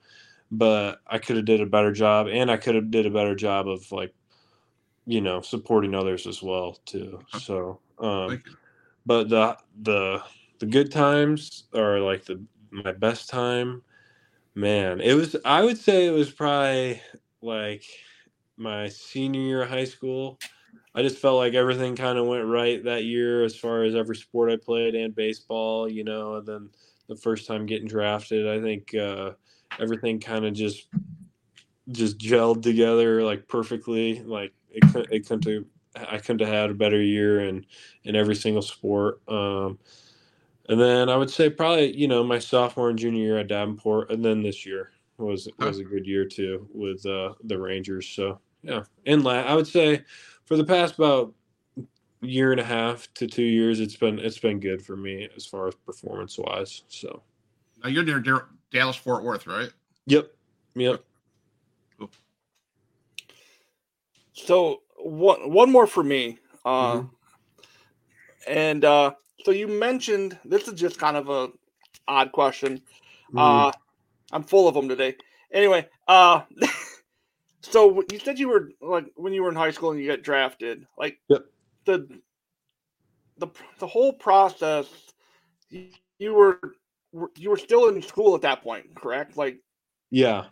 but 0.50 1.00
i 1.06 1.18
could 1.18 1.36
have 1.36 1.44
did 1.44 1.60
a 1.60 1.66
better 1.66 1.92
job 1.92 2.26
and 2.26 2.50
i 2.50 2.56
could 2.56 2.74
have 2.74 2.90
did 2.90 3.06
a 3.06 3.10
better 3.10 3.34
job 3.34 3.68
of 3.68 3.90
like 3.92 4.12
you 5.06 5.20
know 5.20 5.40
supporting 5.40 5.94
others 5.94 6.26
as 6.26 6.42
well 6.42 6.78
too 6.84 7.20
so 7.38 7.78
um 8.00 8.42
but 9.06 9.28
the 9.28 9.56
the 9.82 10.22
the 10.58 10.66
good 10.66 10.90
times 10.90 11.64
are 11.72 12.00
like 12.00 12.24
the 12.24 12.42
my 12.70 12.92
best 12.92 13.30
time. 13.30 13.82
Man 14.54 15.00
it 15.00 15.14
was 15.14 15.36
i 15.44 15.62
would 15.62 15.78
say 15.78 16.06
it 16.06 16.10
was 16.10 16.32
probably 16.32 17.00
like 17.40 17.84
my 18.58 18.88
senior 18.88 19.40
year 19.40 19.62
of 19.62 19.68
high 19.68 19.84
school 19.84 20.38
i 20.94 21.02
just 21.02 21.18
felt 21.18 21.36
like 21.36 21.54
everything 21.54 21.96
kind 21.96 22.18
of 22.18 22.26
went 22.26 22.44
right 22.44 22.84
that 22.84 23.04
year 23.04 23.44
as 23.44 23.54
far 23.56 23.84
as 23.84 23.94
every 23.94 24.16
sport 24.16 24.50
i 24.50 24.56
played 24.56 24.94
and 24.94 25.14
baseball 25.14 25.90
you 25.90 26.04
know 26.04 26.36
and 26.36 26.46
then 26.46 26.70
the 27.08 27.16
first 27.16 27.46
time 27.46 27.66
getting 27.66 27.88
drafted 27.88 28.48
i 28.48 28.60
think 28.60 28.94
uh 28.94 29.30
everything 29.78 30.18
kind 30.20 30.44
of 30.44 30.52
just 30.52 30.88
just 31.90 32.18
gelled 32.18 32.62
together 32.62 33.22
like 33.22 33.46
perfectly 33.48 34.20
like 34.20 34.52
it 34.70 34.82
couldn't 34.92 35.12
it 35.12 35.26
couldn't 35.26 35.66
have, 35.96 36.08
i 36.10 36.18
couldn't 36.18 36.40
have 36.40 36.54
had 36.54 36.70
a 36.70 36.74
better 36.74 37.00
year 37.00 37.40
in 37.40 37.64
in 38.04 38.14
every 38.14 38.34
single 38.34 38.62
sport 38.62 39.20
um 39.28 39.78
and 40.68 40.80
then 40.80 41.08
I 41.08 41.16
would 41.16 41.30
say 41.30 41.48
probably 41.50 41.96
you 41.96 42.08
know 42.08 42.22
my 42.22 42.38
sophomore 42.38 42.90
and 42.90 42.98
junior 42.98 43.22
year 43.22 43.38
at 43.38 43.48
Davenport, 43.48 44.10
and 44.10 44.24
then 44.24 44.42
this 44.42 44.66
year 44.66 44.90
was 45.16 45.48
was 45.58 45.78
a 45.78 45.84
good 45.84 46.06
year 46.06 46.24
too 46.24 46.68
with 46.72 47.04
uh, 47.06 47.34
the 47.44 47.58
Rangers. 47.58 48.08
So 48.08 48.38
yeah, 48.62 48.82
and 49.06 49.22
la- 49.24 49.32
I 49.42 49.54
would 49.54 49.66
say 49.66 50.02
for 50.44 50.56
the 50.56 50.64
past 50.64 50.96
about 50.98 51.32
year 52.20 52.50
and 52.52 52.60
a 52.60 52.64
half 52.64 53.12
to 53.14 53.26
two 53.26 53.42
years, 53.44 53.80
it's 53.80 53.96
been 53.96 54.18
it's 54.18 54.38
been 54.38 54.60
good 54.60 54.84
for 54.84 54.96
me 54.96 55.28
as 55.36 55.46
far 55.46 55.68
as 55.68 55.74
performance 55.74 56.36
wise. 56.38 56.82
So 56.88 57.22
Now 57.82 57.88
you're 57.90 58.04
near 58.04 58.20
Dar- 58.20 58.48
Dallas 58.72 58.96
Fort 58.96 59.22
Worth, 59.24 59.46
right? 59.46 59.70
yep, 60.06 60.32
yep. 60.74 61.02
So 64.32 64.82
one 64.96 65.52
one 65.52 65.70
more 65.70 65.86
for 65.86 66.02
me. 66.02 66.38
Uh, 66.64 66.94
Mhm. 67.00 67.10
And 68.46 68.84
uh, 68.84 69.12
so 69.44 69.50
you 69.50 69.68
mentioned 69.68 70.38
this 70.44 70.68
is 70.68 70.74
just 70.80 70.98
kind 70.98 71.16
of 71.16 71.28
a 71.28 71.48
odd 72.06 72.32
question. 72.32 72.80
Mhm. 73.32 73.38
Uh, 73.68 73.72
I'm 74.32 74.42
full 74.42 74.68
of 74.68 74.74
them 74.74 74.88
today. 74.88 75.16
Anyway, 75.52 75.86
uh, 76.06 76.42
so 77.70 78.02
you 78.10 78.18
said 78.18 78.38
you 78.38 78.48
were 78.48 78.70
like 78.80 79.06
when 79.16 79.32
you 79.32 79.42
were 79.42 79.50
in 79.50 79.56
high 79.56 79.70
school 79.70 79.90
and 79.90 80.00
you 80.00 80.08
got 80.08 80.22
drafted. 80.22 80.86
Like 80.96 81.18
Yep. 81.28 81.44
the 81.86 82.20
the 83.38 83.48
the 83.78 83.86
whole 83.86 84.12
process. 84.12 84.86
You, 85.70 85.88
you 86.18 86.34
were 86.34 86.58
you 87.36 87.50
were 87.50 87.56
still 87.56 87.88
in 87.88 88.02
school 88.02 88.34
at 88.34 88.42
that 88.42 88.62
point, 88.62 88.94
correct? 88.94 89.36
Like 89.36 89.58
yeah. 90.10 90.46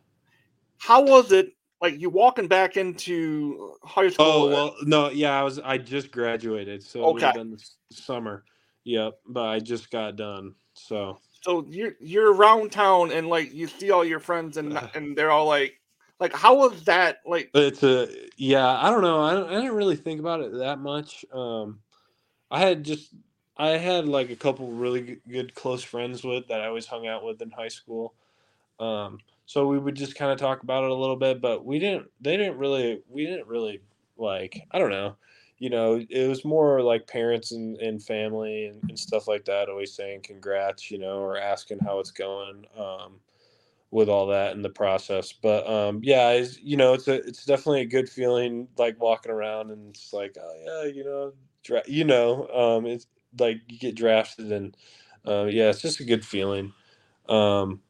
how 0.78 1.02
was 1.02 1.32
it? 1.32 1.52
Like 1.80 2.00
you 2.00 2.08
walking 2.08 2.48
back 2.48 2.76
into 2.76 3.74
high 3.82 4.06
oh, 4.06 4.10
school? 4.10 4.26
Oh 4.26 4.48
well, 4.48 4.74
no, 4.82 5.10
yeah. 5.10 5.38
I 5.38 5.42
was 5.42 5.58
I 5.58 5.78
just 5.78 6.10
graduated, 6.10 6.82
so 6.82 7.08
it 7.08 7.14
would 7.14 7.22
have 7.22 7.36
Okay. 7.36 7.54
summer. 7.92 8.44
Yep, 8.84 9.18
but 9.28 9.44
I 9.44 9.58
just 9.58 9.90
got 9.90 10.16
done. 10.16 10.54
So 10.74 11.18
so 11.42 11.64
you're 11.68 11.94
you're 12.00 12.32
around 12.32 12.72
town 12.72 13.12
and 13.12 13.28
like 13.28 13.52
you 13.52 13.66
see 13.66 13.90
all 13.90 14.04
your 14.04 14.20
friends 14.20 14.56
and 14.56 14.76
uh-huh. 14.76 14.88
and 14.94 15.16
they're 15.16 15.30
all 15.30 15.46
like 15.46 15.74
like 16.18 16.34
how 16.34 16.56
was 16.56 16.84
that 16.84 17.18
like 17.26 17.50
It's 17.54 17.82
a 17.82 18.08
yeah. 18.36 18.66
I 18.66 18.90
don't 18.90 19.02
know. 19.02 19.20
I 19.20 19.46
I 19.46 19.60
didn't 19.60 19.74
really 19.76 19.96
think 19.96 20.20
about 20.20 20.40
it 20.40 20.52
that 20.58 20.78
much. 20.78 21.24
Um, 21.32 21.80
I 22.50 22.60
had 22.60 22.84
just 22.84 23.12
I 23.56 23.70
had 23.70 24.06
like 24.06 24.30
a 24.30 24.36
couple 24.36 24.68
really 24.68 25.18
good 25.28 25.54
close 25.54 25.82
friends 25.82 26.24
with 26.24 26.48
that 26.48 26.60
I 26.60 26.66
always 26.66 26.86
hung 26.86 27.06
out 27.06 27.24
with 27.24 27.40
in 27.42 27.50
high 27.50 27.68
school. 27.68 28.14
Um, 28.78 29.18
so 29.46 29.66
we 29.66 29.78
would 29.78 29.94
just 29.94 30.16
kind 30.16 30.32
of 30.32 30.38
talk 30.38 30.62
about 30.62 30.84
it 30.84 30.90
a 30.90 30.94
little 30.94 31.16
bit, 31.16 31.40
but 31.40 31.64
we 31.64 31.78
didn't. 31.78 32.10
They 32.20 32.36
didn't 32.36 32.58
really. 32.58 33.02
We 33.08 33.26
didn't 33.26 33.46
really 33.46 33.80
like. 34.16 34.62
I 34.72 34.78
don't 34.78 34.90
know. 34.90 35.16
You 35.58 35.70
know, 35.70 36.04
it 36.10 36.28
was 36.28 36.44
more 36.44 36.82
like 36.82 37.06
parents 37.06 37.52
and, 37.52 37.78
and 37.78 38.02
family 38.02 38.66
and, 38.66 38.82
and 38.90 38.98
stuff 38.98 39.26
like 39.26 39.46
that 39.46 39.70
always 39.70 39.94
saying 39.94 40.20
congrats, 40.22 40.90
you 40.90 40.98
know, 40.98 41.20
or 41.20 41.38
asking 41.38 41.78
how 41.78 41.98
it's 41.98 42.10
going. 42.10 42.66
Um, 42.78 43.20
with 43.96 44.10
all 44.10 44.26
that 44.26 44.52
in 44.54 44.60
the 44.60 44.68
process. 44.68 45.32
But 45.32 45.66
um, 45.66 46.00
yeah, 46.02 46.32
it's, 46.32 46.58
you 46.60 46.76
know, 46.76 46.92
it's 46.92 47.08
a 47.08 47.14
it's 47.14 47.46
definitely 47.46 47.80
a 47.80 47.86
good 47.86 48.10
feeling 48.10 48.68
like 48.76 49.00
walking 49.00 49.32
around 49.32 49.70
and 49.70 49.88
it's 49.88 50.12
like, 50.12 50.36
oh 50.38 50.84
yeah, 50.84 50.92
you 50.92 51.02
know, 51.02 51.32
dra- 51.64 51.82
you 51.88 52.04
know, 52.04 52.46
um, 52.48 52.84
it's 52.84 53.06
like 53.40 53.62
you 53.68 53.78
get 53.78 53.94
drafted 53.94 54.52
and 54.52 54.76
uh, 55.26 55.46
yeah, 55.46 55.70
it's 55.70 55.80
just 55.80 56.00
a 56.00 56.04
good 56.04 56.26
feeling. 56.26 56.74
Um, 57.26 57.80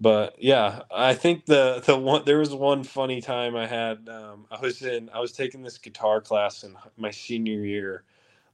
but 0.00 0.36
yeah, 0.38 0.82
I 0.94 1.14
think 1.14 1.46
the 1.46 1.82
the 1.84 1.98
one 1.98 2.22
there 2.24 2.38
was 2.38 2.54
one 2.54 2.84
funny 2.84 3.20
time 3.20 3.56
I 3.56 3.66
had. 3.66 4.08
Um, 4.08 4.46
I 4.48 4.60
was 4.60 4.80
in 4.82 5.10
I 5.12 5.18
was 5.20 5.32
taking 5.32 5.62
this 5.64 5.78
guitar 5.78 6.20
class 6.20 6.62
in 6.62 6.76
my 6.96 7.10
senior 7.10 7.64
year, 7.64 8.04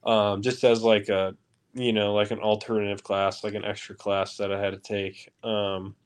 um, 0.05 0.43
just 0.43 0.65
as 0.65 0.83
like 0.83 1.11
a 1.11 1.37
you 1.75 1.93
know 1.93 2.15
like 2.15 2.31
an 2.31 2.41
alternative 2.41 3.05
class, 3.05 3.45
like 3.45 3.55
an 3.55 3.65
extra 3.67 3.95
class 3.95 4.39
that 4.39 4.53
I 4.53 4.59
had 4.61 4.73
to 4.73 4.79
take. 4.79 5.31
Um, 5.45 5.97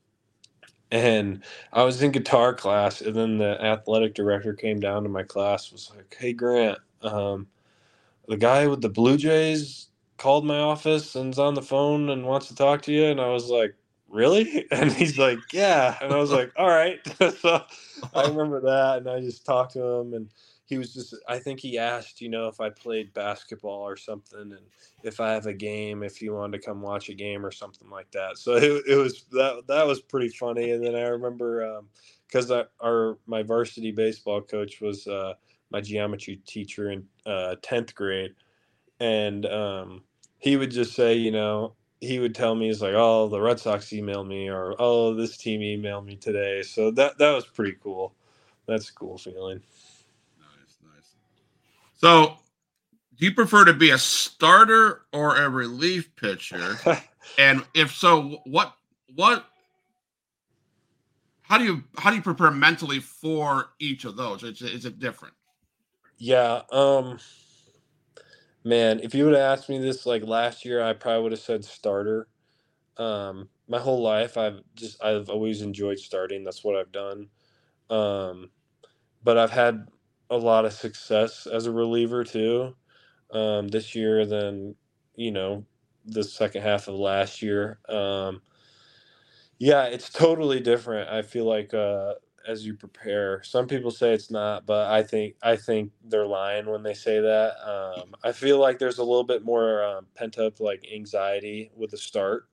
and 0.93 1.43
I 1.73 1.83
was 1.83 2.03
in 2.03 2.11
guitar 2.11 2.53
class, 2.53 3.01
and 3.01 3.15
then 3.15 3.39
the 3.39 3.59
athletic 3.63 4.13
director 4.13 4.53
came 4.53 4.79
down 4.79 5.01
to 5.03 5.09
my 5.09 5.23
class, 5.23 5.71
was 5.71 5.91
like, 5.95 6.15
"Hey 6.19 6.33
Grant, 6.33 6.77
um, 7.01 7.47
the 8.27 8.37
guy 8.37 8.67
with 8.67 8.81
the 8.81 8.89
Blue 8.89 9.17
Jays 9.17 9.87
called 10.17 10.45
my 10.45 10.59
office 10.59 11.15
and's 11.15 11.39
on 11.39 11.55
the 11.55 11.63
phone 11.63 12.09
and 12.11 12.25
wants 12.25 12.47
to 12.49 12.55
talk 12.55 12.83
to 12.83 12.93
you." 12.93 13.05
And 13.05 13.19
I 13.19 13.29
was 13.29 13.49
like, 13.49 13.75
"Really?" 14.07 14.67
And 14.71 14.91
he's 14.91 15.17
like, 15.17 15.39
"Yeah." 15.51 15.97
And 15.99 16.13
I 16.13 16.17
was 16.17 16.31
like, 16.31 16.51
"All 16.57 16.69
right." 16.69 16.99
so 17.41 17.63
I 18.13 18.23
remember 18.27 18.61
that, 18.61 18.99
and 18.99 19.09
I 19.09 19.19
just 19.19 19.45
talked 19.45 19.73
to 19.73 19.81
him, 19.83 20.13
and 20.13 20.29
he 20.65 20.77
was 20.77 20.93
just. 20.93 21.15
I 21.27 21.39
think 21.39 21.59
he 21.59 21.77
asked, 21.77 22.21
you 22.21 22.29
know, 22.29 22.47
if 22.47 22.61
I 22.61 22.69
played 22.69 23.13
basketball 23.13 23.81
or 23.81 23.97
something, 23.97 24.39
and 24.41 24.59
if 25.03 25.19
I 25.19 25.31
have 25.33 25.45
a 25.45 25.53
game, 25.53 26.03
if 26.03 26.21
you 26.21 26.33
wanted 26.33 26.59
to 26.61 26.65
come 26.65 26.81
watch 26.81 27.09
a 27.09 27.13
game 27.13 27.45
or 27.45 27.51
something 27.51 27.89
like 27.89 28.11
that. 28.11 28.37
So 28.37 28.53
it, 28.55 28.83
it 28.87 28.95
was 28.95 29.25
that 29.31 29.63
that 29.67 29.87
was 29.87 30.01
pretty 30.01 30.29
funny. 30.29 30.71
And 30.71 30.83
then 30.83 30.95
I 30.95 31.03
remember 31.09 31.81
because 32.27 32.51
I 32.51 32.63
our 32.81 33.17
my 33.27 33.43
varsity 33.43 33.91
baseball 33.91 34.41
coach 34.41 34.81
was 34.81 35.07
uh, 35.07 35.33
my 35.71 35.81
geometry 35.81 36.41
teacher 36.47 36.91
in 36.91 37.05
uh, 37.25 37.55
tenth 37.61 37.95
grade, 37.95 38.33
and 38.99 39.45
um, 39.47 40.03
he 40.39 40.57
would 40.57 40.71
just 40.71 40.93
say, 40.95 41.15
you 41.15 41.31
know, 41.31 41.73
he 42.01 42.19
would 42.19 42.35
tell 42.35 42.55
me 42.55 42.67
he's 42.67 42.81
like, 42.81 42.95
"Oh, 42.95 43.27
the 43.29 43.41
Red 43.41 43.59
Sox 43.59 43.87
emailed 43.87 44.27
me," 44.27 44.49
or 44.49 44.75
"Oh, 44.79 45.13
this 45.15 45.37
team 45.37 45.61
emailed 45.61 46.05
me 46.05 46.15
today." 46.17 46.61
So 46.63 46.91
that 46.91 47.17
that 47.19 47.33
was 47.33 47.45
pretty 47.45 47.77
cool. 47.83 48.13
That's 48.67 48.89
a 48.89 48.93
cool 48.93 49.17
feeling. 49.17 49.61
So, 52.03 52.37
do 53.15 53.25
you 53.25 53.33
prefer 53.33 53.63
to 53.63 53.73
be 53.73 53.91
a 53.91 53.97
starter 53.97 55.03
or 55.13 55.37
a 55.37 55.49
relief 55.49 56.13
pitcher? 56.17 56.77
and 57.37 57.63
if 57.73 57.95
so, 57.95 58.39
what 58.43 58.75
what 59.15 59.45
how 61.43 61.57
do 61.57 61.63
you 61.63 61.83
how 61.97 62.09
do 62.09 62.17
you 62.17 62.21
prepare 62.21 62.51
mentally 62.51 62.99
for 62.99 63.69
each 63.79 64.03
of 64.03 64.17
those? 64.17 64.43
Is, 64.43 64.61
is 64.61 64.85
it 64.85 64.99
different? 64.99 65.33
yeah, 66.17 66.63
um 66.73 67.19
man, 68.65 68.99
if 69.01 69.15
you 69.15 69.25
would 69.25 69.33
have 69.35 69.59
asked 69.59 69.69
me 69.69 69.79
this 69.79 70.05
like 70.05 70.23
last 70.25 70.65
year, 70.65 70.83
I 70.83 70.93
probably 70.93 71.23
would 71.23 71.31
have 71.31 71.41
said 71.41 71.63
starter. 71.63 72.27
Um 72.97 73.47
my 73.69 73.79
whole 73.79 74.01
life 74.01 74.37
I've 74.37 74.61
just 74.75 75.01
I've 75.01 75.29
always 75.29 75.61
enjoyed 75.61 75.99
starting. 75.99 76.43
That's 76.43 76.65
what 76.65 76.75
I've 76.75 76.91
done. 76.91 77.29
Um 77.89 78.49
but 79.23 79.37
I've 79.37 79.51
had 79.51 79.87
a 80.33 80.37
lot 80.37 80.65
of 80.65 80.73
success 80.73 81.47
as 81.47 81.65
a 81.67 81.71
reliever 81.71 82.23
too. 82.23 82.75
Um 83.31 83.67
this 83.69 83.95
year 83.95 84.25
than, 84.25 84.75
you 85.15 85.31
know, 85.31 85.65
the 86.05 86.23
second 86.23 86.63
half 86.63 86.87
of 86.87 86.95
last 86.95 87.41
year. 87.41 87.79
Um 87.89 88.41
yeah, 89.59 89.85
it's 89.85 90.09
totally 90.09 90.59
different. 90.59 91.09
I 91.09 91.21
feel 91.21 91.45
like 91.45 91.73
uh, 91.73 92.15
as 92.47 92.65
you 92.65 92.73
prepare, 92.73 93.41
some 93.43 93.67
people 93.67 93.91
say 93.91 94.13
it's 94.13 94.31
not, 94.31 94.65
but 94.65 94.91
I 94.91 95.03
think 95.03 95.35
I 95.41 95.55
think 95.55 95.91
they're 96.03 96.25
lying 96.27 96.65
when 96.65 96.83
they 96.83 96.93
say 96.93 97.21
that. 97.21 97.55
Um, 97.65 98.15
I 98.23 98.31
feel 98.33 98.59
like 98.59 98.79
there's 98.79 98.97
a 98.97 99.03
little 99.03 99.23
bit 99.23 99.45
more 99.45 99.83
um, 99.83 100.07
pent 100.15 100.37
up 100.37 100.59
like 100.59 100.85
anxiety 100.93 101.71
with 101.75 101.91
the 101.91 101.97
start 101.97 102.49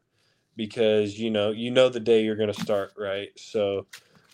because 0.56 1.18
you 1.18 1.30
know 1.30 1.50
you 1.50 1.70
know 1.70 1.88
the 1.88 2.00
day 2.00 2.22
you're 2.22 2.36
going 2.36 2.52
to 2.52 2.60
start, 2.60 2.92
right? 2.98 3.30
So 3.36 3.86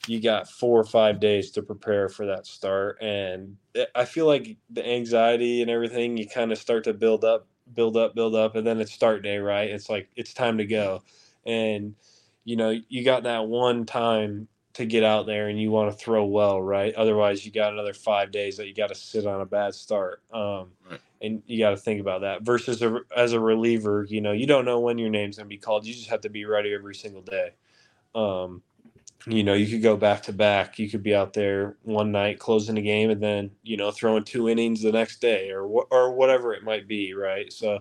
you 0.09 0.21
got 0.21 0.49
four 0.49 0.81
or 0.81 0.85
five 0.85 1.21
days 1.21 1.51
to 1.53 1.63
prepare 1.63 2.09
for 2.09 2.27
that 2.27 2.47
start, 2.47 2.99
and 3.01 3.57
I 3.95 4.05
feel 4.05 4.27
like 4.27 4.57
the 4.71 4.87
anxiety 4.87 5.63
and 5.63 5.71
everything 5.71 6.17
you 6.17 6.29
kind 6.29 6.53
of 6.53 6.59
start 6.59 6.85
to 6.85 6.95
build 6.95 7.25
up, 7.25 7.47
build 7.75 7.97
up, 7.97 8.15
build 8.15 8.35
up, 8.35 8.57
and 8.57 8.67
then 8.67 8.81
it's 8.81 8.93
start 8.93 9.23
day, 9.23 9.39
right? 9.39 9.71
It's 9.71 9.89
like 9.89 10.09
it's 10.17 10.35
time 10.35 10.59
to 10.59 10.67
go, 10.67 11.03
and 11.45 11.95
you 12.45 12.57
know, 12.57 12.79
you 12.89 13.05
got 13.05 13.25
that 13.25 13.47
one 13.47 13.85
time 13.87 14.49
to 14.77 14.85
get 14.85 15.03
out 15.03 15.25
there 15.25 15.49
and 15.49 15.59
you 15.59 15.71
want 15.71 15.91
to 15.91 15.97
throw 15.97 16.27
well, 16.27 16.61
right? 16.61 16.95
Otherwise, 16.97 17.47
you 17.47 17.51
got 17.51 17.73
another 17.73 17.95
five 17.95 18.31
days 18.31 18.59
that 18.59 18.67
you 18.67 18.75
got 18.75 18.89
to 18.89 18.95
sit 18.95 19.27
on 19.27 19.41
a 19.41 19.47
bad 19.47 19.75
start. 19.75 20.23
Um, 20.31 20.69
right. 20.91 21.01
And 21.23 21.43
you 21.47 21.59
got 21.59 21.71
to 21.71 21.79
think 21.79 21.99
about 21.99 22.21
that. 22.21 22.43
Versus 22.43 22.83
a, 22.83 23.01
as 23.17 23.33
a 23.33 23.41
reliever, 23.41 24.07
you 24.07 24.21
know, 24.21 24.33
you 24.33 24.47
don't 24.47 24.67
know 24.67 24.79
when 24.79 24.99
your 24.99 25.09
name's 25.09 25.39
going 25.39 25.47
to 25.47 25.49
be 25.49 25.57
called. 25.57 25.87
You 25.87 25.95
just 25.95 26.11
have 26.11 26.21
to 26.21 26.29
be 26.29 26.45
ready 26.45 26.75
every 26.75 26.95
single 26.95 27.23
day. 27.23 27.53
Um, 28.15 28.63
you 29.27 29.43
know, 29.45 29.55
you 29.55 29.67
could 29.67 29.83
go 29.83 29.97
back 29.97 30.23
to 30.25 30.33
back. 30.33 30.79
You 30.79 30.89
could 30.89 31.03
be 31.03 31.15
out 31.15 31.33
there 31.33 31.77
one 31.83 32.13
night 32.13 32.39
closing 32.39 32.77
the 32.77 32.83
game 32.83 33.11
and 33.11 33.23
then, 33.23 33.51
you 33.63 33.77
know, 33.77 33.91
throwing 33.91 34.25
two 34.25 34.49
innings 34.49 34.83
the 34.83 34.93
next 34.93 35.21
day 35.21 35.51
or 35.51 35.67
what 35.67 35.89
or 35.91 36.13
whatever 36.13 36.55
it 36.55 36.63
might 36.65 36.87
be, 36.89 37.15
right? 37.15 37.53
So 37.53 37.81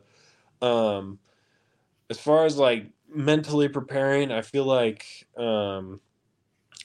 um 0.62 1.20
as 2.10 2.20
far 2.20 2.46
as 2.46 2.58
like 2.58 2.88
mentally 3.10 3.68
preparing, 3.70 4.32
I 4.32 4.42
feel 4.42 4.66
like 4.66 5.06
um, 5.38 6.00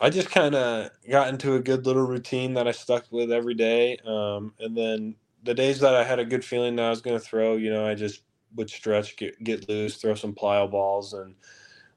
I 0.01 0.11
just 0.11 0.31
kind 0.31 0.55
of 0.55 0.91
got 1.11 1.29
into 1.29 1.55
a 1.55 1.61
good 1.61 1.87
little 1.87 2.07
routine 2.07 2.55
that 2.55 2.69
I 2.69 2.73
stuck 2.73 3.07
with 3.11 3.33
every 3.33 3.55
day. 3.55 3.99
Um, 4.07 4.55
and 4.61 4.77
then 4.77 5.17
the 5.45 5.55
days 5.55 5.81
that 5.81 5.95
I 5.95 6.05
had 6.05 6.19
a 6.19 6.25
good 6.25 6.45
feeling 6.45 6.77
that 6.77 6.87
I 6.87 6.91
was 6.91 7.03
going 7.03 7.19
to 7.19 7.25
throw, 7.25 7.57
you 7.57 7.71
know, 7.73 7.87
I 7.87 7.95
just 7.95 8.23
would 8.57 8.71
stretch, 8.71 9.17
get 9.17 9.43
get 9.45 9.69
loose, 9.69 9.97
throw 9.97 10.15
some 10.15 10.35
plyo 10.35 10.71
balls, 10.71 11.13
and 11.13 11.35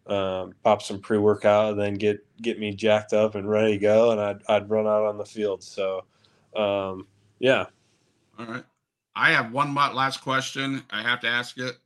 um, 0.08 0.54
pop 0.64 0.82
some 0.82 0.99
pre 0.99 1.18
workout, 1.18 1.72
and 1.72 1.82
then 1.82 1.93
get 1.95 2.26
get 2.41 2.60
me 2.60 2.74
jacked 2.74 3.14
up 3.14 3.36
and 3.36 3.49
ready 3.49 3.74
to 3.74 3.80
go, 3.80 4.12
and 4.12 4.20
I'd 4.20 4.41
I'd 4.47 4.70
run 4.70 4.88
out 4.88 5.06
on 5.06 5.18
the 5.18 5.26
field. 5.26 5.64
So, 5.64 6.06
um, 6.56 7.08
yeah. 7.39 7.66
All 8.38 8.45
right. 8.45 8.64
I 9.16 9.32
have 9.32 9.51
one 9.51 9.76
last 9.76 10.22
question. 10.22 10.84
I 10.89 11.04
have 11.04 11.20
to 11.22 11.28
ask 11.28 11.58
it 11.58 11.78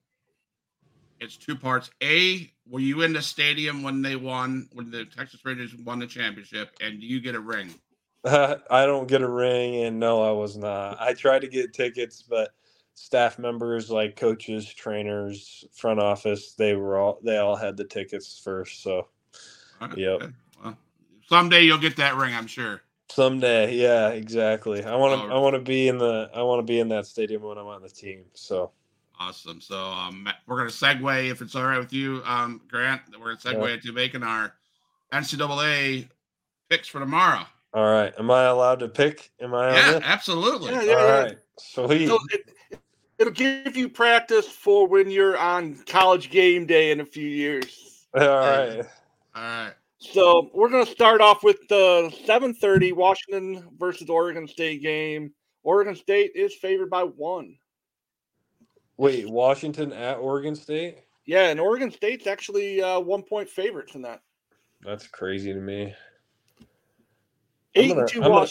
it's 1.20 1.38
two 1.38 1.56
parts. 1.56 1.90
A, 2.04 2.52
were 2.70 2.80
you 2.80 3.02
in 3.02 3.14
the 3.14 3.22
stadium 3.22 3.84
when 3.84 4.02
they 4.02 4.16
won, 4.16 4.68
when 4.74 4.92
the 4.92 5.06
Texas 5.06 5.44
Rangers 5.44 5.76
won 5.76 6.00
the 6.00 6.08
championship, 6.08 6.72
and 6.82 7.00
do 7.00 7.08
you 7.08 7.20
get 7.20 7.36
a 7.36 7.40
ring? 7.40 7.74
Uh, 8.24 8.56
I 8.70 8.86
don't 8.86 9.08
get 9.08 9.22
a 9.22 9.30
ring, 9.30 9.84
and 9.84 10.00
no, 10.00 10.22
I 10.22 10.32
was 10.32 10.58
not. 10.58 10.98
I 11.00 11.14
tried 11.14 11.42
to 11.42 11.48
get 11.48 11.74
tickets, 11.74 12.24
but 12.28 12.52
staff 12.98 13.38
members 13.38 13.92
like 13.92 14.16
coaches, 14.16 14.74
trainers, 14.74 15.64
front 15.72 16.00
office, 16.00 16.54
they 16.54 16.76
were 16.76 16.98
all 16.98 17.20
they 17.24 17.38
all 17.38 17.56
had 17.56 17.78
the 17.78 17.84
tickets 17.84 18.42
first. 18.44 18.82
So, 18.82 19.08
okay. 19.82 20.02
yep. 20.02 20.32
Well, 20.64 20.78
someday 21.28 21.62
you'll 21.62 21.78
get 21.78 21.96
that 21.98 22.16
ring, 22.16 22.34
I'm 22.34 22.48
sure. 22.48 22.82
Someday, 23.10 23.76
yeah, 23.76 24.10
exactly. 24.10 24.84
I 24.84 24.96
want 24.96 25.22
to. 25.22 25.34
I 25.34 25.38
want 25.38 25.56
to 25.56 25.62
be 25.62 25.88
in 25.88 26.00
the. 26.00 26.30
I 26.34 26.42
want 26.42 26.60
to 26.60 26.64
be 26.64 26.80
in 26.80 26.90
that 26.90 27.06
stadium 27.06 27.44
when 27.44 27.58
I'm 27.58 27.68
on 27.68 27.82
the 27.82 27.90
team. 27.90 28.26
So. 28.34 28.72
Awesome. 29.20 29.60
So 29.62 29.76
um, 29.76 30.30
we're 30.46 30.58
going 30.58 30.70
to 30.70 30.76
segue, 30.76 31.32
if 31.32 31.42
it's 31.42 31.56
all 31.56 31.64
right 31.64 31.80
with 31.80 31.92
you, 31.92 32.22
um, 32.24 32.62
Grant, 32.68 33.02
we're 33.20 33.34
going 33.34 33.38
to 33.38 33.48
segue 33.48 33.68
yeah. 33.68 33.74
into 33.74 33.92
making 33.92 34.22
our 34.22 34.54
NCAA 35.12 36.08
picks 36.70 36.88
for 36.88 37.00
tomorrow. 37.00 37.44
All 37.74 37.92
right. 37.92 38.14
Am 38.20 38.30
I 38.30 38.44
allowed 38.44 38.78
to 38.82 38.88
pick? 38.88 39.32
Am 39.42 39.56
I? 39.56 39.74
Yeah, 39.74 40.00
absolutely. 40.04 40.72
Yeah, 40.72 40.84
yeah, 40.84 40.94
all 40.94 41.08
yeah. 41.08 41.20
right. 41.20 41.38
Sweet. 41.58 42.08
So 42.10 42.20
it, 42.30 42.57
it'll 43.20 43.34
give 43.34 43.76
you 43.76 43.90
practice 43.90 44.48
for 44.48 44.88
when 44.88 45.10
you're 45.10 45.38
on 45.38 45.76
college 45.86 46.30
game 46.30 46.66
day 46.66 46.92
in 46.92 47.00
a 47.00 47.06
few 47.06 47.28
years. 47.28 48.06
All 48.14 48.22
right. 48.22 48.86
All 49.36 49.44
right. 49.44 49.74
So 50.00 50.52
we're 50.54 50.70
going 50.70 50.86
to 50.86 50.92
start 50.92 51.22
off 51.22 51.44
with 51.44 51.58
the 51.70 52.14
7:30 52.26 52.94
Washington 52.94 53.68
versus 53.78 54.10
Oregon 54.10 54.48
State 54.48 54.82
game. 54.82 55.34
Oregon 55.64 55.96
State 55.96 56.32
is 56.36 56.54
favored 56.56 56.90
by 56.90 57.04
one. 57.04 57.58
Wait, 58.98 59.30
Washington 59.30 59.92
at 59.94 60.18
Oregon 60.18 60.56
State? 60.56 61.00
Yeah, 61.26 61.50
and 61.50 61.60
Oregon 61.60 61.92
State's 61.92 62.26
actually 62.26 62.82
uh, 62.82 63.00
one 63.00 63.22
point 63.22 63.50
favorites 63.50 63.96
in 63.96 64.02
that. 64.04 64.22
That's 64.82 65.08
crazy 65.08 65.54
to 65.54 65.60
me. 65.60 65.94
8 67.76 67.88
gonna, 67.90 68.00
and 68.00 68.10
two 68.10 68.24
I'm, 68.24 68.32
gonna, 68.32 68.48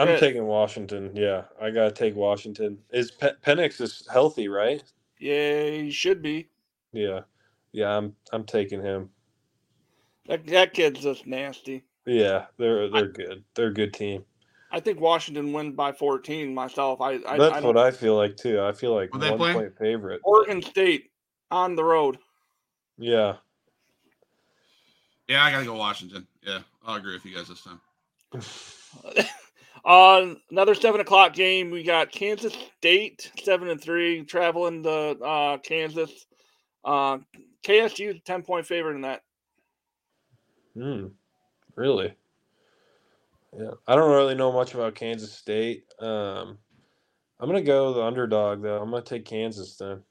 I'm 0.00 0.08
yeah. 0.08 0.16
taking 0.16 0.46
Washington. 0.46 1.10
Yeah, 1.14 1.42
I 1.60 1.70
gotta 1.70 1.92
take 1.92 2.16
Washington. 2.16 2.78
Is 2.90 3.10
Pe- 3.10 3.34
Penix 3.44 3.82
is 3.82 4.08
healthy, 4.10 4.48
right? 4.48 4.82
Yeah, 5.18 5.68
he 5.68 5.90
should 5.90 6.22
be. 6.22 6.48
Yeah, 6.92 7.20
yeah, 7.72 7.96
I'm 7.96 8.16
I'm 8.32 8.44
taking 8.44 8.80
him. 8.80 9.10
That 10.26 10.46
that 10.46 10.72
kid's 10.72 11.00
just 11.00 11.26
nasty. 11.26 11.84
Yeah, 12.06 12.46
they're 12.56 12.88
they're 12.88 13.04
I, 13.04 13.12
good. 13.12 13.44
They're 13.54 13.66
a 13.66 13.74
good 13.74 13.92
team. 13.92 14.24
I 14.72 14.80
think 14.80 15.00
Washington 15.00 15.52
wins 15.52 15.74
by 15.74 15.92
14 15.92 16.54
myself. 16.54 17.02
I, 17.02 17.18
I 17.28 17.36
that's 17.36 17.56
I 17.56 17.60
what 17.60 17.76
I 17.76 17.90
feel 17.90 18.16
like 18.16 18.38
too. 18.38 18.62
I 18.62 18.72
feel 18.72 18.94
like 18.94 19.14
one 19.14 19.52
point 19.52 19.76
favorite. 19.76 20.22
Oregon 20.24 20.62
State 20.62 21.10
on 21.50 21.76
the 21.76 21.84
road. 21.84 22.16
Yeah. 22.96 23.36
Yeah, 25.28 25.44
I 25.44 25.50
gotta 25.50 25.66
go 25.66 25.76
Washington. 25.76 26.26
Yeah, 26.42 26.60
I'll 26.86 26.96
agree 26.96 27.12
with 27.12 27.26
you 27.26 27.36
guys 27.36 27.48
this 27.48 27.62
time. 27.62 27.80
uh, 29.84 30.34
another 30.50 30.74
seven 30.74 31.00
o'clock 31.00 31.34
game. 31.34 31.70
We 31.70 31.82
got 31.82 32.12
Kansas 32.12 32.56
State 32.78 33.30
seven 33.42 33.68
and 33.68 33.80
three 33.80 34.24
traveling 34.24 34.82
to 34.82 34.90
uh, 34.90 35.58
Kansas. 35.58 36.26
Uh, 36.84 37.18
KSU 37.62 38.22
ten 38.24 38.42
point 38.42 38.66
favorite 38.66 38.94
in 38.94 39.02
that. 39.02 39.22
Hmm. 40.74 41.06
Really? 41.76 42.14
Yeah, 43.58 43.72
I 43.86 43.96
don't 43.96 44.12
really 44.12 44.34
know 44.34 44.52
much 44.52 44.74
about 44.74 44.94
Kansas 44.94 45.32
State. 45.32 45.84
Um, 45.98 46.58
I'm 47.38 47.48
gonna 47.48 47.62
go 47.62 47.94
the 47.94 48.02
underdog 48.02 48.62
though. 48.62 48.80
I'm 48.80 48.90
gonna 48.90 49.02
take 49.02 49.24
Kansas 49.24 49.76
then. 49.76 50.02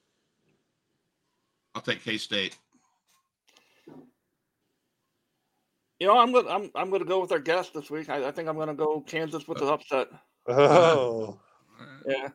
I'll 1.74 1.82
take 1.82 2.04
K 2.04 2.18
State. 2.18 2.56
You 6.00 6.06
know, 6.06 6.18
I'm 6.18 6.32
gonna 6.32 6.48
I'm 6.48 6.70
I'm 6.74 6.90
gonna 6.90 7.04
go 7.04 7.20
with 7.20 7.30
our 7.30 7.38
guest 7.38 7.74
this 7.74 7.90
week. 7.90 8.08
I, 8.08 8.28
I 8.28 8.32
think 8.32 8.48
I'm 8.48 8.56
gonna 8.56 8.74
go 8.74 9.02
Kansas 9.02 9.46
with 9.46 9.58
the 9.58 9.66
upset. 9.66 10.08
Oh, 10.48 11.38
yeah. 12.06 12.28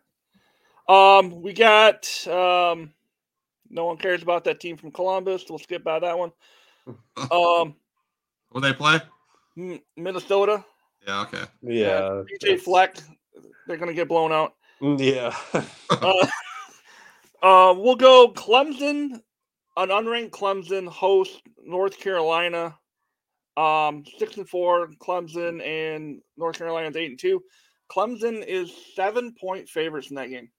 Um, 0.88 1.42
we 1.42 1.52
got 1.52 2.06
um, 2.28 2.94
no 3.68 3.86
one 3.86 3.98
cares 3.98 4.22
about 4.22 4.44
that 4.44 4.60
team 4.60 4.78
from 4.78 4.92
Columbus. 4.92 5.46
We'll 5.50 5.58
skip 5.58 5.84
by 5.84 5.98
that 5.98 6.18
one. 6.18 6.32
Um, 7.32 7.76
will 8.52 8.62
they 8.62 8.72
play? 8.72 9.02
Minnesota. 9.98 10.64
Yeah. 11.08 11.22
Okay. 11.22 11.44
Yeah. 11.64 11.88
yeah 11.88 12.24
PJ 12.44 12.60
Fleck, 12.60 12.98
they're 13.66 13.78
gonna 13.78 13.96
get 13.96 14.08
blown 14.08 14.32
out. 14.32 14.54
Mm, 14.80 15.00
yeah. 15.00 15.36
uh, 15.90 16.28
uh, 17.42 17.74
we'll 17.74 17.96
go 17.96 18.32
Clemson, 18.32 19.22
an 19.76 19.90
unranked 19.90 20.30
Clemson 20.30 20.88
host 20.88 21.42
North 21.66 22.00
Carolina. 22.00 22.78
Um, 23.58 24.04
six 24.18 24.38
and 24.38 24.48
four, 24.48 24.90
Clemson 25.02 25.66
and 25.66 26.22
North 26.38 26.58
Carolina's 26.58 26.96
eight 26.96 27.12
and 27.12 27.20
two. 27.20 27.42
Clemson 27.90 28.44
is 28.46 28.74
seven 28.96 29.34
point 29.40 29.70
favorites 29.70 30.10
in 30.10 30.16
that 30.16 30.30
game. 30.30 30.50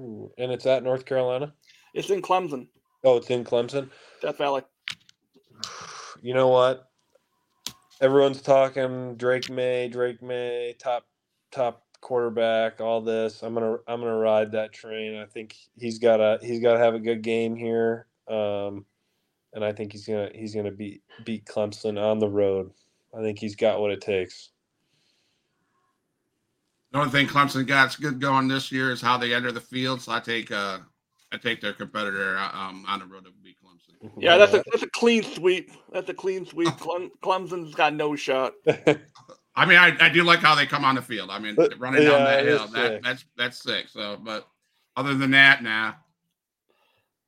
Ooh, 0.00 0.30
and 0.38 0.52
it's 0.52 0.66
at 0.66 0.82
North 0.82 1.04
Carolina. 1.04 1.52
It's 1.94 2.10
in 2.10 2.22
Clemson, 2.22 2.68
Oh, 3.04 3.16
it's 3.16 3.30
in 3.30 3.44
Clemson. 3.44 3.90
Death 4.20 4.38
Valley. 4.38 4.62
You 6.24 6.34
know 6.34 6.46
what? 6.50 6.88
Everyone's 8.00 8.42
talking 8.42 9.16
Drake 9.16 9.50
Maye, 9.50 9.88
Drake 9.88 10.22
Maye, 10.22 10.76
top 10.78 11.04
top 11.50 11.82
quarterback, 12.00 12.80
all 12.80 13.00
this. 13.00 13.42
I'm 13.42 13.54
gonna 13.54 13.78
I'm 13.88 13.98
gonna 13.98 14.16
ride 14.16 14.52
that 14.52 14.72
train. 14.72 15.16
I 15.16 15.26
think 15.26 15.56
he's 15.76 15.98
gotta 15.98 16.38
he's 16.40 16.60
gotta 16.60 16.78
have 16.78 16.94
a 16.94 17.00
good 17.00 17.22
game 17.22 17.56
here. 17.56 18.06
Um, 18.28 18.86
and 19.54 19.64
I 19.64 19.72
think 19.72 19.92
he's 19.92 20.06
gonna 20.06 20.30
he's 20.34 20.54
gonna 20.54 20.70
beat 20.70 21.02
beat 21.24 21.44
Clemson 21.46 22.02
on 22.02 22.18
the 22.18 22.28
road. 22.28 22.70
I 23.16 23.22
think 23.22 23.38
he's 23.38 23.56
got 23.56 23.80
what 23.80 23.90
it 23.90 24.00
takes. 24.00 24.50
The 26.92 26.98
only 26.98 27.10
thing 27.10 27.26
Clemson 27.26 27.66
got's 27.66 27.96
good 27.96 28.20
going 28.20 28.48
this 28.48 28.70
year 28.70 28.90
is 28.90 29.00
how 29.00 29.16
they 29.16 29.32
enter 29.34 29.52
the 29.52 29.60
field. 29.60 30.02
So 30.02 30.12
I 30.12 30.20
take 30.20 30.50
uh 30.50 30.78
I 31.32 31.38
take 31.38 31.60
their 31.60 31.72
competitor 31.72 32.36
uh, 32.36 32.50
um 32.56 32.84
on 32.88 33.00
the 33.00 33.06
road 33.06 33.24
to 33.24 33.30
beat 33.42 33.56
Clemson. 33.62 34.10
Yeah, 34.18 34.36
that's 34.36 34.52
a 34.52 34.64
that's 34.70 34.82
a 34.82 34.90
clean 34.90 35.22
sweep. 35.22 35.70
That's 35.92 36.08
a 36.10 36.14
clean 36.14 36.44
sweep. 36.44 36.68
Clemson's 37.22 37.74
got 37.74 37.94
no 37.94 38.16
shot. 38.16 38.52
I 39.54 39.66
mean, 39.66 39.76
I, 39.76 39.94
I 40.00 40.08
do 40.08 40.24
like 40.24 40.40
how 40.40 40.54
they 40.54 40.64
come 40.66 40.84
on 40.84 40.94
the 40.94 41.02
field. 41.02 41.28
I 41.30 41.38
mean, 41.38 41.54
But- 41.54 41.78
running 41.78 42.02
down 42.02 42.24
that 42.24 42.44
hill, 42.44 42.64
is 42.64 42.72
that, 42.72 42.92
sick. 42.92 43.02
that's 43.02 43.24
that's 43.36 43.62
sick. 43.62 43.88
So, 43.88 44.18
but 44.22 44.48
other 44.96 45.14
than 45.14 45.30
that, 45.32 45.62
nah. 45.62 45.92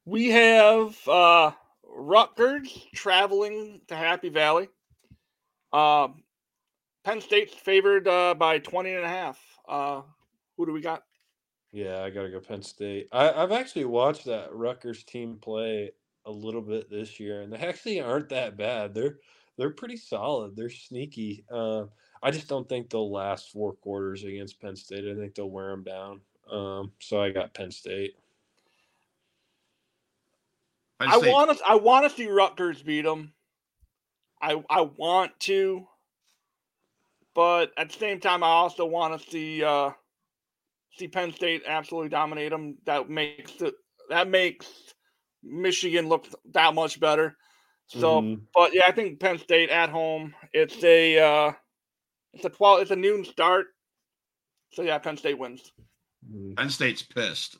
We 0.06 0.28
have 0.28 0.96
uh 1.08 1.52
Rutgers 1.94 2.86
traveling 2.94 3.80
to 3.88 3.96
Happy 3.96 4.28
Valley. 4.28 4.68
Um 5.72 6.24
Penn 7.04 7.20
State's 7.20 7.52
favored 7.52 8.08
uh, 8.08 8.34
by 8.34 8.58
20 8.58 8.94
and 8.94 9.04
a 9.04 9.08
half. 9.08 9.38
Uh, 9.68 10.00
who 10.56 10.64
do 10.64 10.72
we 10.72 10.80
got? 10.80 11.04
Yeah, 11.70 12.02
I 12.02 12.10
gotta 12.10 12.30
go 12.30 12.40
Penn 12.40 12.62
State. 12.62 13.08
I, 13.12 13.30
I've 13.30 13.52
actually 13.52 13.84
watched 13.84 14.24
that 14.24 14.54
Rutgers 14.54 15.04
team 15.04 15.36
play 15.40 15.90
a 16.24 16.30
little 16.30 16.62
bit 16.62 16.88
this 16.88 17.20
year, 17.20 17.42
and 17.42 17.52
they 17.52 17.58
actually 17.58 18.00
aren't 18.00 18.30
that 18.30 18.56
bad. 18.56 18.94
They're 18.94 19.18
they're 19.58 19.70
pretty 19.70 19.96
solid. 19.96 20.56
They're 20.56 20.70
sneaky. 20.70 21.44
Um, 21.50 21.90
I 22.22 22.30
just 22.30 22.48
don't 22.48 22.68
think 22.68 22.90
they'll 22.90 23.12
last 23.12 23.50
four 23.50 23.74
quarters 23.74 24.24
against 24.24 24.60
Penn 24.60 24.76
State. 24.76 25.04
I 25.04 25.18
think 25.18 25.34
they'll 25.34 25.50
wear 25.50 25.70
them 25.70 25.84
down. 25.84 26.20
Um, 26.50 26.92
so 27.00 27.20
I 27.20 27.30
got 27.30 27.54
Penn 27.54 27.70
State. 27.70 28.14
I 31.00 31.18
want 31.18 31.58
to. 31.58 31.64
I 31.66 31.74
want 31.76 32.08
to 32.08 32.16
see 32.16 32.28
Rutgers 32.28 32.82
beat 32.82 33.02
them. 33.02 33.34
I 34.40 34.62
I 34.70 34.82
want 34.82 35.38
to, 35.40 35.86
but 37.34 37.72
at 37.76 37.90
the 37.90 37.98
same 37.98 38.20
time, 38.20 38.42
I 38.42 38.48
also 38.48 38.86
want 38.86 39.20
to 39.20 39.30
see 39.30 39.62
uh, 39.62 39.90
see 40.96 41.08
Penn 41.08 41.32
State 41.32 41.62
absolutely 41.66 42.10
dominate 42.10 42.50
them. 42.50 42.78
That 42.86 43.08
makes 43.08 43.60
it. 43.60 43.74
That 44.08 44.28
makes 44.28 44.94
Michigan 45.42 46.08
look 46.08 46.26
that 46.52 46.74
much 46.74 47.00
better. 47.00 47.36
So, 47.86 48.22
Mhm. 48.22 48.40
but 48.54 48.72
yeah, 48.74 48.84
I 48.86 48.92
think 48.92 49.20
Penn 49.20 49.38
State 49.38 49.70
at 49.70 49.90
home. 49.90 50.34
It's 50.52 50.82
a 50.82 51.18
uh, 51.18 51.52
it's 52.32 52.44
a 52.44 52.50
twelve. 52.50 52.80
It's 52.80 52.90
a 52.90 52.96
noon 52.96 53.24
start. 53.24 53.66
So 54.72 54.82
yeah, 54.82 54.98
Penn 54.98 55.16
State 55.16 55.38
wins. 55.38 55.72
Penn 56.56 56.70
State's 56.70 57.02
pissed 57.02 57.58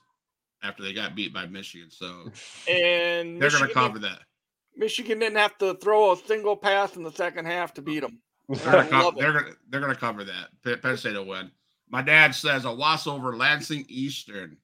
after 0.64 0.82
they 0.82 0.92
got 0.92 1.14
beat 1.14 1.32
by 1.32 1.46
Michigan, 1.46 1.90
so 1.90 2.30
And 2.68 3.40
they're 3.40 3.50
going 3.50 3.68
to 3.68 3.74
cover 3.74 3.98
that. 4.00 4.20
Michigan 4.76 5.20
didn't 5.20 5.36
have 5.36 5.56
to 5.58 5.74
throw 5.74 6.12
a 6.12 6.16
single 6.16 6.56
pass 6.56 6.96
in 6.96 7.02
the 7.04 7.12
second 7.12 7.44
half 7.44 7.74
to 7.74 7.82
beat 7.82 8.00
them. 8.00 8.20
They're 8.48 8.72
going 8.72 8.88
to 8.88 8.96
love 8.96 9.14
cover, 9.14 9.20
they're 9.20 9.32
gonna, 9.32 9.54
they're 9.68 9.80
going 9.80 9.94
to 9.94 10.00
cover 10.00 10.24
that. 10.24 10.48
Penn- 10.64 10.80
Penn 10.80 10.96
State 10.96 11.14
will 11.14 11.26
win. 11.26 11.50
My 11.88 12.02
dad 12.02 12.34
says 12.34 12.64
Owosso 12.64 13.14
over 13.14 13.36
Lansing 13.36 13.84
Eastern. 13.88 14.56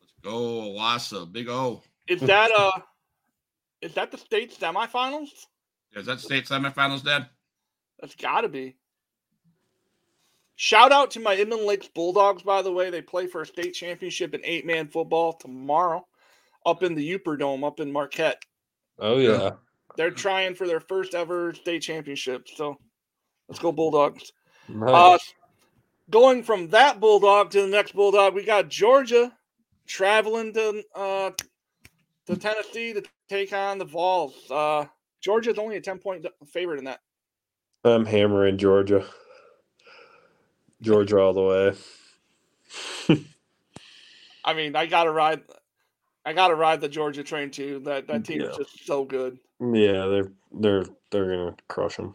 Let's 0.00 0.12
go 0.22 0.72
Owosso, 0.72 1.30
big 1.30 1.48
O. 1.48 1.82
Is 2.08 2.20
that 2.20 2.50
uh 2.56 2.80
is 3.82 3.94
that 3.94 4.10
the 4.10 4.18
state 4.18 4.56
semifinals? 4.58 5.28
Is 5.94 6.06
that 6.06 6.20
state 6.20 6.46
semifinals, 6.46 7.04
Dad? 7.04 7.28
That's 8.00 8.14
gotta 8.14 8.48
be. 8.48 8.76
Shout 10.56 10.90
out 10.90 11.10
to 11.12 11.20
my 11.20 11.36
Inland 11.36 11.64
Lakes 11.64 11.88
Bulldogs, 11.88 12.42
by 12.42 12.62
the 12.62 12.72
way. 12.72 12.88
They 12.88 13.02
play 13.02 13.26
for 13.26 13.42
a 13.42 13.46
state 13.46 13.72
championship 13.72 14.34
in 14.34 14.40
eight 14.42 14.66
man 14.66 14.88
football 14.88 15.34
tomorrow 15.34 16.06
up 16.64 16.82
in 16.82 16.94
the 16.94 17.08
Yooper 17.08 17.38
Dome 17.38 17.62
up 17.62 17.78
in 17.78 17.92
Marquette. 17.92 18.42
Oh 18.98 19.18
yeah. 19.18 19.52
They're 19.96 20.10
trying 20.10 20.54
for 20.54 20.66
their 20.66 20.80
first 20.80 21.14
ever 21.14 21.54
state 21.54 21.80
championship. 21.80 22.48
So 22.54 22.78
let's 23.48 23.58
go 23.58 23.70
Bulldogs. 23.70 24.32
Uh, 24.82 25.18
going 26.10 26.42
from 26.42 26.68
that 26.68 27.00
Bulldog 27.00 27.50
to 27.50 27.62
the 27.62 27.68
next 27.68 27.94
Bulldog, 27.94 28.34
we 28.34 28.44
got 28.44 28.68
Georgia 28.68 29.32
traveling 29.86 30.52
to 30.54 30.82
uh, 30.94 31.30
to 32.26 32.36
Tennessee 32.36 32.92
to 32.94 33.02
take 33.28 33.52
on 33.52 33.78
the 33.78 33.84
Vols. 33.84 34.50
Uh, 34.50 34.86
Georgia's 35.20 35.58
only 35.58 35.76
a 35.76 35.80
10 35.80 35.98
point 35.98 36.26
favorite 36.48 36.78
in 36.78 36.84
that. 36.84 37.00
I'm 37.84 38.04
hammering 38.04 38.58
Georgia. 38.58 39.04
Georgia 40.82 41.18
all 41.18 41.32
the 41.32 41.42
way. 43.08 43.24
I 44.44 44.54
mean, 44.54 44.76
I 44.76 44.86
gotta 44.86 45.10
ride 45.10 45.42
I 46.24 46.32
gotta 46.32 46.54
ride 46.54 46.80
the 46.80 46.88
Georgia 46.88 47.22
train 47.22 47.50
too. 47.50 47.80
That 47.84 48.06
that 48.08 48.24
team 48.24 48.42
is 48.42 48.56
just 48.56 48.86
so 48.86 49.04
good. 49.04 49.38
Yeah, 49.60 50.06
they're 50.06 50.32
they're 50.52 50.84
they're 51.10 51.30
gonna 51.30 51.56
crush 51.68 51.96
them. 51.96 52.14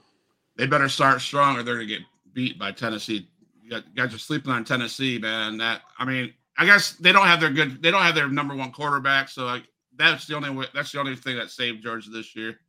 They 0.58 0.68
better 0.68 0.90
start 0.90 1.22
strong 1.22 1.58
or 1.58 1.64
they're 1.64 1.76
going 1.76 1.88
to 1.88 1.94
get 1.98 2.06
beat 2.34 2.60
by 2.60 2.72
Tennessee. 2.72 3.28
You 3.64 3.70
got- 3.70 3.96
guys 3.96 4.14
are 4.14 4.20
sleeping 4.20 4.52
on 4.52 4.64
Tennessee, 4.64 5.18
man. 5.18 5.58
That 5.58 5.82
I 5.98 6.06
mean, 6.06 6.34
I 6.58 6.66
guess 6.66 6.92
they 6.94 7.12
don't 7.12 7.26
have 7.26 7.40
their 7.40 7.50
good. 7.50 7.82
They 7.82 7.90
don't 7.90 8.04
have 8.04 8.16
their 8.16 8.28
number 8.28 8.56
one 8.56 8.72
quarterback, 8.72 9.30
so 9.30 9.46
like 9.46 9.64
that's 9.96 10.28
the 10.28 10.36
only 10.36 10.50
way. 10.50 10.66
That's 10.74 10.92
the 10.92 11.00
only 11.00 11.16
thing 11.16 11.38
that 11.38 11.50
saved 11.50 11.82
Georgia 11.84 12.10
this 12.10 12.36
year 12.36 12.60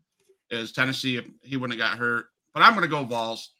is 0.50 0.72
Tennessee. 0.72 1.16
If 1.16 1.26
he 1.42 1.56
wouldn't 1.56 1.78
have 1.78 1.90
got 1.90 1.98
hurt, 1.98 2.26
but 2.54 2.62
I'm 2.62 2.72
going 2.72 2.82
to 2.82 2.88
go 2.88 3.04
Vols 3.04 3.50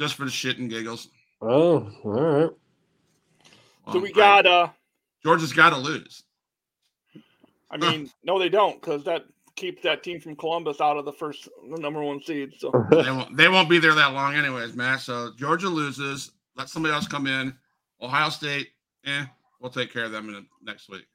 just 0.00 0.14
for 0.14 0.24
the 0.24 0.30
shit 0.30 0.58
and 0.58 0.68
giggles. 0.68 1.08
Oh, 1.40 1.90
all 2.04 2.10
right. 2.12 2.50
So 3.92 3.94
Well, 3.94 4.00
we 4.00 4.10
I- 4.10 4.12
got 4.12 4.46
uh 4.46 4.68
Georgia's 5.24 5.52
got 5.52 5.70
to 5.70 5.76
lose. 5.78 6.22
I 7.70 7.76
mean, 7.76 8.10
no 8.24 8.38
they 8.38 8.48
don't, 8.48 8.80
because 8.80 9.04
that 9.04 9.24
keeps 9.56 9.82
that 9.82 10.02
team 10.02 10.20
from 10.20 10.36
Columbus 10.36 10.80
out 10.80 10.96
of 10.96 11.04
the 11.04 11.12
first 11.12 11.48
the 11.70 11.78
number 11.78 12.02
one 12.02 12.22
seed. 12.22 12.52
So 12.58 12.70
They 12.90 13.10
won't. 13.10 13.36
They 13.36 13.48
won't 13.48 13.68
be 13.68 13.78
there 13.78 13.94
that 13.94 14.14
long, 14.14 14.34
anyways, 14.34 14.74
Matt. 14.76 15.00
So 15.00 15.32
Georgia 15.36 15.68
loses. 15.68 16.32
Let 16.56 16.68
somebody 16.68 16.94
else 16.94 17.06
come 17.06 17.26
in. 17.26 17.54
Ohio 18.00 18.30
State, 18.30 18.68
eh, 19.06 19.24
we'll 19.60 19.70
take 19.70 19.92
care 19.92 20.04
of 20.04 20.12
them 20.12 20.28
in 20.28 20.34
the 20.34 20.44
next 20.62 20.88
week. 20.88 21.06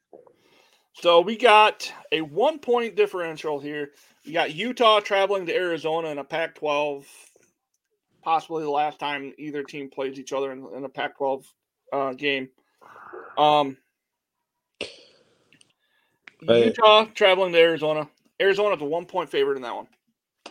So 0.94 1.20
we 1.20 1.36
got 1.36 1.90
a 2.12 2.20
one 2.20 2.58
point 2.58 2.94
differential 2.96 3.58
here. 3.58 3.90
We 4.26 4.32
got 4.32 4.54
Utah 4.54 5.00
traveling 5.00 5.44
to 5.46 5.54
Arizona 5.54 6.08
in 6.08 6.18
a 6.18 6.24
Pac 6.24 6.54
12, 6.54 7.06
possibly 8.24 8.62
the 8.64 8.70
last 8.70 8.98
time 8.98 9.32
either 9.38 9.62
team 9.62 9.90
plays 9.90 10.18
each 10.18 10.32
other 10.32 10.50
in, 10.52 10.66
in 10.76 10.84
a 10.84 10.88
Pac 10.88 11.16
12 11.18 11.46
uh, 11.92 12.12
game. 12.14 12.48
Um, 13.38 13.76
Right. 16.46 16.66
Utah 16.66 17.06
traveling 17.14 17.52
to 17.52 17.58
Arizona. 17.58 18.08
Arizona's 18.40 18.80
a 18.82 18.84
one 18.84 19.06
point 19.06 19.30
favorite 19.30 19.56
in 19.56 19.62
that 19.62 19.74
one. 19.74 19.86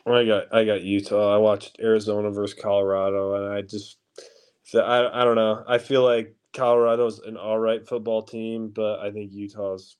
I 0.05 0.26
got 0.26 0.53
I 0.53 0.65
got 0.65 0.82
Utah. 0.82 1.34
I 1.34 1.38
watched 1.38 1.80
Arizona 1.80 2.30
versus 2.32 2.59
Colorado, 2.59 3.36
and 3.36 3.53
I 3.53 3.61
just 3.61 3.97
I 4.74 5.09
I 5.13 5.24
don't 5.24 5.36
know. 5.36 5.63
I 5.67 5.78
feel 5.78 6.03
like 6.03 6.36
Colorado's 6.53 7.19
an 7.19 7.38
all 7.38 7.59
right 7.59 7.86
football 7.88 8.24
team, 8.24 8.71
but 8.74 8.99
I 8.99 9.11
think 9.11 9.32
Utah's 9.32 9.97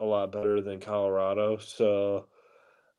a 0.00 0.04
lot 0.04 0.32
better 0.32 0.60
than 0.60 0.80
Colorado. 0.80 1.58
So 1.58 2.26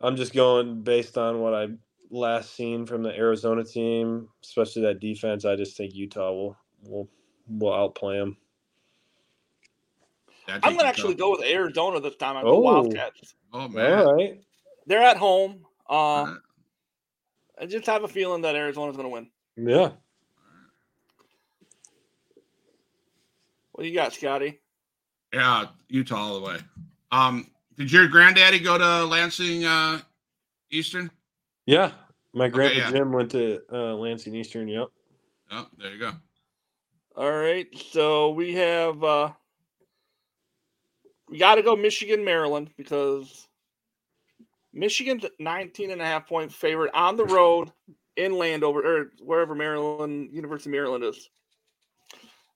I'm 0.02 0.16
just 0.16 0.34
going 0.34 0.84
based 0.84 1.18
on 1.18 1.40
what 1.40 1.54
I 1.54 1.68
last 2.10 2.56
seen 2.56 2.86
from 2.86 3.04
the 3.04 3.16
Arizona 3.16 3.64
team, 3.64 4.28
especially 4.44 4.82
that 4.84 5.00
defense. 5.00 5.46
I 5.46 5.56
just 5.56 5.78
think 5.78 5.94
Utah 5.96 6.32
will 6.32 6.58
will 6.84 7.10
will 7.48 7.74
outplay 7.74 8.18
them. 8.18 8.38
I 10.48 10.56
I'm 10.56 10.74
going 10.74 10.80
to 10.80 10.88
actually 10.88 11.14
go 11.14 11.32
with 11.32 11.44
Arizona 11.44 12.00
this 12.00 12.16
time. 12.16 12.38
I 12.38 12.42
go 12.42 12.56
Oh. 12.56 12.60
Wildcats. 12.60 13.36
Oh 13.54 13.68
man, 13.68 14.00
All 14.00 14.16
right. 14.16 14.42
They're 14.88 15.04
at 15.04 15.18
home. 15.18 15.66
Uh, 15.90 15.94
All 15.94 16.26
right. 16.26 16.38
I 17.62 17.66
just 17.66 17.86
have 17.88 18.04
a 18.04 18.08
feeling 18.08 18.42
that 18.44 18.56
Arizona's 18.56 18.96
going 18.96 19.08
to 19.08 19.14
win. 19.14 19.30
Yeah. 19.58 19.92
What 23.74 23.84
do 23.84 23.88
you 23.88 23.94
got, 23.96 24.14
Scotty? 24.14 24.60
yeah, 25.34 25.68
Utah 25.88 26.18
all 26.18 26.40
the 26.40 26.46
way. 26.46 26.58
Um, 27.12 27.48
did 27.78 27.92
your 27.92 28.08
granddaddy 28.08 28.60
go 28.60 28.78
to 28.78 29.06
Lansing 29.06 29.66
uh, 29.66 30.00
Eastern? 30.72 31.12
Yeah. 31.70 31.92
My 32.34 32.48
grandpa 32.48 32.80
yeah. 32.80 32.92
Jim 32.92 33.12
went 33.12 33.30
to 33.32 33.62
uh, 33.72 33.94
Lansing 33.94 34.34
Eastern. 34.34 34.68
Yep. 34.68 34.88
Oh, 35.52 35.68
there 35.78 35.92
you 35.92 36.00
go. 36.00 36.14
All 37.16 37.32
right. 37.32 37.68
So 37.92 38.32
we 38.32 38.56
have 38.56 39.04
uh 39.04 39.32
we 41.30 41.38
got 41.38 41.56
to 41.56 41.62
go 41.62 41.76
Michigan 41.76 42.26
Maryland 42.26 42.72
because 42.76 43.48
Michigan's 44.74 45.26
19 45.38 45.92
and 45.92 46.02
a 46.02 46.06
half 46.06 46.28
point 46.28 46.52
favorite 46.52 46.92
on 46.96 47.16
the 47.16 47.26
road 47.26 47.72
in 48.18 48.36
Landover 48.36 48.82
or 48.82 49.12
wherever 49.22 49.54
Maryland 49.54 50.30
University 50.32 50.72
of 50.72 50.72
Maryland 50.72 51.04
is. 51.04 51.30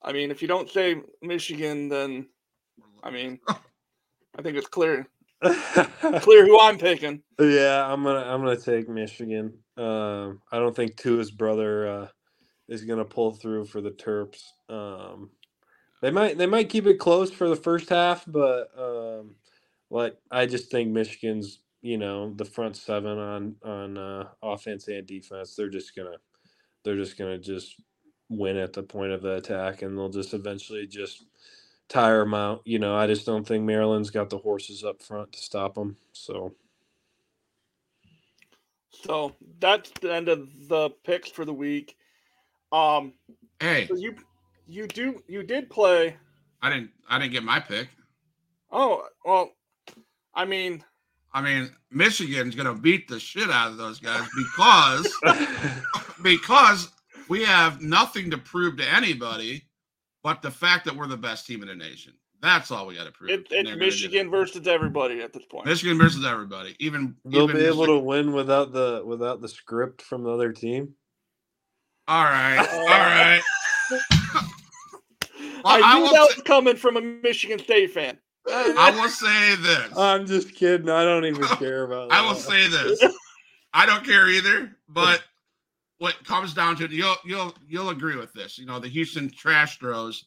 I 0.01 0.11
mean, 0.11 0.31
if 0.31 0.41
you 0.41 0.47
don't 0.47 0.71
say 0.71 1.01
Michigan, 1.21 1.87
then 1.87 2.29
I 3.03 3.11
mean, 3.11 3.39
I 3.47 4.41
think 4.41 4.57
it's 4.57 4.67
clear 4.67 5.07
clear 6.21 6.45
who 6.45 6.59
I'm 6.59 6.77
picking. 6.77 7.21
Yeah, 7.39 7.85
I'm 7.91 8.03
gonna 8.03 8.19
I'm 8.21 8.41
gonna 8.41 8.57
take 8.57 8.89
Michigan. 8.89 9.53
Um, 9.77 10.41
I 10.51 10.59
don't 10.59 10.75
think 10.75 10.97
Tua's 10.97 11.31
brother 11.31 11.87
uh, 11.87 12.07
is 12.69 12.85
gonna 12.85 13.05
pull 13.05 13.33
through 13.33 13.65
for 13.65 13.81
the 13.81 13.91
Terps. 13.91 14.43
Um, 14.69 15.31
they 16.01 16.11
might 16.11 16.37
they 16.37 16.47
might 16.47 16.69
keep 16.69 16.87
it 16.87 16.99
close 16.99 17.31
for 17.31 17.49
the 17.49 17.55
first 17.57 17.89
half, 17.89 18.25
but 18.27 18.69
um, 18.77 19.35
like 19.89 20.17
I 20.31 20.45
just 20.47 20.71
think 20.71 20.91
Michigan's 20.91 21.59
you 21.81 21.97
know 21.97 22.33
the 22.35 22.45
front 22.45 22.77
seven 22.77 23.17
on 23.19 23.55
on 23.63 23.97
uh, 23.97 24.29
offense 24.43 24.87
and 24.89 25.07
defense. 25.07 25.55
They're 25.55 25.69
just 25.69 25.95
gonna 25.95 26.17
they're 26.83 26.97
just 26.97 27.17
gonna 27.17 27.39
just 27.39 27.75
win 28.29 28.57
at 28.57 28.73
the 28.73 28.83
point 28.83 29.13
of 29.13 29.21
the 29.21 29.35
attack, 29.35 29.81
and 29.83 29.97
they'll 29.97 30.09
just 30.09 30.33
eventually 30.33 30.87
just 30.87 31.25
tire 31.89 32.19
them 32.19 32.33
out. 32.33 32.61
You 32.65 32.79
know, 32.79 32.95
I 32.95 33.07
just 33.07 33.25
don't 33.25 33.47
think 33.47 33.63
Maryland's 33.63 34.09
got 34.09 34.29
the 34.29 34.37
horses 34.37 34.83
up 34.83 35.01
front 35.01 35.31
to 35.33 35.39
stop 35.39 35.75
them. 35.75 35.97
So. 36.11 36.53
So 38.91 39.35
that's 39.59 39.91
the 40.01 40.13
end 40.13 40.29
of 40.29 40.47
the 40.69 40.89
picks 41.03 41.29
for 41.29 41.43
the 41.43 41.53
week. 41.53 41.97
Um, 42.71 43.13
hey, 43.59 43.85
so 43.87 43.95
you 43.95 44.15
you 44.67 44.87
do 44.87 45.21
you 45.27 45.43
did 45.43 45.69
play. 45.69 46.15
I 46.61 46.69
didn't 46.69 46.91
I 47.09 47.19
didn't 47.19 47.33
get 47.33 47.43
my 47.43 47.59
pick. 47.59 47.89
Oh 48.71 49.05
well, 49.25 49.51
I 50.33 50.45
mean, 50.45 50.83
I 51.33 51.41
mean 51.41 51.69
Michigan's 51.91 52.55
gonna 52.55 52.73
beat 52.73 53.07
the 53.07 53.19
shit 53.19 53.49
out 53.49 53.71
of 53.71 53.77
those 53.77 53.99
guys 53.99 54.25
because 54.37 55.13
because 56.23 56.89
we 57.27 57.43
have 57.43 57.81
nothing 57.81 58.31
to 58.31 58.37
prove 58.37 58.77
to 58.77 58.89
anybody 58.89 59.65
but 60.23 60.41
the 60.41 60.51
fact 60.51 60.85
that 60.85 60.95
we're 60.95 61.07
the 61.07 61.17
best 61.17 61.45
team 61.45 61.61
in 61.61 61.67
the 61.67 61.75
nation. 61.75 62.13
That's 62.41 62.71
all 62.71 62.87
we 62.87 62.95
got 62.95 63.05
to 63.05 63.11
prove. 63.11 63.29
It, 63.29 63.47
it's 63.51 63.77
Michigan 63.77 64.29
versus 64.29 64.67
everybody 64.67 65.21
at 65.21 65.31
this 65.31 65.45
point. 65.45 65.65
Michigan 65.65 65.97
versus 65.97 66.25
everybody. 66.25 66.75
Even 66.79 67.15
they'll 67.23 67.43
even 67.43 67.55
be 67.55 67.65
able 67.65 67.85
to 67.85 67.97
win 67.97 68.33
without 68.33 68.73
the 68.73 69.01
without 69.05 69.39
the 69.39 69.47
script 69.47 70.01
from 70.01 70.23
the 70.23 70.29
other 70.29 70.51
team. 70.51 70.93
All 72.09 72.25
right, 72.25 72.57
all 72.73 72.87
right. 72.87 73.41
well, 75.63 75.63
I, 75.63 75.81
I 75.83 75.99
knew 75.99 76.05
that 76.11 76.29
say, 76.31 76.35
was 76.35 76.43
coming 76.43 76.75
from 76.75 76.97
a 76.97 77.01
Michigan 77.01 77.59
State 77.59 77.91
fan. 77.91 78.17
I 78.45 78.91
will 78.91 79.07
say 79.07 79.55
this. 79.55 79.91
I'm 79.97 80.25
just 80.25 80.53
kidding. 80.53 80.89
I 80.89 81.05
don't 81.05 81.23
even 81.23 81.43
care 81.43 81.85
about. 81.85 82.11
I 82.11 82.27
will 82.27 82.35
say 82.35 82.67
this. 82.67 83.01
I 83.73 83.85
don't 83.85 84.05
care 84.05 84.27
either. 84.27 84.75
But 84.89 85.23
what 85.99 86.23
comes 86.25 86.53
down 86.53 86.75
to 86.77 86.85
it, 86.85 86.91
you'll 86.91 87.15
you'll 87.25 87.53
you'll 87.67 87.89
agree 87.89 88.15
with 88.15 88.33
this. 88.33 88.57
You 88.57 88.65
know, 88.65 88.79
the 88.79 88.87
Houston 88.87 89.29
Trash 89.29 89.79
Throws 89.79 90.25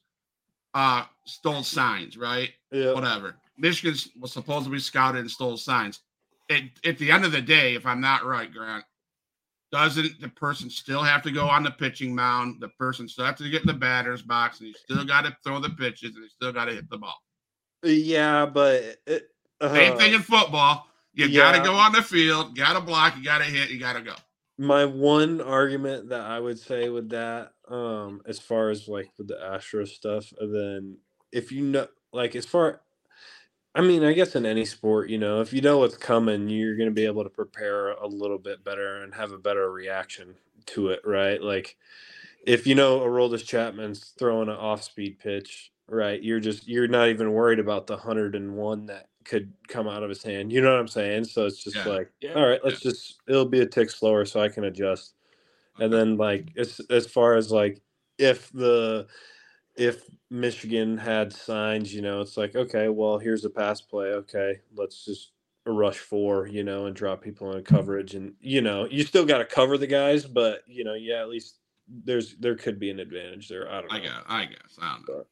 uh 0.74 1.04
stole 1.26 1.62
signs, 1.62 2.16
right? 2.16 2.50
Yeah. 2.70 2.92
Whatever. 2.92 3.36
Michigan 3.58 3.98
was 4.20 4.32
supposed 4.32 4.64
to 4.66 4.70
be 4.70 4.78
scouted 4.78 5.20
and 5.20 5.30
stole 5.30 5.56
signs. 5.56 6.00
It, 6.48 6.64
at 6.84 6.98
the 6.98 7.10
end 7.10 7.24
of 7.24 7.32
the 7.32 7.40
day, 7.40 7.74
if 7.74 7.86
I'm 7.86 8.00
not 8.00 8.24
right, 8.24 8.52
Grant, 8.52 8.84
doesn't 9.72 10.20
the 10.20 10.28
person 10.28 10.70
still 10.70 11.02
have 11.02 11.22
to 11.22 11.32
go 11.32 11.48
on 11.48 11.64
the 11.64 11.70
pitching 11.70 12.14
mound? 12.14 12.60
The 12.60 12.68
person 12.68 13.08
still 13.08 13.24
have 13.24 13.36
to 13.36 13.48
get 13.50 13.62
in 13.62 13.66
the 13.66 13.74
batter's 13.74 14.22
box, 14.22 14.60
and 14.60 14.68
you 14.68 14.74
still 14.74 15.04
got 15.04 15.24
to 15.24 15.36
throw 15.42 15.58
the 15.58 15.70
pitches, 15.70 16.14
and 16.14 16.24
you 16.24 16.28
still 16.28 16.52
got 16.52 16.66
to 16.66 16.74
hit 16.74 16.88
the 16.88 16.98
ball. 16.98 17.20
Yeah, 17.82 18.46
but 18.46 18.98
it, 19.06 19.28
uh, 19.60 19.72
same 19.72 19.98
thing 19.98 20.14
in 20.14 20.22
football. 20.22 20.86
You 21.14 21.26
yeah. 21.26 21.52
got 21.52 21.58
to 21.58 21.64
go 21.64 21.74
on 21.74 21.92
the 21.92 22.02
field, 22.02 22.56
got 22.56 22.74
to 22.74 22.80
block, 22.80 23.16
you 23.16 23.24
got 23.24 23.38
to 23.38 23.44
hit, 23.44 23.70
you 23.70 23.80
got 23.80 23.94
to 23.94 24.02
go. 24.02 24.14
My 24.59 24.84
one 24.86 25.40
argument 25.40 26.11
that 26.11 26.22
I 26.22 26.40
would 26.40 26.59
say 26.59 26.88
with 26.88 27.11
that, 27.11 27.52
um, 27.68 28.22
as 28.26 28.38
far 28.38 28.70
as 28.70 28.88
like 28.88 29.11
with 29.18 29.28
the 29.28 29.42
Astro 29.42 29.84
stuff, 29.84 30.32
then 30.40 30.98
if 31.32 31.52
you 31.52 31.62
know, 31.64 31.88
like 32.12 32.36
as 32.36 32.46
far 32.46 32.80
I 33.74 33.82
mean, 33.82 34.04
I 34.04 34.14
guess 34.14 34.36
in 34.36 34.46
any 34.46 34.66
sport, 34.66 35.11
you 35.11 35.18
know, 35.18 35.40
if 35.42 35.52
you 35.54 35.62
know 35.62 35.78
what's 35.78 35.98
coming, 35.98 36.50
you're 36.50 36.76
going 36.76 36.90
to 36.90 36.94
be 36.94 37.07
able 37.07 37.24
to 37.24 37.30
prepare 37.30 37.92
a 37.92 38.07
little 38.07 38.38
bit 38.38 38.64
better 38.64 39.02
and 39.02 39.14
have 39.14 39.32
a 39.32 39.38
better 39.38 39.72
reaction 39.72 40.36
to 40.68 40.90
it, 40.90 41.00
right? 41.07 41.42
Like 41.42 41.78
if 42.46 42.66
you 42.66 42.74
know 42.74 43.00
Aroldis 43.00 43.46
Chapman's 43.46 44.14
throwing 44.18 44.48
an 44.48 44.57
off-speed 44.57 45.18
pitch, 45.18 45.72
right? 45.88 46.22
You're 46.22 46.40
just 46.40 46.68
you're 46.68 46.88
not 46.88 47.09
even 47.09 47.32
worried 47.32 47.61
about 47.61 47.86
the 47.86 47.94
101 47.94 48.86
that 48.86 49.09
could 49.27 49.53
come 49.68 49.89
out 49.89 50.03
of 50.03 50.09
his 50.09 50.22
hand. 50.22 50.53
You 50.53 50.61
know 50.61 50.72
what 50.72 50.81
I'm 50.81 50.89
saying? 50.89 51.24
So 51.24 51.47
it's 51.47 51.62
just 51.62 51.77
yeah. 51.77 51.85
like, 51.85 52.11
yeah. 52.20 52.35
all 52.35 52.47
right, 52.47 52.61
let's 52.64 52.85
yeah. 52.85 52.91
just 52.91 53.20
it'll 53.29 53.45
be 53.45 53.61
a 53.61 53.66
tick 53.66 53.91
slower 53.91 54.24
so 54.24 54.41
I 54.41 54.49
can 54.49 54.64
adjust. 54.64 55.14
And 55.79 55.93
then 55.93 56.16
like 56.16 56.49
as 56.57 56.81
as 56.91 57.07
far 57.07 57.35
as 57.35 57.53
like 57.53 57.83
if 58.18 58.51
the 58.53 59.07
if 59.77 60.09
Michigan 60.31 60.97
had 60.97 61.33
signs, 61.33 61.95
you 61.95 62.03
know, 62.03 62.20
it's 62.20 62.37
like, 62.37 62.57
okay, 62.57 62.89
well, 62.89 63.18
here's 63.18 63.45
a 63.45 63.51
pass 63.51 63.81
play. 63.81 64.09
Okay, 64.09 64.61
let's 64.74 65.05
just 65.05 65.33
rush 65.66 65.99
four, 65.99 66.47
you 66.47 66.62
know, 66.62 66.87
and 66.87 66.97
drop 66.97 67.22
people 67.22 67.55
in 67.55 67.64
coverage. 67.64 68.14
And, 68.14 68.35
you 68.41 68.61
know, 68.61 68.87
you 68.87 69.03
still 69.05 69.24
got 69.24 69.39
to 69.39 69.45
cover 69.45 69.77
the 69.77 69.87
guys, 69.87 70.24
but, 70.24 70.62
you 70.66 70.85
know, 70.85 70.95
yeah, 70.95 71.20
at 71.20 71.29
least 71.29 71.57
there's, 72.05 72.37
there 72.37 72.55
could 72.55 72.79
be 72.79 72.91
an 72.91 73.01
advantage 73.01 73.49
there. 73.49 73.70
I 73.70 73.81
don't 73.81 73.93
know. 73.93 73.97
I 73.97 74.01
guess. 74.01 74.22
I 74.27 74.45
guess. 74.47 74.79
I 74.81 74.95
don't 74.95 75.09
know. 75.09 75.27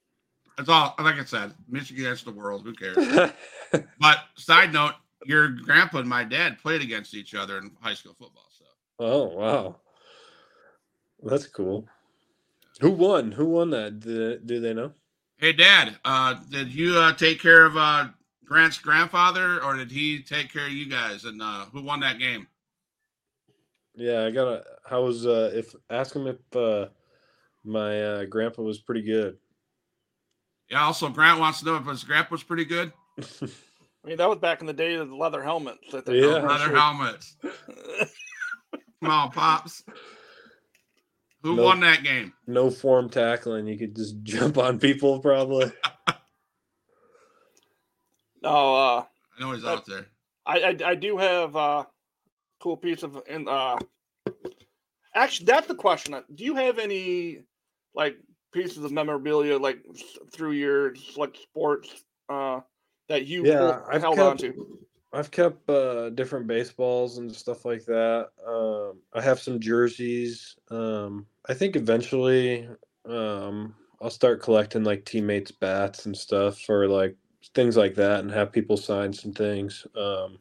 It's 0.59 0.69
all, 0.69 0.95
like 0.99 1.17
I 1.17 1.25
said, 1.25 1.53
Michigan 1.69 2.05
against 2.05 2.25
the 2.25 2.33
world. 2.33 2.63
Who 2.65 2.75
cares? 2.75 3.33
but 3.99 4.19
side 4.37 4.73
note, 4.73 4.93
your 5.27 5.49
grandpa 5.49 5.99
and 5.99 6.09
my 6.09 6.25
dad 6.25 6.59
played 6.59 6.83
against 6.83 7.15
each 7.15 7.35
other 7.35 7.59
in 7.59 7.73
high 7.81 7.95
school 7.95 8.15
football. 8.19 8.47
So. 8.57 8.65
Oh, 9.01 9.25
wow. 9.25 9.77
That's 11.23 11.47
cool. 11.47 11.89
Who 12.81 12.91
won? 12.91 13.33
Who 13.33 13.47
won 13.47 13.71
that? 13.71 14.01
Do, 14.01 14.39
do 14.39 14.61
they 14.61 14.75
know? 14.75 14.93
Hey, 15.39 15.53
Dad, 15.53 15.97
uh, 16.05 16.35
did 16.51 16.73
you 16.73 16.97
uh, 16.97 17.13
take 17.13 17.41
care 17.41 17.65
of 17.65 17.77
uh, 17.77 18.09
Grant's 18.45 18.79
grandfather, 18.79 19.63
or 19.65 19.77
did 19.77 19.91
he 19.91 20.23
take 20.23 20.53
care 20.53 20.67
of 20.67 20.73
you 20.73 20.89
guys? 20.89 21.25
And 21.25 21.43
uh, 21.43 21.67
who 21.73 21.83
won 21.83 22.01
that 22.01 22.19
game? 22.19 22.47
Yeah, 23.95 24.25
I 24.25 24.31
gotta. 24.31 24.65
How 24.85 25.03
was 25.03 25.27
uh, 25.27 25.51
if 25.55 25.75
ask 25.89 26.15
him 26.15 26.27
if 26.27 26.57
uh, 26.57 26.87
my 27.65 28.03
uh, 28.03 28.25
grandpa 28.27 28.63
was 28.63 28.79
pretty 28.79 29.03
good. 29.03 29.39
Yeah. 30.71 30.85
Also, 30.85 31.09
Grant 31.09 31.41
wants 31.41 31.61
to 31.61 31.67
know 31.67 31.77
if 31.77 31.87
his 31.87 32.05
grandpa 32.05 32.33
was 32.33 32.43
pretty 32.43 32.65
good. 32.65 32.93
I 33.21 34.09
mean, 34.09 34.17
that 34.19 34.29
was 34.29 34.39
back 34.39 34.61
in 34.61 34.67
the 34.67 34.73
day 34.73 34.95
of 34.95 35.09
the 35.09 35.17
leather 35.17 35.43
helmets. 35.43 35.79
yeah, 35.93 36.01
leather 36.03 36.67
sure. 36.67 36.77
helmets. 36.77 37.37
Come 39.03 39.11
on, 39.11 39.31
pops. 39.31 39.83
Who 41.43 41.57
no, 41.57 41.65
won 41.65 41.81
that 41.81 42.03
game? 42.03 42.33
No 42.47 42.71
form 42.71 43.11
tackling. 43.11 43.67
You 43.67 43.79
could 43.79 43.95
just 43.95 44.17
jump 44.23 44.59
on 44.59 44.79
people, 44.79 45.21
probably. 45.21 45.71
oh, 48.43 48.97
uh, 48.99 49.05
I 49.37 49.41
know 49.41 49.53
he's 49.53 49.65
out 49.65 49.87
there. 49.87 50.07
I, 50.47 50.61
I, 50.61 50.77
I 50.91 50.95
do 50.95 51.17
have 51.17 51.55
a 51.55 51.59
uh, 51.59 51.85
cool 52.61 52.77
piece 52.79 53.03
of 53.03 53.23
in 53.29 53.47
uh 53.47 53.77
actually 55.15 55.45
that's 55.45 55.67
the 55.67 55.75
question. 55.75 56.15
Do 56.35 56.45
you 56.45 56.55
have 56.55 56.79
any 56.79 57.41
like 57.95 58.17
pieces 58.55 58.85
of 58.85 58.93
memorabilia 58.93 59.59
like 59.59 59.85
through 60.33 60.53
your 60.53 60.95
like 61.17 61.37
sports 61.37 62.05
uh 62.29 62.61
that 63.09 63.27
you 63.27 63.45
yeah, 63.45 63.81
held 63.91 64.17
kept, 64.17 64.19
on 64.19 64.37
to? 64.39 64.79
I've 65.13 65.31
kept 65.31 65.69
uh, 65.69 66.11
different 66.11 66.47
baseballs 66.47 67.19
and 67.19 67.35
stuff 67.35 67.65
like 67.65 67.85
that. 67.85 68.31
Um, 68.47 69.01
I 69.13 69.21
have 69.21 69.39
some 69.39 69.61
jerseys. 69.61 70.57
Um, 70.71 71.27
I 71.47 71.55
think 71.55 71.77
eventually 71.77 72.67
um, 73.07 73.75
I'll 74.01 74.11
start 74.11 74.43
collecting 74.43 74.85
like 74.85 75.05
teammates' 75.05 75.51
bats 75.51 76.07
and 76.07 76.17
stuff 76.17 76.59
for 76.61 76.89
like 76.89 77.15
things 77.55 77.77
like 77.77 77.95
that, 77.97 78.21
and 78.21 78.31
have 78.31 78.53
people 78.53 78.77
sign 78.77 79.13
some 79.13 79.33
things. 79.33 79.87
Um, 79.97 80.39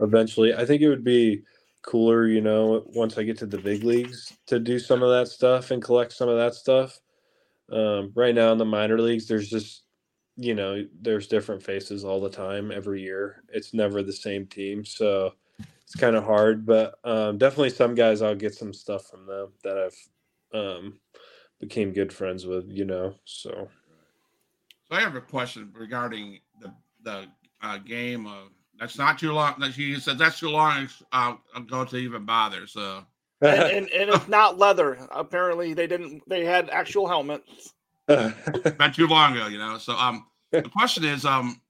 eventually, 0.00 0.54
I 0.54 0.64
think 0.64 0.82
it 0.82 0.88
would 0.88 1.04
be 1.04 1.42
cooler, 1.82 2.26
you 2.26 2.40
know, 2.40 2.82
once 2.94 3.16
I 3.16 3.22
get 3.22 3.38
to 3.38 3.46
the 3.46 3.58
big 3.58 3.84
leagues 3.84 4.36
to 4.46 4.58
do 4.58 4.78
some 4.78 5.02
of 5.02 5.10
that 5.10 5.28
stuff 5.28 5.70
and 5.70 5.82
collect 5.82 6.12
some 6.12 6.28
of 6.28 6.36
that 6.36 6.54
stuff. 6.54 6.98
Um, 7.70 8.12
right 8.14 8.34
now 8.34 8.52
in 8.52 8.58
the 8.58 8.64
minor 8.64 9.00
leagues, 9.00 9.28
there's 9.28 9.48
just 9.48 9.84
you 10.36 10.54
know, 10.54 10.86
there's 11.02 11.26
different 11.26 11.62
faces 11.62 12.02
all 12.02 12.18
the 12.18 12.30
time 12.30 12.72
every 12.72 13.02
year. 13.02 13.42
It's 13.52 13.74
never 13.74 14.02
the 14.02 14.12
same 14.12 14.46
team, 14.46 14.86
so 14.86 15.34
it's 15.82 15.94
kind 15.94 16.16
of 16.16 16.24
hard. 16.24 16.64
But 16.64 16.94
um, 17.04 17.36
definitely, 17.36 17.70
some 17.70 17.94
guys 17.94 18.22
I'll 18.22 18.34
get 18.34 18.54
some 18.54 18.72
stuff 18.72 19.06
from 19.06 19.26
them 19.26 19.48
that 19.64 19.76
I've 19.76 20.58
um, 20.58 20.98
became 21.58 21.92
good 21.92 22.10
friends 22.10 22.46
with. 22.46 22.70
You 22.70 22.86
know, 22.86 23.14
so. 23.24 23.68
So 24.88 24.96
I 24.96 25.00
have 25.00 25.14
a 25.14 25.20
question 25.20 25.70
regarding 25.74 26.40
the 26.58 26.72
the 27.02 27.26
uh, 27.60 27.76
game 27.76 28.26
of 28.26 28.48
that's 28.78 28.96
not 28.96 29.18
too 29.18 29.32
long. 29.32 29.56
That 29.58 29.76
you 29.76 30.00
said 30.00 30.16
that's 30.16 30.40
too 30.40 30.48
long 30.48 30.88
uh, 31.12 31.34
ago 31.54 31.84
to 31.84 31.96
even 31.96 32.24
bother. 32.24 32.66
So. 32.66 33.04
And, 33.40 33.60
and, 33.60 33.90
and 33.90 34.10
it's 34.10 34.28
not 34.28 34.58
leather. 34.58 34.98
Apparently, 35.10 35.74
they 35.74 35.86
didn't. 35.86 36.22
They 36.28 36.44
had 36.44 36.70
actual 36.70 37.06
helmets. 37.06 37.74
not 38.08 38.94
too 38.94 39.06
long 39.06 39.36
ago, 39.36 39.46
you 39.46 39.58
know. 39.58 39.78
So 39.78 39.92
um, 39.94 40.26
the 40.50 40.62
question 40.62 41.04
is, 41.04 41.24
um, 41.24 41.60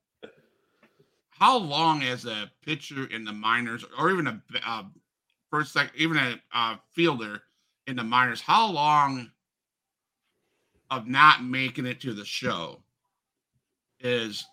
how 1.29 1.59
long 1.59 2.03
as 2.03 2.25
a 2.25 2.51
pitcher 2.64 3.07
in 3.07 3.25
the 3.25 3.33
minors, 3.33 3.85
or 3.99 4.11
even 4.11 4.27
a 4.27 4.43
uh, 4.66 4.85
first, 5.51 5.73
sec, 5.73 5.93
even 5.97 6.16
a 6.16 6.41
uh, 6.55 6.77
fielder 6.93 7.43
in 7.87 7.97
the 7.97 8.05
minors, 8.05 8.41
how 8.41 8.71
long 8.71 9.31
of 10.91 11.07
not 11.07 11.45
making 11.45 11.87
it 11.87 12.01
to 12.01 12.14
the 12.14 12.25
show 12.25 12.81
is 14.01 14.45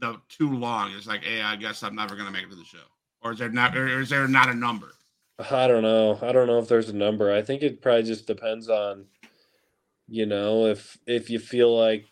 the 0.00 0.20
too 0.28 0.56
long. 0.56 0.92
It's 0.92 1.06
like, 1.06 1.22
hey, 1.22 1.42
I 1.42 1.56
guess 1.56 1.82
I'm 1.82 1.94
never 1.94 2.16
gonna 2.16 2.30
make 2.30 2.44
it 2.44 2.50
to 2.50 2.56
the 2.56 2.64
show, 2.64 2.78
or 3.22 3.32
is 3.32 3.38
there 3.38 3.48
not, 3.48 3.76
or 3.76 4.00
is 4.00 4.08
there 4.08 4.26
not 4.28 4.48
a 4.48 4.54
number? 4.54 4.92
I 5.38 5.68
don't 5.68 5.82
know. 5.82 6.18
I 6.20 6.32
don't 6.32 6.46
know 6.48 6.58
if 6.58 6.68
there's 6.68 6.88
a 6.88 6.96
number. 6.96 7.32
I 7.32 7.42
think 7.42 7.62
it 7.62 7.80
probably 7.80 8.02
just 8.02 8.26
depends 8.26 8.68
on, 8.68 9.06
you 10.08 10.26
know, 10.26 10.66
if 10.66 10.98
if 11.06 11.30
you 11.30 11.38
feel 11.38 11.76
like 11.76 12.06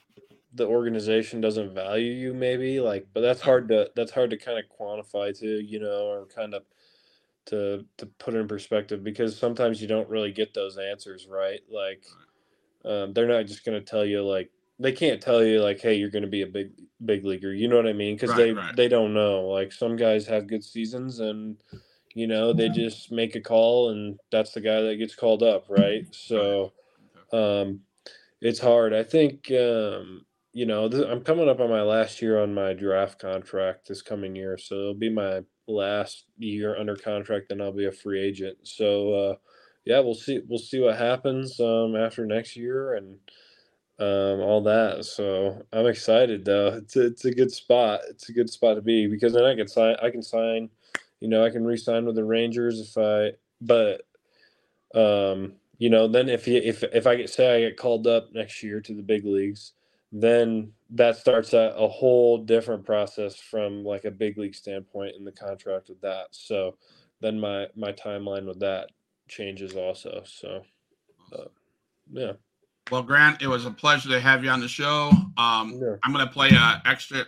the 0.54 0.66
organization 0.66 1.40
doesn't 1.40 1.74
value 1.74 2.12
you, 2.12 2.32
maybe 2.32 2.80
like, 2.80 3.08
but 3.12 3.20
that's 3.20 3.40
hard 3.40 3.68
to 3.68 3.90
that's 3.96 4.12
hard 4.12 4.30
to 4.30 4.36
kind 4.36 4.58
of 4.58 4.64
quantify 4.78 5.36
to, 5.40 5.46
you 5.60 5.80
know, 5.80 6.06
or 6.06 6.26
kind 6.26 6.54
of 6.54 6.62
to 7.46 7.84
to 7.96 8.06
put 8.06 8.34
in 8.34 8.46
perspective 8.46 9.02
because 9.02 9.36
sometimes 9.36 9.82
you 9.82 9.88
don't 9.88 10.08
really 10.08 10.32
get 10.32 10.54
those 10.54 10.78
answers 10.78 11.26
right. 11.28 11.60
Like, 11.68 12.04
um, 12.84 13.12
they're 13.12 13.26
not 13.28 13.46
just 13.46 13.64
going 13.64 13.78
to 13.78 13.84
tell 13.84 14.04
you 14.04 14.22
like 14.24 14.50
they 14.78 14.92
can't 14.92 15.20
tell 15.22 15.42
you 15.42 15.62
like, 15.62 15.80
hey, 15.80 15.94
you're 15.94 16.10
going 16.10 16.22
to 16.22 16.28
be 16.28 16.42
a 16.42 16.46
big 16.46 16.70
big 17.04 17.24
leaguer. 17.24 17.52
You 17.52 17.66
know 17.66 17.76
what 17.76 17.88
I 17.88 17.92
mean? 17.92 18.14
Because 18.14 18.30
Right, 18.30 18.36
they 18.36 18.52
right. 18.52 18.76
they 18.76 18.88
don't 18.88 19.14
know. 19.14 19.46
Like 19.48 19.72
some 19.72 19.96
guys 19.96 20.26
have 20.26 20.46
good 20.46 20.62
seasons 20.62 21.18
and 21.18 21.56
you 22.16 22.26
know 22.26 22.54
they 22.54 22.70
just 22.70 23.12
make 23.12 23.36
a 23.36 23.42
call 23.42 23.90
and 23.90 24.18
that's 24.32 24.52
the 24.52 24.62
guy 24.62 24.80
that 24.80 24.96
gets 24.96 25.14
called 25.14 25.42
up, 25.44 25.66
right? 25.68 26.06
So 26.14 26.72
um, 27.32 27.80
it's 28.40 28.58
hard. 28.60 28.94
I 28.94 29.02
think 29.04 29.50
um, 29.52 30.24
you 30.54 30.66
know 30.66 30.88
th- 30.88 31.06
I'm 31.06 31.22
coming 31.22 31.48
up 31.48 31.60
on 31.60 31.70
my 31.70 31.82
last 31.82 32.22
year 32.22 32.42
on 32.42 32.54
my 32.54 32.72
draft 32.72 33.20
contract 33.20 33.88
this 33.88 34.02
coming 34.02 34.34
year, 34.34 34.58
so 34.58 34.74
it'll 34.76 34.94
be 34.94 35.10
my 35.10 35.42
last 35.68 36.24
year 36.38 36.78
under 36.78 36.96
contract, 36.96 37.50
then 37.50 37.60
I'll 37.60 37.72
be 37.72 37.86
a 37.86 37.92
free 37.92 38.22
agent. 38.22 38.58
So 38.62 39.12
uh, 39.14 39.34
yeah, 39.84 40.00
we'll 40.00 40.14
see. 40.14 40.40
We'll 40.48 40.58
see 40.58 40.80
what 40.80 40.96
happens 40.96 41.60
um, 41.60 41.96
after 41.96 42.24
next 42.26 42.56
year 42.56 42.94
and 42.94 43.18
um, 43.98 44.40
all 44.40 44.62
that. 44.64 45.04
So 45.04 45.62
I'm 45.72 45.86
excited 45.86 46.46
though. 46.46 46.68
It's 46.78 46.96
a, 46.96 47.06
it's 47.06 47.24
a 47.26 47.34
good 47.34 47.52
spot. 47.52 48.00
It's 48.08 48.30
a 48.30 48.32
good 48.32 48.50
spot 48.50 48.76
to 48.76 48.82
be 48.82 49.06
because 49.06 49.34
then 49.34 49.44
I 49.44 49.54
can 49.54 49.68
sign. 49.68 49.96
I 50.02 50.10
can 50.10 50.22
sign. 50.22 50.70
You 51.20 51.28
know, 51.28 51.44
I 51.44 51.50
can 51.50 51.64
re-sign 51.64 52.04
with 52.04 52.16
the 52.16 52.24
Rangers 52.24 52.80
if 52.80 52.98
I. 52.98 53.32
But 53.60 54.02
um, 54.94 55.54
you 55.78 55.90
know, 55.90 56.08
then 56.08 56.28
if 56.28 56.46
you, 56.46 56.60
if 56.62 56.82
if 56.82 57.06
I 57.06 57.16
get 57.16 57.30
say 57.30 57.56
I 57.56 57.60
get 57.68 57.76
called 57.76 58.06
up 58.06 58.32
next 58.32 58.62
year 58.62 58.80
to 58.80 58.94
the 58.94 59.02
big 59.02 59.24
leagues, 59.24 59.72
then 60.12 60.72
that 60.90 61.16
starts 61.16 61.52
a, 61.52 61.74
a 61.76 61.88
whole 61.88 62.38
different 62.38 62.84
process 62.84 63.36
from 63.36 63.84
like 63.84 64.04
a 64.04 64.10
big 64.10 64.38
league 64.38 64.54
standpoint 64.54 65.16
in 65.16 65.24
the 65.24 65.32
contract 65.32 65.88
with 65.88 66.00
that. 66.02 66.28
So 66.30 66.76
then 67.20 67.40
my 67.40 67.66
my 67.76 67.92
timeline 67.92 68.46
with 68.46 68.60
that 68.60 68.90
changes 69.28 69.74
also. 69.74 70.22
So 70.24 70.62
yeah, 72.12 72.32
Well, 72.90 73.02
Grant, 73.02 73.42
it 73.42 73.48
was 73.48 73.66
a 73.66 73.70
pleasure 73.70 74.08
to 74.10 74.20
have 74.20 74.44
you 74.44 74.50
on 74.50 74.60
the 74.60 74.68
show. 74.68 75.10
Um, 75.36 75.80
Yeah. 75.82 75.96
I'm 76.04 76.12
gonna 76.12 76.28
play 76.28 76.50
a 76.50 76.82
extra 76.84 77.24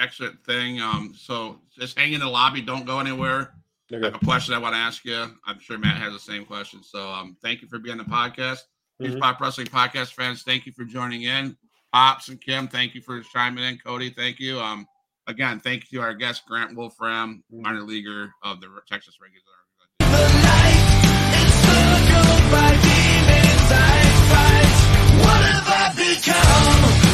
extra 0.00 0.30
thing. 0.46 0.80
Um, 0.80 1.14
so 1.16 1.60
just 1.78 1.96
hang 1.98 2.12
in 2.12 2.20
the 2.20 2.28
lobby. 2.28 2.60
Don't 2.62 2.86
go 2.86 2.98
anywhere. 2.98 3.54
I 3.92 3.96
have 4.04 4.14
a 4.14 4.18
question 4.20 4.54
I 4.54 4.58
want 4.58 4.74
to 4.74 4.78
ask 4.78 5.04
you. 5.04 5.26
I'm 5.46 5.58
sure 5.60 5.76
Matt 5.78 5.96
has 6.00 6.12
the 6.12 6.18
same 6.18 6.44
question. 6.44 6.82
So 6.82 7.08
um, 7.08 7.36
thank 7.42 7.60
you 7.60 7.68
for 7.68 7.78
being 7.78 7.98
on 8.00 8.04
the 8.06 8.10
podcast. 8.10 8.60
Huge 8.98 9.14
Mhm. 9.14 9.20
Pop 9.20 9.40
Wrestling 9.40 9.66
Podcast 9.66 10.12
fans, 10.14 10.42
thank 10.42 10.66
you 10.66 10.72
for 10.72 10.84
joining 10.84 11.22
in. 11.22 11.56
Pops 11.92 12.28
and 12.28 12.40
Kim, 12.40 12.68
thank 12.68 12.94
you 12.94 13.00
for 13.00 13.20
chiming 13.22 13.64
in. 13.64 13.78
Cody, 13.78 14.10
thank 14.10 14.38
you. 14.38 14.60
Um, 14.60 14.86
again, 15.26 15.58
thank 15.58 15.90
you 15.90 15.98
to 15.98 16.04
our 16.04 16.14
guest 16.14 16.44
Grant 16.46 16.76
Wolfram, 16.76 17.42
Mhm. 17.52 17.62
minor 17.62 17.82
leaguer 17.82 18.32
of 18.42 18.60
the 18.60 18.68
Texas 18.88 19.16
Regular. 19.20 19.46
What 25.22 25.40
have 25.42 25.68
I 25.68 25.92
become? 25.96 27.09